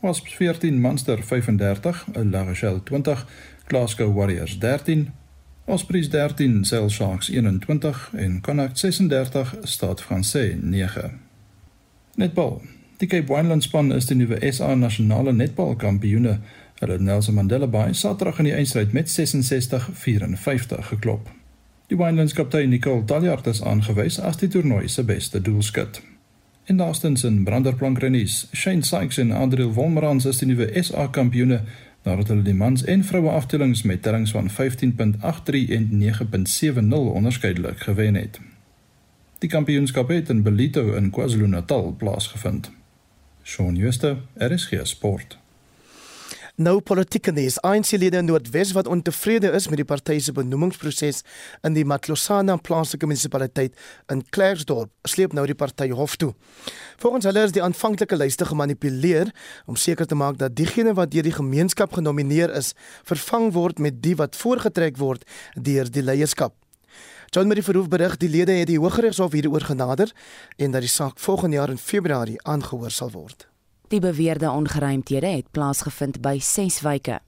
Wasps 0.00 0.34
14, 0.34 0.80
Munster 0.80 1.22
35, 1.22 2.04
La 2.12 2.42
Rochelle 2.42 2.80
20, 2.84 3.26
Glasgow 3.66 4.14
Warriors 4.14 4.58
13, 4.58 5.10
Ospreys 5.64 6.08
13, 6.08 6.64
Sale 6.64 6.90
Sharks 6.90 7.28
21 7.28 8.10
en 8.12 8.40
Connacht 8.40 8.78
36, 8.78 9.56
Stade 9.62 10.02
Francais 10.02 10.56
9. 10.60 11.20
Netbal. 12.16 12.60
Die 13.00 13.06
Cape 13.06 13.28
Wineland 13.28 13.62
span 13.62 13.90
is 13.92 14.06
die 14.06 14.14
nuwe 14.14 14.52
SA 14.52 14.74
nasionale 14.74 15.32
netbalkampioene. 15.32 16.40
Hulle 16.78 16.92
het 16.92 17.00
Nelson 17.02 17.34
Mandela 17.34 17.66
Bay 17.66 17.94
Saterdag 17.94 18.38
in 18.38 18.50
die 18.50 18.54
eindstryd 18.54 18.92
met 18.92 19.10
66-54 19.10 20.82
geklop. 20.92 21.30
Die 21.92 21.98
Winelands 21.98 22.32
kaptein 22.32 22.70
Nicole 22.70 23.04
Taljaard 23.04 23.46
is 23.46 23.58
aangewys 23.62 24.16
as 24.24 24.38
die 24.40 24.46
toernooi 24.48 24.86
se 24.88 25.02
beste 25.04 25.40
doelskut. 25.44 25.98
En 26.64 26.78
laastens 26.80 27.24
in 27.28 27.42
branderplankrennies, 27.44 28.46
Shane 28.56 28.80
Sykes 28.82 29.18
en 29.20 29.34
Adriel 29.36 29.74
Wolmerans 29.76 30.24
is 30.24 30.40
die 30.40 30.48
nuwe 30.48 30.70
SA 30.80 31.04
kampioene 31.12 31.58
nadat 32.06 32.32
hulle 32.32 32.46
die 32.46 32.56
mans 32.56 32.86
en 32.88 33.04
vroue 33.04 33.34
afdelings 33.36 33.84
met 33.84 34.00
tellings 34.06 34.32
van 34.32 34.48
15.83 34.48 35.74
en 35.76 35.92
9.70 36.00 37.12
onderskeidelik 37.12 37.84
gewen 37.84 38.16
het. 38.16 38.40
Die 39.44 39.52
kampioenskap 39.52 40.08
het 40.16 40.32
in 40.32 40.42
Belito 40.48 40.94
in 40.96 41.12
KwaZulu-Natal 41.12 41.92
plaasgevind. 42.00 42.72
Shaun 43.44 43.76
Schuster, 43.76 44.16
RSG 44.40 44.80
Sport. 44.96 45.41
Nou 46.62 46.80
politieke 46.84 47.32
nuus. 47.32 47.56
ANC-lede 47.64 48.20
in 48.20 48.26
Noordwes 48.28 48.70
wat 48.76 48.86
ontevrede 48.86 49.48
is 49.56 49.64
met 49.72 49.80
die 49.80 49.86
party 49.88 50.18
se 50.22 50.34
benoemingsproses 50.36 51.22
in 51.66 51.74
die 51.74 51.82
Matlosana 51.88 52.54
plaaslike 52.60 53.08
munisipaliteit 53.08 53.74
in 54.12 54.20
Klerksdorp, 54.36 54.92
sleep 55.08 55.34
nou 55.34 55.46
die 55.48 55.56
party 55.58 55.88
hof 55.96 56.14
toe. 56.20 56.30
Volgens 57.02 57.26
hulle 57.26 57.42
is 57.48 57.54
die 57.56 57.64
aanvanklike 57.64 58.18
lyste 58.20 58.46
gemanipuleer 58.46 59.32
om 59.66 59.80
seker 59.80 60.06
te 60.06 60.18
maak 60.18 60.38
dat 60.38 60.54
diegene 60.54 60.94
wat 60.94 61.10
deur 61.10 61.26
die 61.26 61.34
gemeenskap 61.34 61.96
genomineer 61.98 62.52
is, 62.54 62.74
vervang 63.08 63.50
word 63.56 63.82
met 63.82 64.02
die 64.04 64.14
wat 64.20 64.38
voorgetrek 64.38 65.00
word 65.02 65.26
deur 65.56 65.90
die 65.90 66.04
leierskap. 66.04 66.54
John 67.32 67.48
Marie 67.48 67.64
Verhoef 67.64 67.88
berig 67.88 68.20
die 68.20 68.30
lede 68.30 68.54
het 68.60 68.70
die 68.70 68.78
Hooggeregshof 68.78 69.32
hieroor 69.34 69.64
genader 69.72 70.12
en 70.58 70.76
dat 70.76 70.84
die 70.84 70.92
saak 70.92 71.18
volgende 71.18 71.58
jaar 71.58 71.72
in 71.74 71.80
Februarie 71.80 72.38
aangehoor 72.44 72.92
sal 72.92 73.10
word. 73.10 73.48
Die 73.92 74.00
beweerde 74.00 74.50
ongeruimthede 74.50 75.26
het 75.26 75.50
plaasgevind 75.50 76.20
by 76.24 76.38
6 76.40 76.80
wyke. 76.80 77.18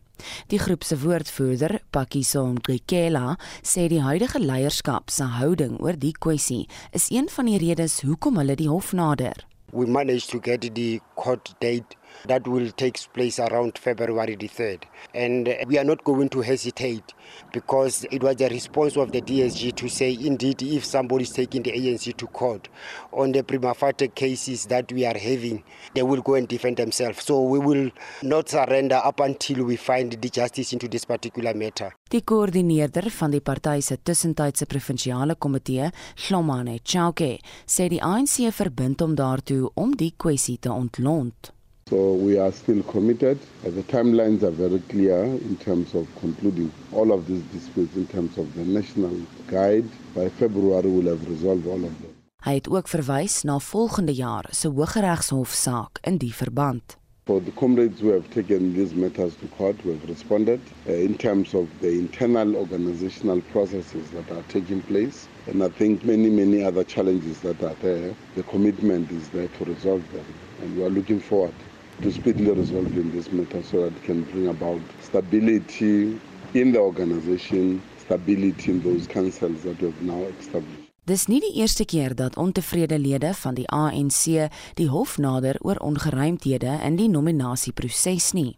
Die 0.48 0.58
groep 0.58 0.84
se 0.84 0.96
woordvoerder, 0.98 1.82
Pakiso 1.90 2.46
Ngikela, 2.46 3.34
sê 3.60 3.84
die 3.92 4.00
huidige 4.00 4.40
leierskap 4.40 5.12
se 5.12 5.26
houding 5.28 5.74
oor 5.84 5.98
die 6.00 6.14
kwessie 6.16 6.62
is 6.96 7.10
een 7.12 7.28
van 7.28 7.50
die 7.50 7.58
redes 7.60 7.98
hoekom 8.06 8.40
hulle 8.40 8.56
die 8.56 8.70
hof 8.70 8.94
nader. 8.96 9.44
We 9.76 9.84
managed 9.84 10.30
to 10.30 10.40
get 10.40 10.64
the 10.74 11.00
court 11.20 11.52
date 11.60 11.98
that 12.26 12.46
will 12.46 12.70
take 12.70 12.98
place 13.12 13.38
around 13.38 13.78
February 13.78 14.36
the 14.36 14.48
3rd. 14.48 14.82
And 15.14 15.56
we 15.66 15.78
are 15.78 15.84
not 15.84 16.04
going 16.04 16.28
to 16.30 16.40
hesitate 16.40 17.12
because 17.52 18.06
it 18.10 18.22
was 18.22 18.40
a 18.40 18.48
response 18.48 18.96
of 18.96 19.12
the 19.12 19.20
DSG 19.20 19.74
to 19.76 19.88
say, 19.88 20.16
indeed, 20.20 20.62
if 20.62 20.84
somebody 20.84 21.24
is 21.24 21.30
taking 21.30 21.62
the 21.62 21.72
ANC 21.72 22.16
to 22.16 22.26
court 22.26 22.68
on 23.12 23.32
the 23.32 23.42
prima 23.42 23.74
facie 23.74 24.08
cases 24.08 24.66
that 24.66 24.92
we 24.92 25.04
are 25.04 25.18
having, 25.18 25.62
they 25.94 26.02
will 26.02 26.22
go 26.22 26.34
and 26.34 26.48
defend 26.48 26.76
themselves. 26.76 27.24
So 27.24 27.42
we 27.42 27.58
will 27.58 27.90
not 28.22 28.48
surrender 28.48 29.00
up 29.02 29.20
until 29.20 29.64
we 29.64 29.76
find 29.76 30.12
the 30.12 30.28
justice 30.28 30.72
into 30.72 30.88
this 30.88 31.04
particular 31.04 31.54
matter. 31.54 31.94
Die 32.10 32.20
koördineerder 32.22 33.08
van 33.10 33.32
die 33.32 33.40
party 33.40 33.80
se 33.82 33.96
tussentydse 33.96 34.66
provinsiale 34.70 35.34
komitee, 35.34 35.90
Hlomane 36.26 36.78
Chauke, 36.84 37.38
sê 37.66 37.88
die 37.90 38.02
ANC 38.02 38.52
verbind 38.54 39.02
hom 39.02 39.16
daartoe 39.18 39.72
om 39.74 39.96
die 39.98 40.12
kwessie 40.16 40.58
te 40.62 40.70
ontlont. 40.70 41.50
So 41.90 42.14
we 42.14 42.38
are 42.38 42.50
still 42.50 42.82
committed. 42.84 43.38
The 43.62 43.82
timelines 43.82 44.42
are 44.42 44.50
very 44.50 44.78
clear 44.88 45.22
in 45.24 45.56
terms 45.56 45.94
of 45.94 46.08
concluding 46.18 46.72
all 46.92 47.12
of 47.12 47.26
these 47.26 47.42
disputes 47.52 47.94
in 47.94 48.06
terms 48.06 48.38
of 48.38 48.54
the 48.54 48.64
national 48.64 49.14
guide. 49.48 49.84
By 50.14 50.30
February 50.30 50.88
we'll 50.88 51.14
have 51.14 51.28
resolved 51.28 51.66
all 51.66 51.84
of 51.84 51.92
them. 52.00 52.14
Hy 52.44 52.54
het 52.54 52.68
ook 52.68 52.88
verwys 52.88 53.42
na 53.42 53.58
volgende 53.58 54.14
jaar 54.14 54.48
se 54.50 54.68
Hooggeregshofsaak 54.68 55.98
in 56.00 56.16
die 56.16 56.34
verband. 56.34 56.96
For 57.26 57.40
the 57.42 57.52
comrades 57.52 58.00
who 58.00 58.12
have 58.12 58.30
taken 58.30 58.72
these 58.74 58.94
matters 58.94 59.34
to 59.36 59.46
court, 59.56 59.84
we 59.84 59.92
have 59.92 60.08
responded 60.08 60.60
uh, 60.86 60.92
in 60.92 61.16
terms 61.16 61.54
of 61.54 61.68
the 61.80 61.88
internal 61.88 62.56
organizational 62.56 63.40
processes 63.52 64.10
that 64.10 64.30
are 64.30 64.44
taking 64.48 64.82
place. 64.82 65.28
And 65.46 65.62
I 65.62 65.68
think 65.68 66.04
many, 66.04 66.30
many 66.30 66.62
other 66.64 66.84
challenges 66.84 67.40
that 67.40 67.62
are 67.62 67.76
there, 67.82 68.14
the 68.36 68.42
commitment 68.42 69.10
is 69.10 69.28
there 69.28 69.48
to 69.48 69.64
resolve 69.64 70.04
them. 70.12 70.26
And 70.60 70.76
we 70.76 70.82
are 70.84 70.90
looking 70.90 71.20
forward 71.20 71.54
to 72.02 72.10
speedily 72.10 72.52
resolving 72.52 73.10
this 73.12 73.30
matter 73.32 73.62
so 73.62 73.80
that 73.80 73.92
it 73.96 74.04
can 74.04 74.22
bring 74.32 74.48
about 74.48 74.80
stability 75.02 76.18
in 76.54 76.72
the 76.72 76.78
organization, 76.78 77.82
stability 77.98 78.70
in 78.70 78.82
those 78.82 79.06
councils 79.06 79.62
that 79.62 79.80
we 79.80 79.88
have 79.88 80.02
now 80.02 80.22
established. 80.40 80.84
Dis 81.04 81.26
nie 81.28 81.40
die 81.44 81.60
eerste 81.60 81.84
keer 81.84 82.14
dat 82.16 82.36
ontevrede 82.40 82.96
lede 82.98 83.34
van 83.36 83.54
die 83.58 83.66
ANC 83.68 84.48
die 84.78 84.88
hof 84.88 85.18
nader 85.20 85.58
oor 85.60 85.76
ongeruimthede 85.84 86.78
in 86.86 86.96
die 86.96 87.10
nominasieproses 87.12 88.32
nie. 88.32 88.54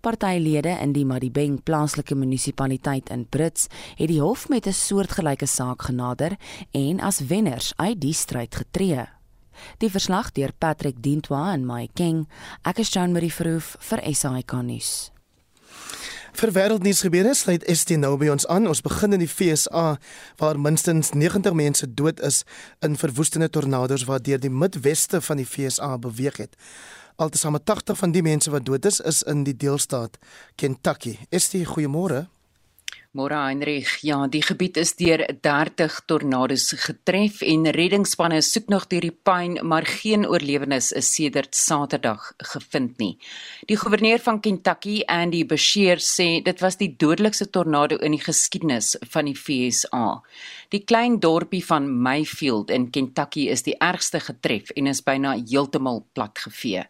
Partylede 0.00 0.76
in 0.82 0.92
die 0.94 1.04
Madibeng 1.06 1.60
plaaslike 1.62 2.14
munisipaliteit 2.14 3.10
in 3.10 3.26
Brits 3.26 3.66
het 3.98 4.08
die 4.08 4.20
hof 4.22 4.48
met 4.48 4.66
'n 4.66 4.72
soortgelyke 4.72 5.46
saak 5.46 5.82
genader 5.82 6.38
en 6.70 7.00
as 7.00 7.20
wenners 7.26 7.72
uit 7.76 8.00
die 8.00 8.14
stryd 8.14 8.54
getree. 8.54 9.06
Die 9.78 9.90
verslag 9.90 10.32
deur 10.32 10.52
Patrick 10.58 11.02
Dintwa 11.02 11.52
en 11.52 11.66
Mike 11.66 11.94
King. 11.94 12.26
Ek 12.62 12.78
is 12.78 12.92
Jean 12.92 13.12
Marie 13.12 13.32
Verhoef 13.32 13.76
vir 13.80 14.02
SAK 14.14 14.52
nuus. 14.62 15.10
Vir 16.40 16.52
wêreldnuus 16.54 17.02
gebeure 17.04 17.34
sluit 17.34 17.64
ST 17.68 17.96
nou 17.98 18.14
by 18.20 18.30
ons 18.32 18.46
aan. 18.48 18.68
Ons 18.70 18.82
begin 18.86 19.16
in 19.16 19.22
die 19.24 19.28
FSA 19.28 19.98
waar 20.40 20.60
minstens 20.60 21.10
90 21.12 21.52
mense 21.58 21.88
dood 21.94 22.20
is 22.24 22.44
in 22.86 22.96
verwoestende 22.96 23.50
tornado's 23.50 24.06
wat 24.08 24.24
deur 24.24 24.40
die 24.40 24.52
midweste 24.52 25.20
van 25.20 25.42
die 25.42 25.48
FSA 25.48 25.96
beweeg 25.98 26.38
het. 26.40 26.56
Altesaame 27.20 27.60
80 27.60 27.98
van 27.98 28.14
die 28.14 28.22
mense 28.24 28.50
wat 28.50 28.64
dood 28.64 28.86
is, 28.88 29.00
is 29.00 29.22
in 29.28 29.44
die 29.44 29.56
deelstaat 29.56 30.16
Kentucky. 30.56 31.18
ST, 31.28 31.66
goeiemôre. 31.68 32.28
Môre 33.10 33.34
Heinrich, 33.34 34.04
ja, 34.06 34.28
die 34.30 34.38
gebied 34.38 34.76
is 34.78 34.92
deur 34.94 35.24
30 35.42 35.96
tornado's 36.06 36.68
getref 36.78 37.40
en 37.42 37.66
reddingsspanne 37.74 38.38
soek 38.46 38.68
nog 38.70 38.84
deur 38.92 39.02
die 39.02 39.10
pyn, 39.26 39.56
maar 39.66 39.82
geen 39.82 40.28
oorlewendes 40.28 40.92
is 40.94 41.08
sedert 41.16 41.58
Saterdag 41.58 42.28
gevind 42.52 43.02
nie. 43.02 43.16
Die 43.66 43.80
goewerneur 43.80 44.22
van 44.22 44.38
Kentucky, 44.38 45.00
Andy 45.10 45.42
Beshear, 45.42 45.98
sê 45.98 46.38
dit 46.46 46.62
was 46.62 46.78
die 46.78 46.92
dodelikste 47.02 47.48
tornado 47.50 47.98
in 47.98 48.14
die 48.14 48.22
geskiedenis 48.22 48.92
van 49.10 49.26
die 49.26 49.34
VSA. 49.34 50.20
Die 50.70 50.84
klein 50.86 51.16
dorpie 51.18 51.64
van 51.66 51.88
Mayfield 52.02 52.68
in 52.70 52.84
Kentucky 52.94 53.48
is 53.50 53.64
die 53.66 53.72
ergste 53.82 54.20
getref 54.22 54.68
en 54.78 54.86
is 54.86 55.00
byna 55.02 55.32
heeltemal 55.34 56.04
platgevee. 56.14 56.84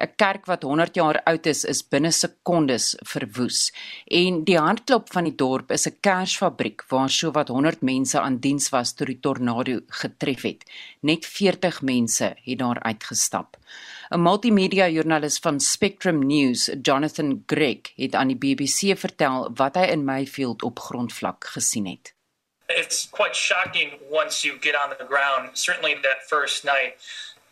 'n 0.00 0.14
Kerk 0.16 0.46
wat 0.48 0.64
100 0.64 0.96
jaar 0.96 1.18
oud 1.32 1.46
is, 1.46 1.64
is 1.64 1.82
binne 1.84 2.12
sekondes 2.12 2.86
verwoes 3.04 3.74
en 4.20 4.40
die 4.44 4.56
hartklop 4.56 5.12
van 5.12 5.28
die 5.28 5.34
dorp 5.36 5.76
is 5.76 5.86
'n 5.86 6.00
kersfabriek 6.00 6.86
waar 6.88 7.10
sowat 7.10 7.52
100 7.52 7.82
mense 7.82 8.20
aan 8.20 8.40
diens 8.40 8.70
was 8.70 8.94
toe 8.94 9.06
die 9.06 9.20
tornado 9.20 9.80
getref 10.00 10.42
het. 10.42 10.64
Net 11.02 11.26
40 11.26 11.82
mense 11.82 12.34
het 12.42 12.58
daar 12.58 12.80
uitgestap. 12.82 13.56
'n 14.10 14.22
Multimedia 14.22 14.88
joernalis 14.88 15.38
van 15.38 15.60
Spectrum 15.60 16.26
News, 16.26 16.70
Jonathan 16.82 17.42
Gregg, 17.46 17.92
het 17.96 18.14
aan 18.14 18.28
die 18.28 18.40
BBC 18.40 18.96
vertel 18.96 19.50
wat 19.54 19.76
hy 19.76 19.92
in 19.92 20.04
Mayfield 20.04 20.62
op 20.62 20.78
grondvlak 20.78 21.44
gesien 21.44 21.86
het. 21.86 22.15
It's 22.68 23.06
quite 23.06 23.34
shocking 23.36 23.92
once 24.10 24.44
you 24.44 24.58
get 24.58 24.74
on 24.74 24.92
the 24.98 25.04
ground, 25.04 25.50
certainly 25.54 25.94
that 26.02 26.28
first 26.28 26.64
night. 26.64 26.96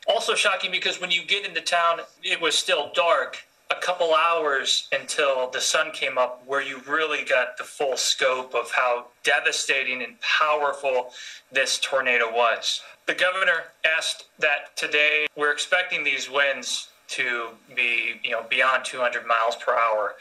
Also 0.07 0.35
shocking 0.35 0.71
because 0.71 1.01
when 1.01 1.11
you 1.11 1.25
get 1.25 1.47
into 1.47 1.61
town, 1.61 2.01
it 2.23 2.41
was 2.41 2.55
still 2.55 2.91
dark. 2.95 3.39
A 3.71 3.81
couple 3.81 4.15
hours 4.15 4.89
until 4.93 5.49
the 5.51 5.61
sun 5.61 5.91
came 5.93 6.19
up, 6.19 6.43
where 6.47 6.61
you 6.61 6.83
really 6.87 7.25
got 7.25 7.57
the 7.57 7.65
full 7.65 7.97
scope 7.97 8.55
of 8.55 8.71
how 8.71 9.07
devastating 9.23 10.03
and 10.03 10.21
powerful 10.21 11.11
this 11.51 11.79
tornado 11.79 12.31
was. 12.31 12.83
The 13.07 13.15
governor 13.15 13.65
asked 13.85 14.27
that 14.39 14.77
today 14.77 15.27
we're 15.37 15.53
expecting 15.53 16.05
these 16.05 16.31
winds 16.31 16.89
to 17.09 17.49
be 17.75 18.21
you 18.23 18.31
know 18.31 18.45
beyond 18.49 18.85
200 18.85 19.27
miles 19.27 19.57
per 19.57 19.75
hour. 19.75 20.15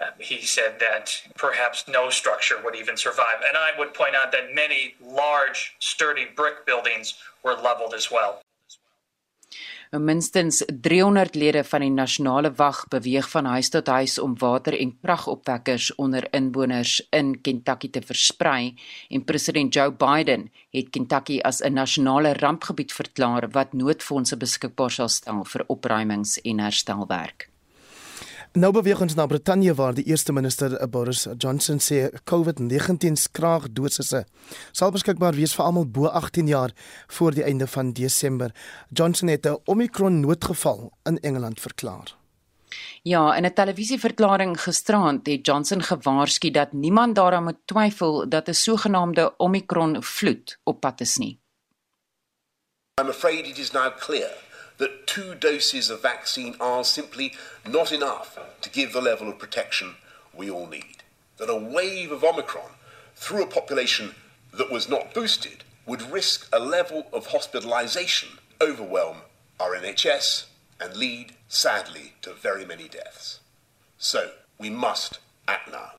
Uh, 0.00 0.10
he 0.18 0.42
said 0.42 0.78
that 0.80 1.20
perhaps 1.36 1.84
no 1.88 2.10
structure 2.10 2.56
would 2.64 2.76
even 2.76 2.96
survive, 2.96 3.42
and 3.46 3.56
I 3.56 3.70
would 3.78 3.94
point 3.94 4.14
out 4.14 4.32
that 4.32 4.54
many 4.54 4.94
large, 5.02 5.74
sturdy 5.78 6.26
brick 6.36 6.66
buildings 6.66 7.14
were 7.42 7.54
leveled 7.54 7.94
as 7.94 8.10
well. 8.10 8.40
Minstens 9.90 10.62
300 10.68 11.34
lede 11.34 11.62
van 11.64 11.80
die 11.80 11.90
nasionale 11.90 12.50
wag 12.52 12.82
beweeg 12.92 13.30
van 13.32 13.46
huis 13.48 13.70
tot 13.72 13.86
huis 13.88 14.18
om 14.20 14.34
water 14.36 14.76
en 14.76 14.92
kragopwekkers 15.00 15.94
onder 15.96 16.26
inwoners 16.36 17.00
in 17.10 17.40
Kentucky 17.40 17.88
te 17.90 18.02
versprei 18.04 18.74
en 19.08 19.24
president 19.24 19.74
Joe 19.74 19.92
Biden 19.92 20.50
het 20.76 20.90
Kentucky 20.90 21.40
as 21.40 21.62
'n 21.64 21.72
nasionale 21.72 22.32
rampgebied 22.32 22.92
verklaar 22.92 23.48
wat 23.50 23.72
noodfondse 23.72 24.36
beskikbaar 24.36 24.90
sal 24.90 25.08
stel 25.08 25.44
vir 25.44 25.64
opruimings 25.66 26.40
en 26.40 26.58
herstelwerk. 26.58 27.48
Nou 28.56 28.70
beweeg 28.72 29.00
ons 29.04 29.12
na 29.14 29.26
Brittanje 29.28 29.74
waar 29.76 29.92
die 29.92 30.06
eerste 30.08 30.32
minister 30.32 30.72
Boris 30.88 31.26
Johnson 31.36 31.76
sê 31.84 32.06
COVID-19 32.30 33.18
skraag 33.20 33.66
dosisse 33.76 34.22
sal 34.72 34.92
beskikbaar 34.94 35.36
wees 35.36 35.52
vir 35.52 35.66
almal 35.66 35.84
bo 35.84 36.08
18 36.08 36.48
jaar 36.48 36.72
voor 37.18 37.36
die 37.36 37.44
einde 37.44 37.66
van 37.66 37.92
Desember. 37.92 38.54
Johnson 38.88 39.28
het 39.28 39.46
'n 39.46 39.60
Omicron 39.64 40.20
noodgeval 40.20 40.92
in 41.04 41.18
Engeland 41.20 41.60
verklaar. 41.60 42.16
Ja, 43.02 43.36
in 43.36 43.44
'n 43.44 43.52
televisieverklaring 43.52 44.60
gisterand 44.60 45.26
het 45.26 45.46
Johnson 45.46 45.82
gewaarsku 45.82 46.50
dat 46.50 46.72
niemand 46.72 47.14
daaraan 47.14 47.44
moet 47.44 47.60
twyfel 47.64 48.28
dat 48.28 48.48
'n 48.48 48.54
sogenaamde 48.54 49.34
Omicron 49.36 50.02
vloed 50.02 50.58
op 50.64 50.80
pad 50.80 51.00
is 51.00 51.16
nie. 51.16 51.40
I'm 53.00 53.08
afraid 53.08 53.46
it 53.46 53.58
is 53.58 53.72
now 53.72 53.96
clear 53.98 54.47
that 54.78 55.06
two 55.06 55.34
doses 55.34 55.90
of 55.90 56.02
vaccine 56.02 56.56
are 56.60 56.84
simply 56.84 57.34
not 57.66 57.92
enough 57.92 58.38
to 58.60 58.70
give 58.70 58.92
the 58.92 59.00
level 59.00 59.28
of 59.28 59.38
protection 59.38 59.96
we 60.34 60.50
all 60.50 60.66
need. 60.66 61.02
That 61.36 61.50
a 61.50 61.56
wave 61.56 62.10
of 62.10 62.24
Omicron 62.24 62.70
through 63.14 63.42
a 63.42 63.48
population 63.48 64.14
that 64.52 64.70
was 64.70 64.88
not 64.88 65.12
boosted 65.12 65.64
would 65.86 66.02
risk 66.02 66.48
a 66.52 66.58
level 66.58 67.06
of 67.12 67.26
hospitalization, 67.28 68.28
overwhelm 68.60 69.18
our 69.58 69.74
NHS, 69.74 70.46
and 70.80 70.96
lead, 70.96 71.34
sadly, 71.48 72.12
to 72.22 72.32
very 72.32 72.64
many 72.64 72.88
deaths. 72.88 73.40
So, 73.98 74.32
we 74.58 74.70
must 74.70 75.18
act 75.48 75.70
now. 75.72 75.97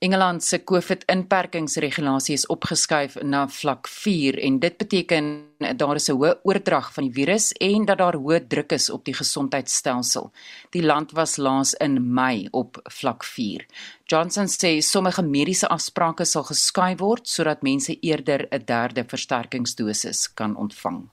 Engeland 0.00 0.44
se 0.44 0.60
COVID-inperkingsregulasie 0.64 2.36
is 2.38 2.44
opgeskuif 2.46 3.16
na 3.26 3.40
vlak 3.50 3.88
4 3.90 4.36
en 4.46 4.60
dit 4.62 4.76
beteken 4.78 5.30
daar 5.76 5.98
is 5.98 6.08
'n 6.08 6.14
hoë 6.14 6.38
oordrag 6.42 6.92
van 6.94 7.04
die 7.04 7.12
virus 7.12 7.52
en 7.52 7.84
dat 7.84 7.98
daar 7.98 8.14
hoë 8.14 8.46
druk 8.46 8.72
is 8.72 8.90
op 8.90 9.04
die 9.04 9.14
gesondheidstelsel. 9.14 10.30
Die 10.70 10.82
land 10.82 11.10
was 11.12 11.36
laas 11.36 11.74
in 11.74 12.14
Mei 12.14 12.48
op 12.50 12.80
vlak 12.84 13.24
4. 13.24 13.66
Johnson 14.04 14.46
sê 14.46 14.80
sommige 14.80 15.22
mediese 15.22 15.68
afsprake 15.68 16.24
sal 16.24 16.44
geskuif 16.44 16.98
word 16.98 17.28
sodat 17.28 17.62
mense 17.62 18.00
eerder 18.00 18.46
'n 18.50 18.64
derde 18.64 19.04
versterkingsdosis 19.04 20.34
kan 20.34 20.56
ontvang. 20.56 21.08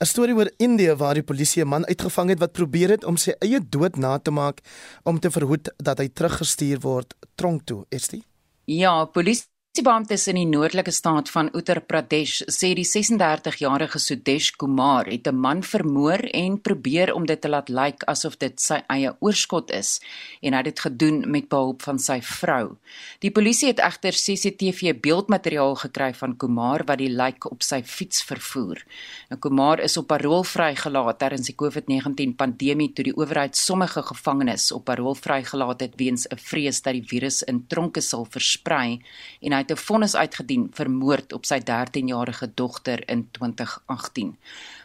'n 0.00 0.06
Storie 0.08 0.34
oor 0.34 0.48
Indië 0.56 0.94
waar 0.96 1.14
die 1.14 1.22
polisie 1.22 1.62
'n 1.62 1.68
man 1.68 1.86
uitgevang 1.86 2.28
het 2.28 2.38
wat 2.38 2.52
probeer 2.52 2.88
het 2.88 3.04
om 3.04 3.16
sy 3.16 3.34
eie 3.38 3.60
dood 3.68 3.96
na 3.96 4.18
te 4.18 4.30
maak 4.30 4.60
om 5.04 5.20
te 5.20 5.30
verhoed 5.30 5.68
dat 5.76 5.98
hy 5.98 6.08
teruggestuur 6.08 6.80
word 6.80 7.14
tronk 7.34 7.66
toe, 7.66 7.84
is 7.88 8.08
dit? 8.08 8.24
Ja, 8.64 9.04
polisie 9.04 9.44
Polisiebeamptes 9.80 10.26
in 10.28 10.36
die 10.36 10.44
noordelike 10.44 10.92
staat 10.92 11.30
van 11.32 11.46
Uttar 11.56 11.78
Pradesh 11.88 12.42
sê 12.52 12.74
die 12.76 12.84
36-jarige 12.84 13.96
Sudesh 13.96 14.50
Kumar 14.60 15.06
het 15.08 15.26
'n 15.26 15.34
man 15.40 15.62
vermoor 15.62 16.20
en 16.36 16.60
probeer 16.60 17.14
om 17.14 17.24
dit 17.24 17.40
te 17.40 17.48
laat 17.48 17.68
lyk 17.68 18.04
asof 18.04 18.36
dit 18.36 18.60
sy 18.60 18.82
eie 18.88 19.16
oorskot 19.20 19.70
is 19.70 20.00
en 20.42 20.52
hy 20.52 20.58
het 20.58 20.64
dit 20.64 20.80
gedoen 20.80 21.30
met 21.30 21.48
behulp 21.48 21.82
van 21.82 21.98
sy 21.98 22.20
vrou. 22.20 22.76
Die 23.20 23.30
polisie 23.30 23.68
het 23.68 23.78
egter 23.78 24.12
CCTV 24.12 25.00
beeldmateriaal 25.00 25.74
gekry 25.74 26.12
van 26.14 26.36
Kumar 26.36 26.84
wat 26.84 26.98
die 26.98 27.08
lijk 27.08 27.50
op 27.50 27.62
sy 27.62 27.82
fiets 27.82 28.22
vervoer. 28.22 28.84
Nou 29.30 29.40
Kumar 29.40 29.80
is 29.80 29.96
op 29.96 30.06
parol 30.06 30.44
vrygelaat 30.44 31.18
tydens 31.18 31.46
die 31.46 31.56
COVID-19 31.56 32.36
pandemie 32.36 32.92
toe 32.92 33.04
die 33.04 33.16
owerheid 33.16 33.56
sommige 33.56 34.02
gevangenes 34.02 34.72
op 34.72 34.84
parol 34.84 35.14
vrygelaat 35.14 35.80
het 35.80 35.94
weens 35.96 36.26
'n 36.28 36.36
vrees 36.36 36.82
dat 36.82 36.92
die 36.92 37.08
virus 37.08 37.42
in 37.42 37.66
tronke 37.66 38.00
sal 38.00 38.26
versprei 38.30 39.00
en 39.40 39.52
hy 39.52 39.58
het 39.58 39.69
'n 39.70 39.76
vonnis 39.76 40.14
uitgedien 40.14 40.70
vir 40.74 40.90
moord 40.90 41.32
op 41.32 41.44
sy 41.44 41.60
13-jarige 41.60 42.50
dogter 42.54 43.08
in 43.08 43.28
2018. 43.30 44.36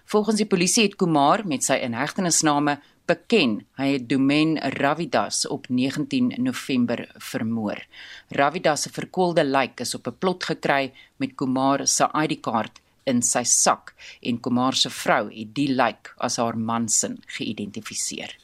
Volgens 0.05 0.37
die 0.37 0.45
polisie 0.45 0.83
het 0.83 0.95
Kumar 0.95 1.47
met 1.47 1.63
sy 1.63 1.73
inhegtenisname 1.73 2.79
beken 3.05 3.59
hy 3.77 3.87
het 3.93 4.07
Domen 4.09 4.57
Ravidas 4.57 5.47
op 5.47 5.67
19 5.69 6.33
November 6.37 7.05
vermoor. 7.17 7.85
Ravidas 8.29 8.81
se 8.81 8.89
verkoelde 8.89 9.43
lijk 9.43 9.79
is 9.79 9.95
op 9.95 10.07
'n 10.07 10.17
plot 10.19 10.43
gekry 10.43 10.93
met 11.17 11.35
Kumar 11.35 11.87
se 11.87 12.09
ID-kaart 12.13 12.79
in 13.03 13.21
sy 13.21 13.43
sak 13.43 13.93
en 14.21 14.39
Kumar 14.39 14.73
se 14.73 14.89
vrou 14.89 15.29
het 15.29 15.53
die 15.55 15.69
lijk 15.73 16.13
as 16.17 16.37
haar 16.37 16.57
man 16.57 16.89
se 16.89 17.15
geïdentifiseer. 17.25 18.37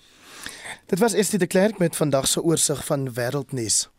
Dit 0.86 1.00
was 1.00 1.14
Estie 1.14 1.40
de 1.40 1.48
Klerk 1.48 1.78
met 1.78 1.96
vandag 1.96 2.28
se 2.28 2.42
oorsig 2.42 2.86
van 2.86 3.10
Wêreldnuus. 3.14 3.90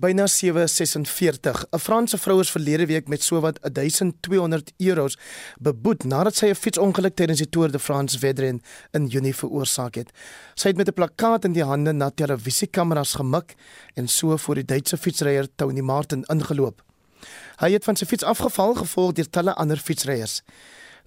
Byna 0.00 0.26
746. 0.26 1.64
'n 1.70 1.78
Franse 1.78 2.18
vrou 2.18 2.40
is 2.40 2.50
verlede 2.50 2.86
week 2.86 3.08
met 3.08 3.22
sowat 3.22 3.58
1200 3.72 4.72
euros 4.76 5.18
beboet 5.58 6.04
nadat 6.04 6.34
sy 6.36 6.46
'n 6.46 6.54
fietsongeluk 6.54 7.14
tydens 7.14 7.38
die 7.38 7.48
Tour 7.48 7.70
de 7.70 7.78
France 7.78 8.18
wedren 8.18 8.62
in 8.90 9.06
Junie 9.06 9.34
veroorsaak 9.34 9.94
het. 9.94 10.10
Sy 10.54 10.68
het 10.68 10.76
met 10.76 10.88
'n 10.88 10.92
plakkaat 10.92 11.44
in 11.44 11.52
die 11.52 11.64
hande 11.64 11.92
na 11.92 12.10
televisiekameras 12.10 13.14
gemik 13.14 13.54
en 13.94 14.08
so 14.08 14.36
voor 14.36 14.54
die 14.54 14.64
Duitse 14.64 14.96
fietsryer 14.96 15.48
Tony 15.56 15.80
Martin 15.80 16.24
ingeloop. 16.24 16.82
Hy 17.56 17.72
het 17.72 17.84
van 17.84 17.96
sy 17.96 18.06
fiets 18.06 18.24
afgeval 18.24 18.74
gevolg 18.74 19.12
deur 19.12 19.30
talle 19.30 19.54
ander 19.54 19.76
fietsryers. 19.76 20.42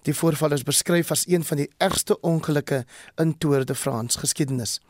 Die 0.04 0.14
voorval 0.14 0.52
is 0.52 0.62
beskryf 0.62 1.10
as 1.10 1.24
een 1.28 1.44
van 1.44 1.62
die 1.62 1.70
ergste 1.80 2.20
ongelukke 2.20 2.84
in 3.16 3.38
Tour 3.38 3.64
de 3.64 3.74
France 3.74 4.18
geskiedenis. 4.18 4.80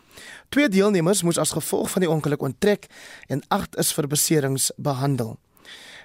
Twee 0.48 0.68
deelnemers 0.68 1.22
moes 1.22 1.38
as 1.38 1.54
gevolg 1.54 1.90
van 1.90 2.02
die 2.02 2.10
ongeluk 2.10 2.42
onttrek 2.42 2.86
en 3.26 3.42
8 3.48 3.78
is 3.78 3.92
vir 3.94 4.10
beserings 4.10 4.70
behandel. 4.76 5.36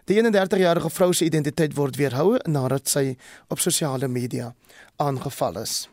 Die 0.10 0.17
31-jarige 0.22 0.89
vrou 0.89 1.13
se 1.13 1.26
identiteit 1.26 1.74
word 1.78 1.98
weerhou 1.98 2.38
nadat 2.45 2.89
sy 2.89 3.15
op 3.50 3.62
sosiale 3.62 4.08
media 4.08 4.54
aangeval 4.98 5.62
is. 5.62 5.88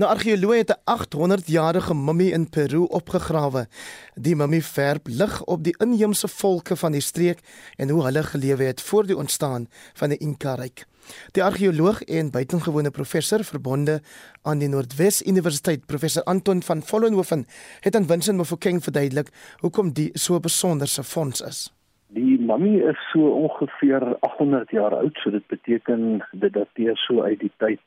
Nou 0.00 0.08
argeoloë 0.10 0.56
het 0.58 0.70
'n 0.70 0.80
800-jarige 0.90 1.94
mummie 1.94 2.32
in 2.32 2.48
Peru 2.48 2.86
opgegrawe. 2.88 3.68
Die 4.14 4.36
mummie 4.36 4.64
verp 4.64 5.06
lig 5.06 5.44
op 5.44 5.64
die 5.64 5.76
inheemse 5.78 6.28
volke 6.28 6.76
van 6.76 6.92
die 6.92 7.00
streek 7.00 7.40
en 7.76 7.88
hoe 7.88 8.04
hulle 8.04 8.22
gelewe 8.22 8.64
het 8.64 8.80
voor 8.80 9.06
die 9.06 9.16
ontstaan 9.16 9.68
van 9.94 10.08
die 10.08 10.18
Inca 10.18 10.54
ryk. 10.54 10.86
Die 11.32 11.44
argeoloog 11.44 12.02
en 12.02 12.30
buitengewone 12.30 12.90
professor 12.90 13.44
verbonde 13.44 14.00
aan 14.42 14.58
die 14.58 14.68
Noordwes 14.68 15.22
Universiteit, 15.26 15.86
professor 15.86 16.22
Anton 16.22 16.62
van 16.62 16.82
Vollenhoven, 16.82 17.46
het 17.80 17.96
aan 17.96 18.06
Vincent 18.06 18.36
Mofokeng 18.36 18.82
verduidelik 18.82 19.28
hoekom 19.60 19.92
die 19.92 20.10
so 20.12 20.34
'n 20.34 20.40
besonderse 20.40 21.02
fonds 21.02 21.40
is. 21.40 21.72
Die 22.08 22.38
mummie 22.38 22.82
is 22.82 23.00
so 23.12 23.20
ongeveer 23.28 24.16
800 24.20 24.70
jaar 24.70 24.94
oud, 24.94 25.16
so 25.16 25.30
dit 25.30 25.46
beteken 25.46 26.26
dit 26.32 26.52
dateer 26.52 26.96
so 26.96 27.22
uit 27.22 27.40
die 27.40 27.52
tyd 27.56 27.80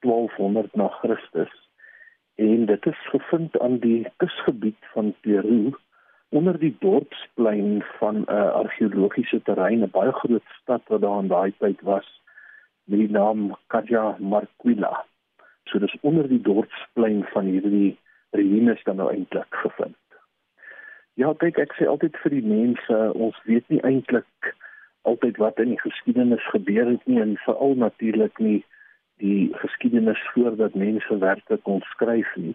1200 0.00 0.74
na 0.74 0.88
Christus 0.88 1.52
en 2.40 2.66
dit 2.66 2.86
is 2.86 3.00
gevind 3.12 3.58
aan 3.60 3.78
die 3.78 4.06
kusgebied 4.16 4.84
van 4.94 5.14
Peru 5.20 5.72
onder 6.28 6.58
die 6.58 6.76
dorpsplein 6.80 7.84
van 7.98 8.16
'n 8.16 8.24
uh, 8.28 8.52
argeologiese 8.62 9.42
terrein 9.42 9.82
'n 9.82 9.90
baie 9.90 10.12
groot 10.12 10.48
stad 10.62 10.82
wat 10.86 11.00
daar 11.00 11.22
in 11.22 11.28
daai 11.28 11.52
tyd 11.58 11.80
was 11.80 12.19
met 12.86 12.98
die 13.04 13.10
naam 13.10 13.50
Caja 13.72 14.16
Marquila 14.18 14.92
so 15.70 15.78
dis 15.78 15.96
onder 16.00 16.28
die 16.28 16.42
dorpsplein 16.42 17.24
van 17.34 17.50
hierdie 17.52 17.98
ruïnes 18.36 18.82
dan 18.84 19.02
nou 19.02 19.10
eintlik 19.12 19.60
gevind 19.64 19.96
ja 21.20 21.34
kyk 21.44 21.58
ek 21.66 21.76
sê 21.78 21.88
altyd 21.90 22.16
vir 22.24 22.38
die 22.38 22.46
mense 22.46 22.98
ons 23.14 23.38
weet 23.50 23.68
nie 23.68 23.82
eintlik 23.86 24.54
altyd 25.02 25.36
wat 25.36 25.58
in 25.58 25.68
die 25.74 25.80
geskiedenis 25.80 26.44
gebeur 26.52 26.86
het 26.90 27.06
nie 27.06 27.20
en 27.20 27.36
veral 27.44 27.74
natuurlik 27.74 28.38
nie 28.38 28.60
die 29.20 29.50
geskiedenis 29.62 30.20
voordat 30.32 30.74
mense 30.74 31.18
werklik 31.18 31.62
kon 31.62 31.80
skryf 31.92 32.28
nie. 32.36 32.54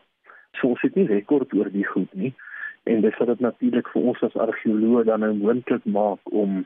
So 0.58 0.74
ons 0.74 0.82
het 0.82 0.96
nie 0.96 1.08
rekord 1.10 1.54
oor 1.54 1.70
die 1.74 1.86
goed 1.86 2.14
nie 2.14 2.34
en 2.90 3.02
dit 3.02 3.14
sal 3.18 3.30
dit 3.34 3.42
natuurlik 3.42 3.90
vir 3.94 4.10
ons 4.12 4.24
as 4.26 4.38
argeoloë 4.48 5.06
dan 5.10 5.26
nou 5.26 5.34
moontlik 5.38 5.86
maak 5.86 6.34
om 6.44 6.64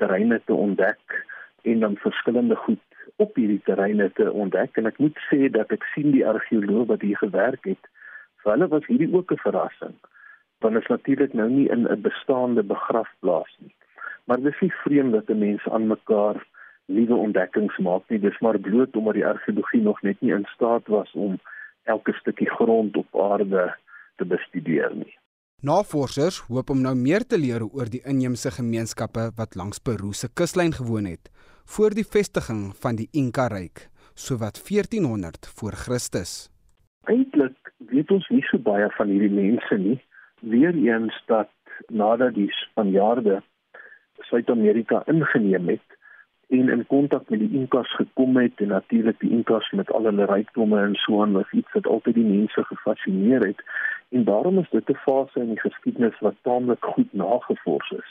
terreine 0.00 0.40
te 0.44 0.56
ontdek 0.56 1.18
en 1.68 1.84
dan 1.84 1.96
verskillende 2.04 2.56
goed 2.64 2.84
op 3.18 3.34
hierdie 3.34 3.62
terreine 3.66 4.10
te 4.14 4.30
ontdek 4.32 4.76
en 4.78 4.86
ek 4.90 4.98
moet 5.02 5.16
sê 5.28 5.48
dat 5.54 5.72
ek 5.74 5.86
sien 5.94 6.12
die 6.14 6.26
argeoloë 6.26 6.86
wat 6.92 7.02
hier 7.06 7.18
gewerk 7.18 7.66
het, 7.66 7.90
vir 8.42 8.54
hulle 8.54 8.68
was 8.74 8.86
hierdie 8.86 9.10
ook 9.14 9.32
'n 9.34 9.42
verrassing. 9.42 9.96
Want 10.62 10.74
dit 10.74 10.82
is 10.82 10.88
natuurlik 10.88 11.34
nou 11.34 11.48
nie 11.50 11.68
in 11.68 11.86
'n 11.86 12.02
bestaande 12.02 12.62
begrafplaas 12.62 13.52
nie. 13.58 13.74
Maar 14.26 14.40
dis 14.40 14.60
nie 14.60 14.72
vreemd 14.84 15.12
dat 15.12 15.28
'n 15.28 15.38
mens 15.38 15.68
aan 15.68 15.86
mekaar 15.86 16.46
nuwe 16.86 17.14
ontdekkings 17.14 17.78
maak 17.78 18.02
nie. 18.08 18.18
Dis 18.18 18.38
maar 18.38 18.58
bloot 18.58 18.96
omdat 18.96 19.14
die 19.14 19.26
argeologie 19.26 19.80
nog 19.80 20.02
net 20.02 20.20
nie 20.20 20.32
in 20.32 20.46
staat 20.54 20.86
was 20.86 21.12
om 21.12 21.38
elke 21.82 22.12
stukkie 22.12 22.50
grond 22.50 22.96
op 22.96 23.20
aarde 23.30 23.74
te 24.16 24.24
bestudeer 24.24 24.94
nie. 24.94 25.18
Navorsers 25.60 26.38
hoop 26.38 26.70
om 26.70 26.80
nou 26.80 26.94
meer 26.94 27.26
te 27.26 27.38
leer 27.38 27.64
oor 27.64 27.88
die 27.90 28.02
inheemse 28.04 28.50
gemeenskappe 28.50 29.30
wat 29.36 29.54
langs 29.54 29.78
Peru 29.78 30.12
se 30.12 30.28
kuslyn 30.34 30.72
gewoon 30.72 31.04
het 31.04 31.30
voor 31.76 31.94
die 31.94 32.06
vestiging 32.06 32.62
van 32.82 32.96
die 32.96 33.08
Inca 33.12 33.46
ryk, 33.52 33.88
sowat 34.14 34.56
1400 34.68 35.52
voor 35.58 35.72
Christus. 35.84 36.32
Eintlik 37.04 37.72
weet 37.92 38.10
ons 38.10 38.28
nie 38.28 38.42
so 38.48 38.58
baie 38.58 38.88
van 38.96 39.12
hierdie 39.12 39.34
mense 39.34 39.76
nie. 39.76 39.98
Weereens 40.40 41.16
dat 41.26 41.52
nadat 41.88 42.34
die 42.34 42.50
Spanjaarde 42.62 43.42
Suid-Amerika 44.30 45.02
ingeneem 45.06 45.68
het, 45.68 45.98
en 46.48 46.68
in 46.68 46.86
kontak 46.86 47.28
met 47.28 47.38
die 47.38 47.50
Inkas 47.52 47.90
gekom 47.94 48.36
het 48.36 48.60
en 48.64 48.72
natuurlik 48.72 49.20
die 49.20 49.30
Inkas 49.30 49.70
met 49.70 49.90
al 49.92 50.08
hulle 50.08 50.24
rykdomme 50.30 50.80
en 50.80 50.94
so 50.94 51.20
aan 51.22 51.36
was 51.36 51.50
iets 51.52 51.72
wat 51.76 51.86
altyd 51.86 52.14
die 52.16 52.24
mense 52.24 52.64
gefassineer 52.70 53.44
het 53.46 53.60
en 54.16 54.24
daarom 54.24 54.58
is 54.58 54.70
dit 54.70 54.90
'n 54.90 55.00
fase 55.04 55.40
in 55.40 55.52
die 55.52 55.60
geskiedenis 55.60 56.18
wat 56.20 56.40
taamlik 56.42 56.84
goed 56.84 57.12
nagevors 57.12 57.90
is 57.90 58.10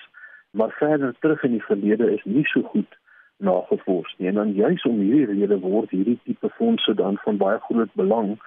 maar 0.52 0.72
verder 0.80 1.16
terug 1.20 1.44
in 1.44 1.52
die 1.52 1.66
verlede 1.70 2.14
is 2.14 2.24
nie 2.24 2.46
so 2.46 2.62
goed 2.62 2.98
nagevors 3.38 4.16
nie 4.18 4.28
en 4.28 4.40
dan 4.42 4.54
juis 4.54 4.84
om 4.90 5.00
hierdie 5.00 5.26
rede 5.26 5.60
word 5.60 5.90
hierdie 5.90 6.20
tipe 6.24 6.50
fondse 6.58 6.94
dan 6.94 7.18
van 7.24 7.38
baie 7.38 7.60
groot 7.70 7.94
belang 7.94 8.38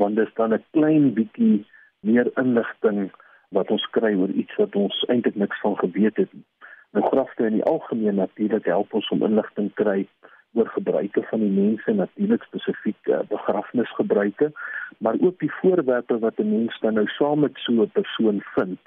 want 0.00 0.16
dit 0.16 0.26
is 0.28 0.34
dan 0.34 0.54
'n 0.54 0.64
klein 0.70 1.14
bietjie 1.14 1.64
meer 2.00 2.30
inligting 2.36 3.10
wat 3.56 3.70
ons 3.70 3.86
kry 3.96 4.14
oor 4.14 4.28
iets 4.28 4.56
wat 4.56 4.76
ons 4.76 5.04
eintlik 5.08 5.34
niks 5.34 5.60
van 5.60 5.76
geweet 5.78 6.16
het 6.16 6.32
nie. 6.32 6.44
Nou 6.92 7.04
grafte 7.08 7.46
in 7.46 7.58
die 7.58 7.68
algemeen 7.70 8.14
natuurlik 8.14 8.64
help 8.64 8.94
ons 8.94 9.08
om 9.14 9.22
inligting 9.22 9.70
kry 9.74 10.06
oor 10.54 10.68
gebruike 10.76 11.22
van 11.30 11.40
die 11.40 11.50
mense 11.50 11.92
natuurlik 11.92 12.42
spesifiek 12.42 13.06
uh, 13.06 13.22
begrafnisgebruike 13.28 14.52
maar 14.98 15.16
ook 15.20 15.38
die 15.38 15.52
voorwerpe 15.60 16.18
wat 16.18 16.38
'n 16.38 16.50
mens 16.50 16.80
dan 16.80 16.94
nou 16.94 17.06
saam 17.06 17.40
met 17.40 17.56
so 17.56 17.72
'n 17.72 17.90
persoon 17.90 18.42
vind 18.54 18.80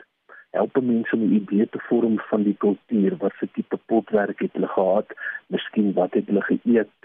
help 0.59 0.81
mense 0.81 1.15
om 1.15 1.23
'n 1.23 1.39
idee 1.41 1.67
te 1.69 1.79
vorm 1.89 2.19
van 2.29 2.43
die 2.43 2.57
kultuur 2.65 3.17
wat 3.23 3.33
se 3.39 3.47
tipe 3.53 3.77
potwerk 3.85 4.39
het 4.39 4.53
hulle 4.53 4.71
gehad 4.77 5.07
miskien 5.47 5.93
wat 5.93 6.13
het 6.13 6.25
hulle 6.29 6.45
geëet 6.51 6.97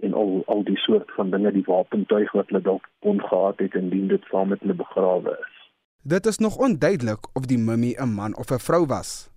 en 0.00 0.14
al 0.14 0.42
al 0.46 0.62
die 0.64 0.80
soort 0.86 1.10
van 1.16 1.30
dinge 1.30 1.52
die 1.52 1.66
wapentuig 1.66 2.32
wat 2.32 2.48
hulle 2.48 2.62
dalk 2.62 2.84
kon 3.00 3.20
gehad 3.30 3.58
het 3.58 3.74
indien 3.74 4.08
dit 4.08 4.24
saam 4.30 4.48
met 4.48 4.60
hulle 4.60 4.82
begrawe 4.84 5.38
is 5.46 5.58
Dit 6.02 6.26
is 6.26 6.38
nog 6.38 6.56
onduidelik 6.56 7.36
of 7.36 7.46
die 7.46 7.58
mummie 7.58 7.96
'n 8.00 8.14
man 8.14 8.36
of 8.36 8.50
'n 8.50 8.58
vrou 8.58 8.86
was. 8.86 9.30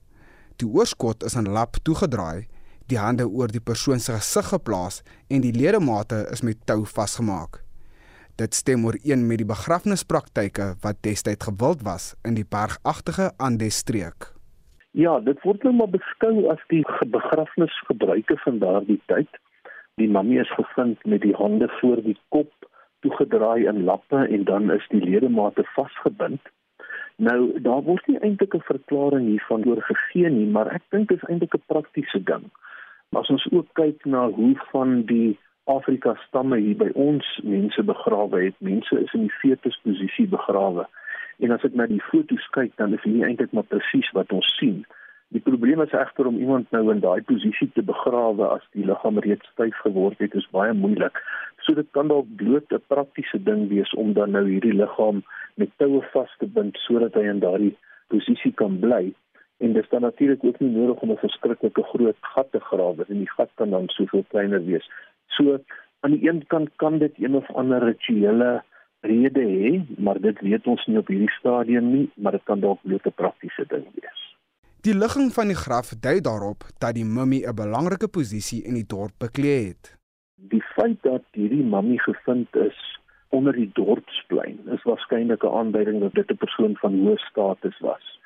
Die 0.56 0.68
oorskot 0.68 1.24
is 1.24 1.36
aan 1.36 1.50
lap 1.50 1.76
toegedraai, 1.84 2.48
die 2.86 2.98
hande 2.98 3.28
oor 3.28 3.48
die 3.48 3.64
persoon 3.64 4.00
se 4.00 4.12
gesig 4.12 4.46
geplaas 4.46 5.02
en 5.28 5.42
die 5.42 5.54
ledemate 5.54 6.28
is 6.32 6.42
met 6.42 6.66
tou 6.66 6.86
vasgemaak. 6.86 7.64
Dit 8.42 8.56
stem 8.58 8.86
ooreen 8.86 9.28
met 9.30 9.38
die 9.38 9.46
begrafnispraktyke 9.46 10.68
wat 10.82 11.02
destyds 11.06 11.46
gewild 11.46 11.82
was 11.86 12.06
in 12.26 12.34
die 12.34 12.46
bergagtige 12.56 13.28
Andes 13.38 13.76
streek. 13.84 14.32
Ja, 14.98 15.20
dit 15.20 15.44
word 15.46 15.62
nou 15.68 15.74
maar 15.78 15.92
beskou 15.94 16.48
as 16.50 16.64
die 16.74 16.82
begrafnisgebruike 17.16 18.38
van 18.46 18.58
daardie 18.64 18.98
tyd. 19.12 19.30
Die 20.02 20.10
mummie 20.10 20.40
is 20.42 20.54
gevind 20.58 21.06
met 21.06 21.22
die 21.22 21.36
hande 21.38 21.68
voor 21.76 22.02
die 22.08 22.18
kop 22.34 22.50
toegedraai 23.06 23.68
in 23.70 23.84
lappe 23.92 24.24
en 24.26 24.48
dan 24.50 24.74
is 24.74 24.90
die 24.90 25.04
ledemate 25.04 25.68
vasgebind. 25.76 26.42
Nou 27.22 27.38
daar 27.62 27.86
word 27.92 28.10
nie 28.10 28.18
eintlik 28.26 28.58
'n 28.58 28.70
verklaring 28.72 29.28
hiervan 29.28 29.68
oorgegee 29.70 30.30
nie, 30.30 30.50
maar 30.50 30.74
ek 30.74 30.84
dink 30.90 31.14
dit 31.14 31.22
is 31.22 31.30
eintlik 31.30 31.54
'n 31.54 31.68
praktiese 31.68 32.24
ding. 32.24 32.50
As 33.14 33.30
ons 33.30 33.48
ook 33.52 33.70
kyk 33.74 34.06
na 34.06 34.30
hoe 34.30 34.56
van 34.72 35.02
die 35.06 35.38
Afrika 35.72 36.16
stamme 36.28 36.58
hier 36.60 36.78
by 36.78 36.90
ons 37.00 37.28
mense 37.44 37.84
begrawe 37.84 38.44
het, 38.46 38.58
mense 38.60 38.98
is 39.00 39.14
in 39.18 39.28
die 39.28 39.38
fetusposisie 39.42 40.28
begrawe. 40.32 40.88
En 41.40 41.54
as 41.56 41.64
ek 41.68 41.78
na 41.78 41.88
die 41.90 42.02
foto's 42.10 42.48
kyk, 42.56 42.74
dan 42.82 42.94
is 42.98 43.06
dit 43.06 43.24
eintlik 43.24 43.54
maar 43.56 43.70
presies 43.70 44.10
wat 44.18 44.34
ons 44.36 44.50
sien. 44.60 44.82
Die 45.32 45.44
probleem 45.44 45.80
is 45.82 45.94
egter 45.96 46.28
om 46.28 46.38
iemand 46.44 46.74
nou 46.76 46.84
in 46.92 47.00
daai 47.00 47.22
posisie 47.24 47.70
te 47.76 47.84
begrawe 47.88 48.50
as 48.58 48.66
die 48.76 48.84
liggaam 48.90 49.22
reeds 49.24 49.48
styf 49.54 49.78
geword 49.86 50.20
het, 50.20 50.36
is 50.36 50.50
baie 50.52 50.74
moeilik. 50.76 51.22
So 51.64 51.78
dit 51.78 51.88
kan 51.96 52.12
dalk 52.12 52.28
bloot 52.42 52.74
'n 52.76 52.84
praktiese 52.92 53.40
ding 53.40 53.70
wees 53.70 53.94
om 54.04 54.12
dan 54.14 54.36
nou 54.36 54.44
hierdie 54.50 54.76
liggaam 54.76 55.24
met 55.56 55.72
toue 55.78 56.02
vas 56.12 56.36
te 56.40 56.48
bind 56.58 56.78
sodat 56.84 57.16
hy 57.16 57.26
in 57.32 57.40
daardie 57.40 57.76
posisie 58.10 58.52
kan 58.52 58.80
bly. 58.80 59.14
En 59.62 59.74
dis 59.74 59.90
dan 59.90 60.02
natuurlik 60.02 60.44
ook 60.44 60.60
nie 60.60 60.70
nodig 60.76 61.02
om 61.02 61.12
'n 61.12 61.24
verskriklike 61.24 61.84
groot 61.84 62.18
gat 62.34 62.52
te 62.52 62.60
grawe 62.60 63.06
nie. 63.08 63.24
Die 63.24 63.36
gat 63.38 63.50
kan 63.56 63.70
dan 63.70 63.88
soveel 63.88 64.26
kleiner 64.28 64.66
wees. 64.66 64.90
So 65.38 65.58
aan 66.02 66.12
die 66.12 66.30
een 66.30 66.44
kant 66.48 66.70
kan 66.76 66.98
dit 66.98 67.14
een 67.18 67.36
of 67.36 67.52
ander 67.52 67.84
rituele 67.84 68.64
rede 69.02 69.42
hê, 69.42 69.72
maar 69.98 70.20
dit 70.22 70.42
weet 70.42 70.68
ons 70.68 70.86
nie 70.86 70.98
op 70.98 71.08
hierdie 71.08 71.32
stadium 71.40 71.92
nie, 71.92 72.10
maar 72.16 72.38
dit 72.38 72.44
kan 72.50 72.60
dalk 72.60 72.82
bloot 72.82 73.06
'n 73.06 73.20
praktiese 73.22 73.66
ding 73.68 73.86
wees. 73.94 74.22
Die 74.82 74.98
ligging 74.98 75.32
van 75.34 75.48
die 75.48 75.62
graf 75.66 75.90
dui 76.06 76.22
daarop 76.22 76.64
dat 76.80 76.96
die 76.96 77.06
mummie 77.06 77.46
'n 77.48 77.56
belangrike 77.56 78.08
posisie 78.08 78.64
in 78.64 78.74
die 78.74 78.88
dorp 78.88 79.14
bekleed 79.18 79.68
het. 79.68 79.98
Die 80.36 80.64
feit 80.76 81.02
dat 81.02 81.24
hierdie 81.32 81.64
mummie 81.64 82.02
gevind 82.02 82.56
is 82.56 83.00
onder 83.30 83.54
die 83.54 83.70
dorpsplein 83.74 84.60
is 84.76 84.84
waarskynlik 84.84 85.44
'n 85.44 85.58
aanduiding 85.60 86.00
dat 86.00 86.14
dit 86.14 86.32
'n 86.32 86.44
persoon 86.44 86.76
van 86.78 86.94
hoë 87.00 87.18
status 87.18 87.80
was. 87.80 88.20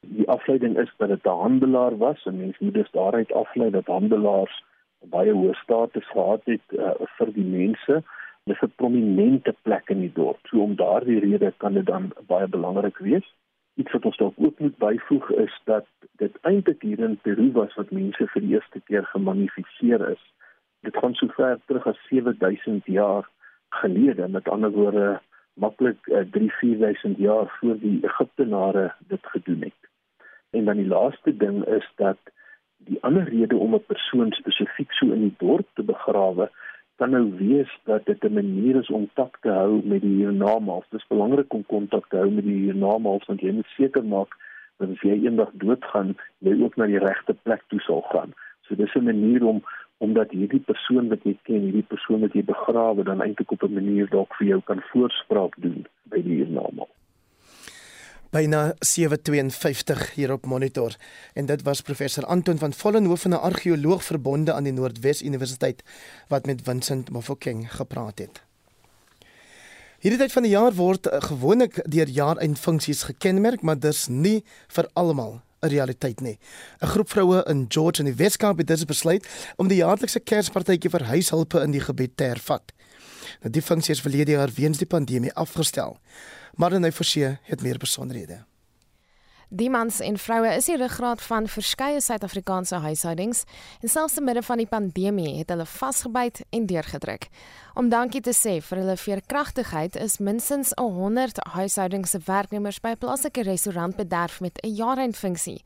Die 0.00 0.28
afleiding 0.28 0.78
is 0.78 0.92
dat 0.96 1.08
dit 1.08 1.24
'n 1.24 1.40
handelaar 1.44 1.96
was 1.96 2.24
en 2.24 2.36
mens 2.36 2.58
moet 2.58 2.74
dus 2.74 2.90
daaruit 2.90 3.32
aflei 3.32 3.70
dat 3.70 3.86
handelaars 3.86 4.64
baie 5.00 5.32
hoë 5.32 5.54
status 5.62 6.06
gehad 6.10 6.42
het 6.44 6.78
uh, 6.78 6.94
vir 7.18 7.32
die 7.32 7.44
mense. 7.44 8.02
Dis 8.44 8.62
'n 8.62 8.72
prominente 8.76 9.54
plek 9.62 9.90
in 9.90 10.00
die 10.00 10.12
dorp. 10.12 10.40
So 10.46 10.62
om 10.62 10.76
daardie 10.76 11.20
rede 11.20 11.52
kan 11.56 11.72
dit 11.72 11.86
dan 11.86 12.12
baie 12.26 12.48
belangrik 12.48 12.98
wees 12.98 13.28
iets 13.78 13.92
wat 13.92 14.04
ons 14.04 14.16
dalk 14.16 14.34
ook 14.36 14.58
moet 14.58 14.76
byvoeg 14.76 15.30
is 15.30 15.60
dat 15.64 15.86
dit 16.22 16.38
eintlik 16.50 16.82
hier 16.82 16.98
in 16.98 17.18
Peru 17.22 17.50
was 17.52 17.74
wat 17.78 17.94
mense 17.94 18.26
vir 18.32 18.42
die 18.42 18.54
eerste 18.56 18.80
keer 18.90 19.06
gemanifiseer 19.12 20.02
is. 20.10 20.22
Dit 20.86 20.98
gaan 20.98 21.14
so 21.14 21.30
ver 21.36 21.60
terug 21.70 21.86
as 21.86 22.00
7000 22.10 22.86
jaar 22.86 23.28
gelede, 23.82 24.28
met 24.28 24.48
ander 24.48 24.74
woorde 24.74 25.20
maklik 25.54 26.06
uh, 26.06 26.24
3-4000 26.34 27.22
jaar 27.22 27.46
voor 27.60 27.78
die 27.78 27.98
Egiptenare 28.02 28.92
dit 29.12 29.30
gedoen 29.34 29.62
het. 29.68 29.90
En 30.50 30.64
dan 30.64 30.82
die 30.82 30.90
laaste 30.90 31.36
ding 31.36 31.64
is 31.66 31.86
dat 32.02 32.18
die 32.86 32.98
ander 33.02 33.24
rede 33.24 33.56
om 33.56 33.74
'n 33.74 33.84
persoon 33.86 34.32
spesifiek 34.32 34.92
so 34.92 35.12
in 35.12 35.22
die 35.26 35.36
dorp 35.38 35.68
te 35.74 35.82
begrawe 35.82 36.50
kan 36.98 37.10
nou 37.10 37.26
wees 37.38 37.72
dat 37.84 38.04
dit 38.06 38.24
'n 38.24 38.32
manier 38.32 38.76
is 38.76 38.90
om 38.90 39.10
tak 39.14 39.38
te 39.40 39.50
hou 39.50 39.80
met 39.84 40.00
die 40.00 40.16
hiernamaals. 40.20 40.86
Dit 40.90 41.00
is 41.00 41.06
belangrik 41.06 41.52
om 41.52 41.66
kontak 41.66 42.08
te 42.08 42.16
hou 42.16 42.30
met 42.30 42.44
die 42.44 42.60
hiernamaals 42.64 43.26
want 43.26 43.40
jy 43.40 43.52
moet 43.52 43.70
seker 43.76 44.04
maak 44.04 44.36
dat 44.78 44.90
as 44.90 45.00
jy 45.00 45.16
eendag 45.24 45.50
doodgaan, 45.52 46.16
jy 46.38 46.62
ook 46.62 46.76
na 46.76 46.86
die 46.86 46.98
regte 46.98 47.34
plek 47.42 47.62
toe 47.68 47.80
sal 47.80 48.02
gaan. 48.12 48.32
So 48.66 48.74
dis 48.74 48.94
'n 48.94 49.04
manier 49.04 49.46
om 49.46 49.62
omdat 49.98 50.30
hierdie 50.30 50.64
persoon 50.70 51.08
wat 51.08 51.22
jy 51.22 51.36
ken, 51.42 51.60
hierdie 51.60 51.90
persoon 51.94 52.20
wat 52.20 52.32
jy 52.32 52.44
begrawe, 52.44 53.02
dan 53.04 53.22
eintlik 53.22 53.52
op 53.52 53.62
'n 53.62 53.74
manier 53.74 54.06
dalk 54.08 54.34
vir 54.34 54.46
jou 54.46 54.60
kan 54.60 54.80
voorspraak 54.92 55.54
doen 55.56 55.86
by 56.02 56.22
die 56.22 56.36
hiernamaals 56.42 56.97
byna 58.30 58.74
752 58.78 60.14
hier 60.14 60.32
op 60.32 60.46
monitor 60.46 60.96
en 61.32 61.46
dit 61.46 61.62
was 61.62 61.80
professor 61.80 62.26
Anton 62.26 62.58
van 62.58 62.72
Vollenhoven 62.72 63.30
'n 63.30 63.40
argeoloog 63.40 64.04
verbonde 64.04 64.52
aan 64.52 64.64
die 64.64 64.72
Noordwes 64.72 65.22
Universiteit 65.22 65.82
wat 66.28 66.46
met 66.46 66.60
Vincent 66.62 67.10
Mofokeng 67.10 67.74
gepraat 67.74 68.18
het. 68.18 68.42
Hierdie 69.98 70.18
tyd 70.18 70.32
van 70.32 70.42
die 70.42 70.52
jaar 70.52 70.74
word 70.74 71.06
eh, 71.06 71.20
gewoonlik 71.20 71.90
deur 71.90 72.08
jaareindfunksies 72.08 73.02
gekenmerk, 73.02 73.62
maar 73.62 73.78
dis 73.78 74.06
nie 74.08 74.44
vir 74.68 74.88
almal 74.92 75.40
'n 75.62 75.68
realiteit 75.68 76.20
nie. 76.20 76.38
'n 76.80 76.86
Groep 76.86 77.10
vroue 77.10 77.44
in 77.48 77.64
George 77.68 77.98
in 78.02 78.04
die 78.04 78.14
Weskaap 78.24 78.58
het 78.58 78.66
dus 78.66 78.84
besluit 78.84 79.26
om 79.56 79.68
die 79.68 79.76
jaarlikse 79.82 80.20
Kerspartytjie 80.20 80.90
vir 80.90 81.04
huishulpe 81.04 81.60
in 81.60 81.70
die 81.70 81.80
gebied 81.80 82.16
te 82.16 82.24
hervat. 82.24 82.72
Nou 83.40 83.52
die 83.54 83.62
funksie 83.62 83.94
is 83.94 84.02
verlede 84.02 84.34
jaar 84.34 84.50
weens 84.54 84.78
die 84.78 84.86
pandemie 84.86 85.34
afgestel. 85.34 85.98
Marlenae 86.58 86.92
Forsie 86.92 87.36
het 87.42 87.62
meer 87.62 87.78
besonderhede. 87.78 88.44
Die 89.48 89.70
mans 89.72 90.00
en 90.04 90.18
vroue 90.20 90.48
is 90.52 90.66
die 90.68 90.76
ruggraat 90.76 91.22
van 91.24 91.46
verskeie 91.48 92.02
Suid-Afrikaanse 92.04 92.82
huishoudings 92.84 93.46
en 93.80 93.88
selfs 93.88 94.18
te 94.18 94.20
midde 94.20 94.42
van 94.44 94.60
die 94.60 94.66
pandemie 94.68 95.38
het 95.38 95.48
hulle 95.48 95.64
vasgebyt 95.64 96.42
en 96.52 96.66
deurgedruk. 96.68 97.30
Om 97.72 97.88
dankie 97.88 98.20
te 98.20 98.34
sê 98.36 98.58
vir 98.60 98.82
hulle 98.82 98.96
veerkragtigheid 99.00 99.96
is 99.96 100.18
minstens 100.20 100.74
100 100.76 101.40
huishoudings 101.54 102.12
se 102.12 102.20
werknemers 102.26 102.80
by 102.84 102.92
'n 102.92 103.00
plaaslike 103.00 103.42
restaurant 103.48 103.96
bederf 103.96 104.40
met 104.40 104.60
'n 104.60 104.74
jaareindfunksie. 104.74 105.62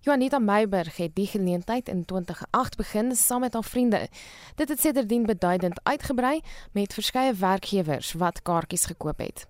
Juanita 0.00 0.38
Meiberg 0.38 0.96
het 0.96 1.14
die 1.14 1.26
geleentheid 1.26 1.88
in 1.88 2.04
2008 2.04 2.76
begin 2.76 3.16
saam 3.16 3.40
met 3.40 3.54
haar 3.54 3.64
vriende. 3.64 4.08
Dit 4.56 4.68
het 4.68 4.80
sedertdien 4.80 5.26
beduidend 5.26 5.80
uitgebrei 5.82 6.40
met 6.72 6.94
verskeie 6.94 7.34
werkgewers 7.34 8.12
wat 8.12 8.42
kaartjies 8.42 8.84
gekoop 8.84 9.18
het. 9.18 9.46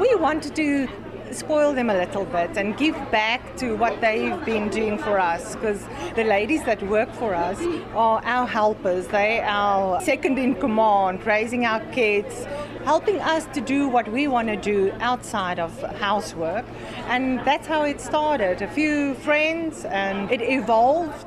We 0.00 0.16
wanted 0.20 0.54
to 0.54 0.88
spoil 1.32 1.72
them 1.72 1.90
a 1.90 1.94
little 1.94 2.24
bit 2.24 2.56
and 2.56 2.76
give 2.76 2.94
back 3.10 3.56
to 3.56 3.76
what 3.76 4.00
they've 4.00 4.44
been 4.44 4.68
doing 4.68 4.98
for 4.98 5.18
us 5.18 5.54
because 5.54 5.80
the 6.14 6.24
ladies 6.24 6.62
that 6.64 6.82
work 6.88 7.12
for 7.14 7.34
us 7.34 7.58
are 7.94 8.20
our 8.24 8.46
helpers. 8.46 9.06
They 9.08 9.40
are 9.40 10.00
second 10.02 10.38
in 10.38 10.54
command, 10.54 11.26
raising 11.26 11.64
our 11.66 11.80
kids, 11.92 12.46
helping 12.84 13.20
us 13.20 13.46
to 13.54 13.60
do 13.60 13.88
what 13.88 14.10
we 14.10 14.28
want 14.28 14.48
to 14.48 14.56
do 14.56 14.92
outside 15.00 15.58
of 15.58 15.72
housework. 15.98 16.64
And 17.08 17.40
that's 17.44 17.66
how 17.66 17.82
it 17.82 18.00
started. 18.00 18.62
A 18.62 18.68
few 18.68 19.14
friends 19.14 19.84
and 19.84 20.30
it 20.30 20.40
evolved. 20.42 21.26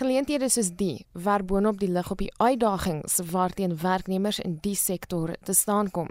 Geleenthede 0.00 0.48
soos 0.48 0.70
die 0.78 1.04
waar 1.12 1.42
boonop 1.44 1.80
die 1.80 1.90
lig 1.90 2.10
op 2.10 2.22
die 2.22 2.30
uitdagings 2.38 3.18
waarteen 3.32 3.74
werknemers 3.82 4.38
in 4.40 4.54
die 4.62 4.76
sektor 4.78 5.34
te 5.44 5.52
staan 5.52 5.90
kom. 5.90 6.08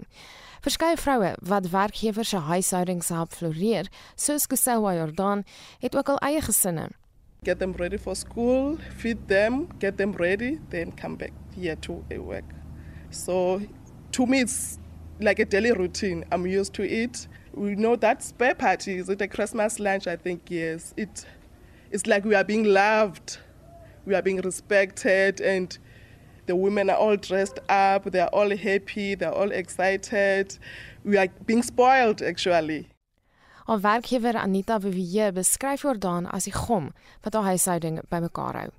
Verskeie 0.60 0.96
vroue 0.96 1.34
wat 1.40 1.70
werkgewers 1.70 2.28
se 2.28 2.36
huishoudings 2.36 3.08
help 3.08 3.32
floreer, 3.32 3.86
soos 4.14 4.46
Kuselwa 4.46 4.92
Jordan, 4.94 5.44
het 5.80 5.96
ook 5.96 6.08
al 6.08 6.18
eie 6.18 6.40
gesinne. 6.44 6.90
Get 7.42 7.58
them 7.58 7.72
ready 7.72 7.96
for 7.96 8.16
school, 8.16 8.76
feed 8.96 9.28
them, 9.28 9.68
get 9.78 9.96
them 9.96 10.12
ready, 10.12 10.58
then 10.68 10.92
come 10.94 11.16
back 11.16 11.32
here 11.54 11.76
to 11.76 12.04
work. 12.10 12.44
So 13.10 13.62
to 14.12 14.26
me 14.26 14.40
it's 14.40 14.78
like 15.18 15.38
a 15.38 15.46
daily 15.46 15.72
routine. 15.72 16.26
I'm 16.30 16.46
used 16.46 16.74
to 16.74 16.82
it. 16.82 17.26
We 17.54 17.74
know 17.74 17.96
that 17.96 18.22
spare 18.22 18.54
parties 18.54 19.08
at 19.08 19.22
a 19.22 19.28
Christmas 19.28 19.78
lunch, 19.80 20.06
I 20.06 20.16
think 20.16 20.50
yes. 20.50 20.92
It 20.96 21.24
it's 21.90 22.06
like 22.06 22.26
we 22.26 22.34
are 22.34 22.44
being 22.44 22.64
loved. 22.64 23.38
We 24.04 24.14
are 24.14 24.22
being 24.22 24.42
respected 24.42 25.40
and 25.40 25.78
The 26.50 26.56
women 26.56 26.90
are 26.90 26.96
all 26.96 27.16
dressed 27.16 27.60
up, 27.68 28.10
they 28.10 28.18
are 28.18 28.28
all 28.32 28.50
happy, 28.56 29.14
they 29.14 29.24
are 29.24 29.32
all 29.32 29.52
excited. 29.52 30.58
We 31.04 31.16
are 31.16 31.28
being 31.46 31.62
spoiled 31.62 32.22
actually. 32.22 32.88
Haar 33.66 33.78
werkgewer 33.78 34.34
Anita 34.34 34.80
Vivier 34.80 35.30
beskryf 35.32 35.84
Jordan 35.86 36.26
as 36.26 36.48
die 36.50 36.52
gom 36.52 36.90
wat 37.22 37.38
haar 37.38 37.52
huishouding 37.52 38.00
bymekaar 38.10 38.58
hou. 38.64 38.70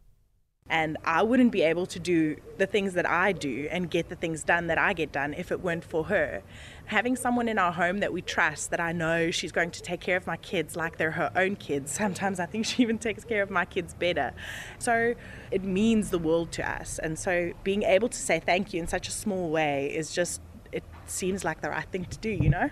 And 0.72 0.98
I 1.04 1.22
wouldn't 1.22 1.52
be 1.52 1.64
able 1.64 1.86
to 1.88 2.00
do 2.00 2.38
the 2.58 2.66
things 2.66 2.94
that 2.94 3.06
I 3.06 3.34
do 3.34 3.68
and 3.70 3.92
get 3.92 4.08
the 4.08 4.16
things 4.16 4.42
done 4.42 4.68
that 4.68 4.78
I 4.78 4.94
get 4.94 5.12
done 5.12 5.34
if 5.34 5.52
it 5.52 5.60
weren't 5.60 5.84
for 5.84 6.06
her. 6.06 6.44
Having 6.86 7.18
someone 7.18 7.50
in 7.50 7.60
our 7.60 7.74
home 7.74 8.00
that 8.00 8.14
we 8.14 8.22
trust, 8.22 8.72
that 8.72 8.80
I 8.80 8.94
know 8.94 9.32
she's 9.32 9.52
going 9.52 9.72
to 9.72 9.82
take 9.82 10.00
care 10.00 10.16
of 10.16 10.26
my 10.26 10.38
kids 10.38 10.78
like 10.78 10.98
they're 10.98 11.12
her 11.12 11.30
own 11.36 11.58
kids. 11.58 11.92
Sometimes 12.04 12.40
I 12.40 12.46
think 12.46 12.66
she 12.66 12.82
even 12.84 12.98
takes 12.98 13.26
care 13.26 13.44
of 13.44 13.50
my 13.50 13.66
kids 13.66 13.94
better. 13.94 14.34
So 14.80 15.14
it 15.52 15.64
means 15.66 16.10
the 16.10 16.20
world 16.20 16.54
to 16.54 16.64
us. 16.68 17.00
And 17.00 17.20
so 17.20 17.52
being 17.66 17.84
able 17.84 18.08
to 18.08 18.18
say 18.18 18.40
thank 18.40 18.74
you 18.74 18.80
in 18.80 18.88
such 18.88 19.10
a 19.10 19.12
small 19.12 19.50
way 19.50 19.94
is 19.94 20.14
just, 20.14 20.42
it 20.72 20.86
seems 21.06 21.44
like 21.44 21.60
the 21.60 21.70
right 21.70 21.88
thing 21.92 22.06
to 22.06 22.18
do, 22.18 22.30
you 22.30 22.50
know? 22.50 22.70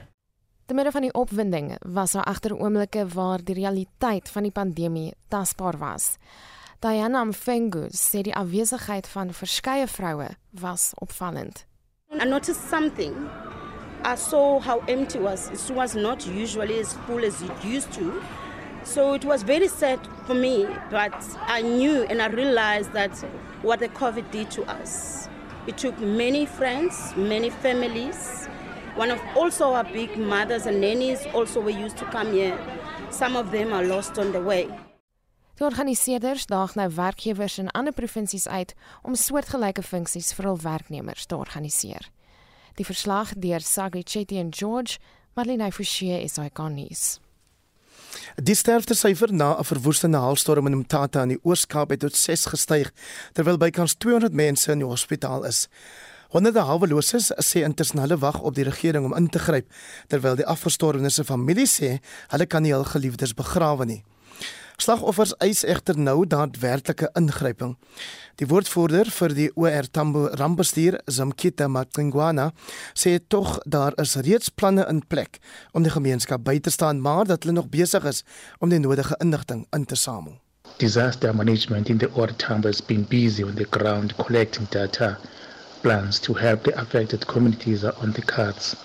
Te 0.70 0.76
midde 0.78 0.92
van 0.94 1.02
die 1.02 1.14
opwinding 1.18 1.72
was 1.82 2.12
daar 2.14 2.28
egter 2.30 2.54
oomblikke 2.54 3.08
waar 3.16 3.42
die 3.44 3.56
realiteit 3.58 4.30
van 4.30 4.46
die 4.46 4.52
pandemie 4.54 5.14
tasbaar 5.28 5.80
was. 5.82 6.12
Diana 6.82 7.26
Mfengu 7.26 7.90
sê 7.92 8.22
die 8.24 8.32
afwesigheid 8.32 9.08
van 9.12 9.34
verskeie 9.36 9.88
vroue 9.88 10.30
was 10.62 10.94
opvallend. 11.04 11.66
I 12.10 12.24
noticed 12.24 12.70
something. 12.70 13.30
I 14.06 14.16
saw 14.16 14.60
how 14.62 14.80
empty 14.88 15.18
it 15.18 15.24
was. 15.24 15.50
It 15.50 15.76
was 15.76 15.94
not 15.94 16.26
usually 16.26 16.80
as 16.80 16.94
full 17.06 17.26
as 17.26 17.42
it 17.42 17.66
used 17.66 17.92
to. 17.96 18.24
So 18.86 19.14
it 19.14 19.26
was 19.26 19.44
very 19.44 19.68
sad 19.68 20.00
for 20.26 20.34
me, 20.34 20.68
but 20.90 21.14
I 21.48 21.62
knew 21.62 22.04
and 22.04 22.22
I 22.22 22.28
realized 22.28 22.94
that 22.94 23.12
what 23.62 23.80
the 23.82 23.90
COVID 23.90 24.32
did 24.32 24.50
to 24.52 24.64
us. 24.64 25.28
It 25.68 25.78
took 25.78 26.00
many 26.00 26.46
friends, 26.46 27.14
many 27.18 27.50
families. 27.50 28.48
One 28.96 29.12
of 29.12 29.20
also 29.36 29.74
our 29.74 29.84
big 29.84 30.18
mothers 30.18 30.66
and 30.66 30.80
nannies 30.80 31.28
also 31.34 31.60
were 31.60 31.78
used 31.86 31.98
to 31.98 32.06
come 32.06 32.32
here. 32.32 32.58
Some 33.10 33.36
of 33.36 33.52
them 33.52 33.74
are 33.74 33.84
lost 33.84 34.18
on 34.18 34.32
the 34.32 34.42
way. 34.42 34.70
Die 35.60 35.68
organiseerders 35.68 36.46
daag 36.48 36.76
nou 36.80 36.88
werkgewers 36.96 37.58
in 37.58 37.68
ander 37.76 37.92
provinsies 37.92 38.48
uit 38.48 38.70
om 39.04 39.16
soortgelyke 39.16 39.84
funksies 39.84 40.32
vir 40.34 40.46
hul 40.48 40.60
werknemers 40.64 41.26
te 41.28 41.36
organiseer. 41.36 42.06
Die 42.80 42.86
verslag 42.88 43.34
deur 43.36 43.60
Sagri 43.60 44.06
Chetty 44.08 44.38
en 44.40 44.54
George 44.56 45.02
Marlene 45.36 45.68
Forsie 45.76 46.16
is 46.24 46.38
ikonies. 46.40 47.20
Die 48.40 48.56
sterftesyfer 48.56 49.34
na 49.34 49.58
'n 49.60 49.68
verwoestende 49.68 50.18
haalstorm 50.18 50.68
in 50.68 50.78
Mthatha 50.78 51.24
in 51.24 51.36
die 51.36 51.44
Oos-Kaap 51.44 51.90
het 51.90 52.00
tot 52.00 52.16
6 52.16 52.46
gestyg, 52.46 52.94
terwyl 53.34 53.58
bykans 53.58 53.98
200 53.98 54.34
mense 54.34 54.72
in 54.72 54.80
die 54.80 54.88
hospitaal 54.88 55.44
is. 55.44 55.68
Honderde 56.30 56.62
haweloses 56.62 57.32
sê 57.44 57.64
intussen 57.64 58.00
hulle 58.00 58.18
wag 58.18 58.40
op 58.40 58.56
die 58.56 58.64
regering 58.64 59.06
om 59.06 59.16
in 59.16 59.30
te 59.30 59.40
gryp, 59.40 59.68
terwyl 60.08 60.36
die 60.36 60.48
afgestorwenes 60.48 61.16
se 61.16 61.24
familie 61.24 61.68
sê 61.68 62.00
hulle 62.30 62.46
kan 62.46 62.62
nie 62.62 62.74
hul 62.74 62.84
geliefdes 62.86 63.34
begrawe 63.34 63.86
nie. 63.86 64.04
Slagoffers 64.80 65.34
eis 65.44 65.66
egter 65.68 65.98
nou 66.00 66.22
daadwerklike 66.24 67.10
ingryping. 67.20 67.74
Die 68.40 68.48
woordvoerder 68.48 69.10
vir 69.12 69.34
die 69.36 69.48
OR 69.60 69.90
Tambo 69.92 70.30
rampbestuur, 70.40 70.96
Zamkita 71.12 71.68
Matsingwana, 71.68 72.54
sê 72.96 73.18
tog 73.20 73.58
daar 73.68 73.98
is 74.00 74.16
reeds 74.24 74.48
planne 74.50 74.86
in 74.88 75.02
plek 75.12 75.42
om 75.76 75.84
die 75.84 75.92
gemeenskap 75.92 76.46
by 76.48 76.56
te 76.64 76.72
staan, 76.72 77.04
maar 77.04 77.28
dat 77.28 77.44
hulle 77.44 77.58
nog 77.60 77.68
besig 77.74 78.08
is 78.08 78.24
om 78.64 78.72
die 78.72 78.80
nodige 78.80 79.20
inligting 79.20 79.66
in 79.76 79.84
te 79.84 80.00
samel. 80.00 80.40
Disaster 80.80 81.36
management 81.36 81.90
in 81.90 82.00
the 82.00 82.08
OR 82.16 82.32
Tambo 82.40 82.72
has 82.72 82.80
been 82.80 83.04
busy 83.10 83.44
on 83.44 83.56
the 83.60 83.68
ground 83.68 84.16
collecting 84.16 84.70
data. 84.72 85.18
Plans 85.82 86.20
to 86.20 86.34
help 86.34 86.64
the 86.64 86.76
affected 86.80 87.26
communities 87.28 87.84
are 87.84 87.96
on 88.00 88.14
the 88.14 88.24
cards. 88.24 88.78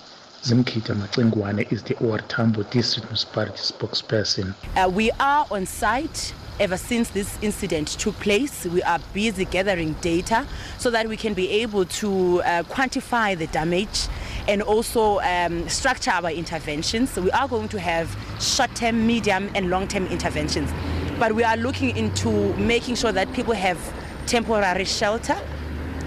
Zimkita 0.45 0.93
Matlingwane 0.93 1.71
is 1.71 1.81
the 1.81 1.95
Owartambo 1.95 2.69
District 2.69 3.07
Municipality 3.07 3.57
spokesperson. 3.57 4.53
Uh, 4.75 4.87
we 4.87 5.09
are 5.19 5.47
on 5.49 5.65
site 5.65 6.35
ever 6.59 6.77
since 6.77 7.09
this 7.09 7.39
incident 7.41 7.87
took 7.87 8.13
place. 8.19 8.63
We 8.67 8.83
are 8.83 8.99
busy 9.11 9.45
gathering 9.45 9.93
data 10.01 10.45
so 10.77 10.91
that 10.91 11.07
we 11.07 11.17
can 11.17 11.33
be 11.33 11.49
able 11.63 11.85
to 11.85 12.43
uh, 12.43 12.61
quantify 12.61 13.35
the 13.35 13.47
damage 13.47 14.07
and 14.47 14.61
also 14.61 15.19
um, 15.21 15.67
structure 15.67 16.11
our 16.11 16.29
interventions. 16.29 17.09
So 17.09 17.23
we 17.23 17.31
are 17.31 17.47
going 17.47 17.69
to 17.69 17.79
have 17.79 18.15
short 18.39 18.75
term, 18.75 19.07
medium, 19.07 19.49
and 19.55 19.71
long 19.71 19.87
term 19.87 20.05
interventions. 20.05 20.71
But 21.17 21.33
we 21.33 21.43
are 21.43 21.57
looking 21.57 21.97
into 21.97 22.53
making 22.57 22.97
sure 22.97 23.11
that 23.11 23.33
people 23.33 23.55
have 23.55 23.79
temporary 24.27 24.85
shelter. 24.85 25.37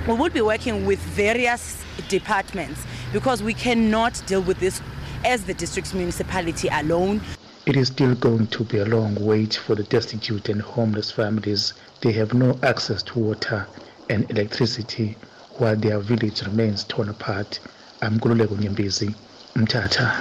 We 0.06 0.14
will 0.14 0.30
be 0.30 0.42
working 0.42 0.86
with 0.86 1.00
various 1.00 1.82
departments 2.08 2.80
because 3.12 3.42
we 3.42 3.54
cannot 3.54 4.22
deal 4.26 4.42
with 4.42 4.58
this 4.60 4.80
as 5.24 5.44
the 5.44 5.54
district's 5.54 5.94
municipality 5.94 6.68
alone. 6.68 7.20
It 7.66 7.76
is 7.76 7.88
still 7.88 8.14
going 8.14 8.46
to 8.48 8.64
be 8.64 8.78
a 8.78 8.84
long 8.84 9.14
wait 9.16 9.54
for 9.54 9.74
the 9.74 9.82
destitute 9.84 10.48
and 10.48 10.62
homeless 10.62 11.10
families. 11.10 11.74
They 12.00 12.12
have 12.12 12.32
no 12.32 12.58
access 12.62 13.02
to 13.04 13.18
water 13.18 13.66
and 14.08 14.30
electricity 14.30 15.16
while 15.58 15.76
their 15.76 15.98
village 16.00 16.42
remains 16.42 16.84
torn 16.84 17.08
apart. 17.08 17.60
I'm 18.00 18.18
Gululeko 18.18 18.56
Nyembezi, 18.56 19.14
Mtata. 19.54 20.14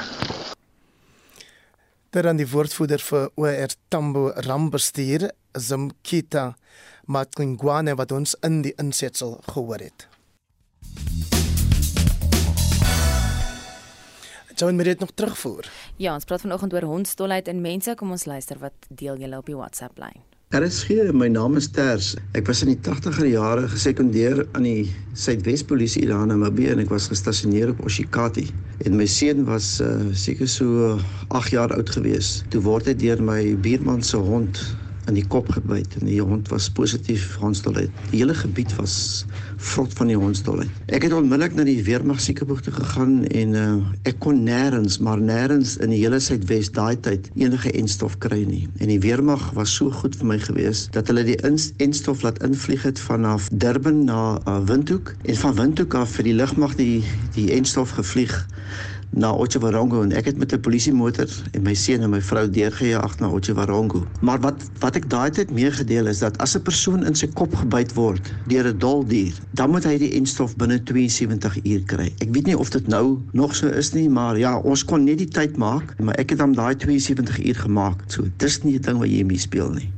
Terwyl 2.11 2.39
die 2.39 2.47
woordvoerder 2.49 3.03
vir 3.03 3.29
OR 3.35 3.73
Tambo 3.91 4.29
Rambestuur, 4.47 5.27
Zimkita 5.53 6.55
Matlingwane 7.05 7.93
wat 7.99 8.11
ons 8.15 8.33
in 8.47 8.63
die 8.65 8.73
insetsel 8.81 9.37
gehoor 9.51 9.83
het. 9.83 10.07
Jou 14.57 14.69
en 14.71 14.75
Mariet 14.75 14.99
nog 14.99 15.11
terugvoer. 15.13 15.67
Ja, 16.01 16.15
ons 16.17 16.25
praat 16.25 16.41
vanoggend 16.41 16.73
oor 16.73 16.85
hondstolheid 16.89 17.47
in 17.47 17.61
mense. 17.61 17.93
Kom 17.95 18.11
ons 18.15 18.25
luister 18.25 18.57
wat 18.57 18.87
deel 18.89 19.19
julle 19.21 19.37
op 19.37 19.45
die 19.45 19.55
WhatsApp 19.55 19.99
lyn. 20.01 20.17
RSG, 20.55 21.11
my 21.13 21.27
naam 21.29 21.59
is 21.59 21.67
Ters. 21.75 22.15
Ek 22.33 22.47
was 22.49 22.63
in 22.65 22.71
die 22.71 22.79
80er 22.81 23.27
jare 23.29 23.67
gesekondeer 23.69 24.41
aan 24.57 24.65
die 24.65 24.87
Suidwes 25.13 25.61
Polisie 25.67 26.07
daar 26.09 26.23
in 26.25 26.33
Namibië 26.33 26.71
en 26.73 26.81
ek 26.81 26.89
was 26.89 27.09
gestasioneer 27.11 27.75
op 27.75 27.83
Oshikati. 27.85 28.47
En 28.87 28.97
my 28.97 29.05
seun 29.05 29.45
was 29.45 29.75
uh, 29.83 29.91
seker 30.17 30.49
so 30.49 30.97
8 31.27 31.53
jaar 31.53 31.75
oud 31.75 31.93
gewees. 31.93 32.39
Toe 32.49 32.63
word 32.65 32.89
hy 32.89 32.97
deur 32.97 33.21
my 33.21 33.41
buurman 33.61 34.01
se 34.01 34.17
hond 34.17 34.63
in 35.07 35.17
die 35.17 35.25
kop 35.27 35.49
gebyt 35.55 35.97
en 35.99 36.07
die 36.09 36.21
hond 36.21 36.49
was 36.51 36.67
positief 36.69 37.23
vir 37.33 37.47
hondstolheid. 37.47 38.01
Die 38.11 38.21
hele 38.21 38.35
gebied 38.37 38.73
was 38.77 39.25
vrot 39.57 39.93
van 39.97 40.11
die 40.11 40.17
hondstolheid. 40.19 40.71
Ek 40.93 41.07
het 41.07 41.15
onmiddellik 41.15 41.55
na 41.57 41.65
die 41.67 41.79
weermag 41.87 42.19
siekeboek 42.21 42.61
toe 42.65 42.73
gegaan 42.75 43.23
en 43.25 43.55
uh, 43.57 43.67
ek 44.09 44.19
kon 44.23 44.43
nêrens, 44.45 44.99
maar 45.03 45.21
nêrens 45.21 45.77
in 45.83 45.93
die 45.95 46.01
hele 46.01 46.19
Suidwes 46.23 46.69
daai 46.75 46.99
tyd 47.07 47.29
enige 47.39 47.71
enstof 47.77 48.17
kry 48.23 48.43
nie. 48.47 48.65
En 48.81 48.91
die 48.91 48.99
weermag 49.03 49.49
was 49.57 49.73
so 49.73 49.93
goed 50.01 50.17
vir 50.19 50.31
my 50.33 50.39
gewees 50.43 50.87
dat 50.95 51.09
hulle 51.11 51.25
die 51.27 51.39
enstof 51.83 52.25
laat 52.25 52.41
invlieg 52.45 52.85
het 52.87 53.01
vanaf 53.01 53.49
Durban 53.51 54.03
na 54.09 54.21
uh, 54.43 54.59
Windhoek 54.67 55.15
en 55.23 55.41
van 55.43 55.57
Windhoek 55.61 55.97
af 55.97 56.17
vir 56.17 56.29
die 56.31 56.37
lugmag 56.37 56.77
die 56.79 57.01
die 57.37 57.49
enstof 57.55 57.95
gevlieg 57.97 58.33
na 59.09 59.31
Otjiwarongo 59.33 60.01
en 60.01 60.11
ek 60.11 60.25
het 60.25 60.37
met 60.37 60.53
'n 60.53 60.59
polisiemotor 60.59 61.29
en 61.51 61.61
my 61.63 61.73
seun 61.73 62.01
en 62.01 62.09
my 62.09 62.21
vrou 62.21 62.49
deurgejaag 62.49 63.19
na 63.19 63.29
Otjiwarongo. 63.29 64.05
Maar 64.21 64.39
wat 64.39 64.63
wat 64.79 64.95
ek 64.95 65.09
daai 65.09 65.31
tyd 65.31 65.51
meegedeel 65.51 66.07
is 66.07 66.19
dat 66.19 66.37
as 66.37 66.55
'n 66.55 66.61
persoon 66.61 67.05
in 67.05 67.15
sy 67.15 67.27
kop 67.27 67.55
gebyt 67.55 67.93
word 67.93 68.33
deur 68.47 68.67
'n 68.67 68.77
dol 68.77 69.05
dier, 69.05 69.33
dan 69.53 69.69
moet 69.69 69.83
hy 69.83 69.97
die 69.97 70.13
enstof 70.13 70.55
binne 70.55 70.83
72 70.83 71.63
uur 71.63 71.83
kry. 71.85 72.13
Ek 72.19 72.33
weet 72.33 72.45
nie 72.45 72.57
of 72.57 72.69
dit 72.69 72.87
nou 72.87 73.19
nog 73.31 73.55
so 73.55 73.67
is 73.67 73.93
nie, 73.93 74.09
maar 74.09 74.37
ja, 74.37 74.57
ons 74.59 74.85
kon 74.85 75.03
net 75.03 75.17
die 75.17 75.27
tyd 75.27 75.57
maak, 75.57 75.99
maar 75.99 76.15
ek 76.15 76.29
het 76.29 76.39
hom 76.39 76.53
daai 76.53 76.75
72 76.75 77.45
uur 77.45 77.55
gemaak. 77.55 78.03
So 78.07 78.23
dis 78.37 78.63
nie 78.63 78.75
'n 78.75 78.81
ding 78.81 78.97
wat 78.97 79.09
jy 79.09 79.23
mee 79.23 79.39
speel 79.39 79.69
nie. 79.71 79.89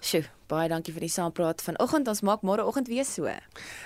Sjoe, 0.00 0.22
baie 0.50 0.68
dankie 0.68 0.92
vir 0.94 1.06
die 1.06 1.12
saampraat 1.12 1.62
vanoggend. 1.64 2.08
Ons 2.08 2.22
maak 2.26 2.42
môre 2.46 2.64
oggend 2.66 2.88
weer 2.88 3.04
so. 3.04 3.30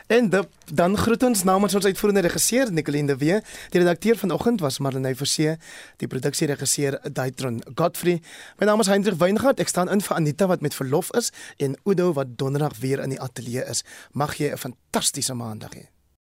En 0.08 0.30
de, 0.30 0.42
dan 0.72 0.96
groet 0.96 1.22
ons 1.22 1.44
namens 1.44 1.74
ons 1.74 1.86
uitvoerende 1.86 2.24
regisseur 2.26 2.72
Nicoline 2.72 3.12
de 3.12 3.16
Wee. 3.20 3.38
Die 3.74 3.82
redakteur 3.82 4.16
vanoggend 4.20 4.60
was 4.60 4.78
Marlene 4.78 5.14
Forsie, 5.16 5.56
die 6.02 6.08
produksieregisseur 6.10 6.98
Daitron 7.12 7.62
Godfrey. 7.74 8.20
My 8.58 8.66
naam 8.66 8.80
is 8.80 8.90
Hendrik 8.92 9.20
Weingart. 9.20 9.60
Ek 9.60 9.72
staan 9.72 9.92
in 9.92 10.04
vir 10.04 10.16
Anita 10.16 10.50
wat 10.50 10.60
met 10.64 10.76
verlof 10.76 11.12
is 11.18 11.32
en 11.58 11.78
Udo 11.84 12.12
wat 12.18 12.36
donderdag 12.38 12.78
weer 12.80 13.00
in 13.04 13.16
die 13.16 13.20
ateljee 13.20 13.64
is. 13.68 13.84
Mag 14.12 14.36
jy 14.38 14.52
'n 14.52 14.58
fantastiese 14.58 15.34
maandag 15.34 15.74
hê. 15.74 15.99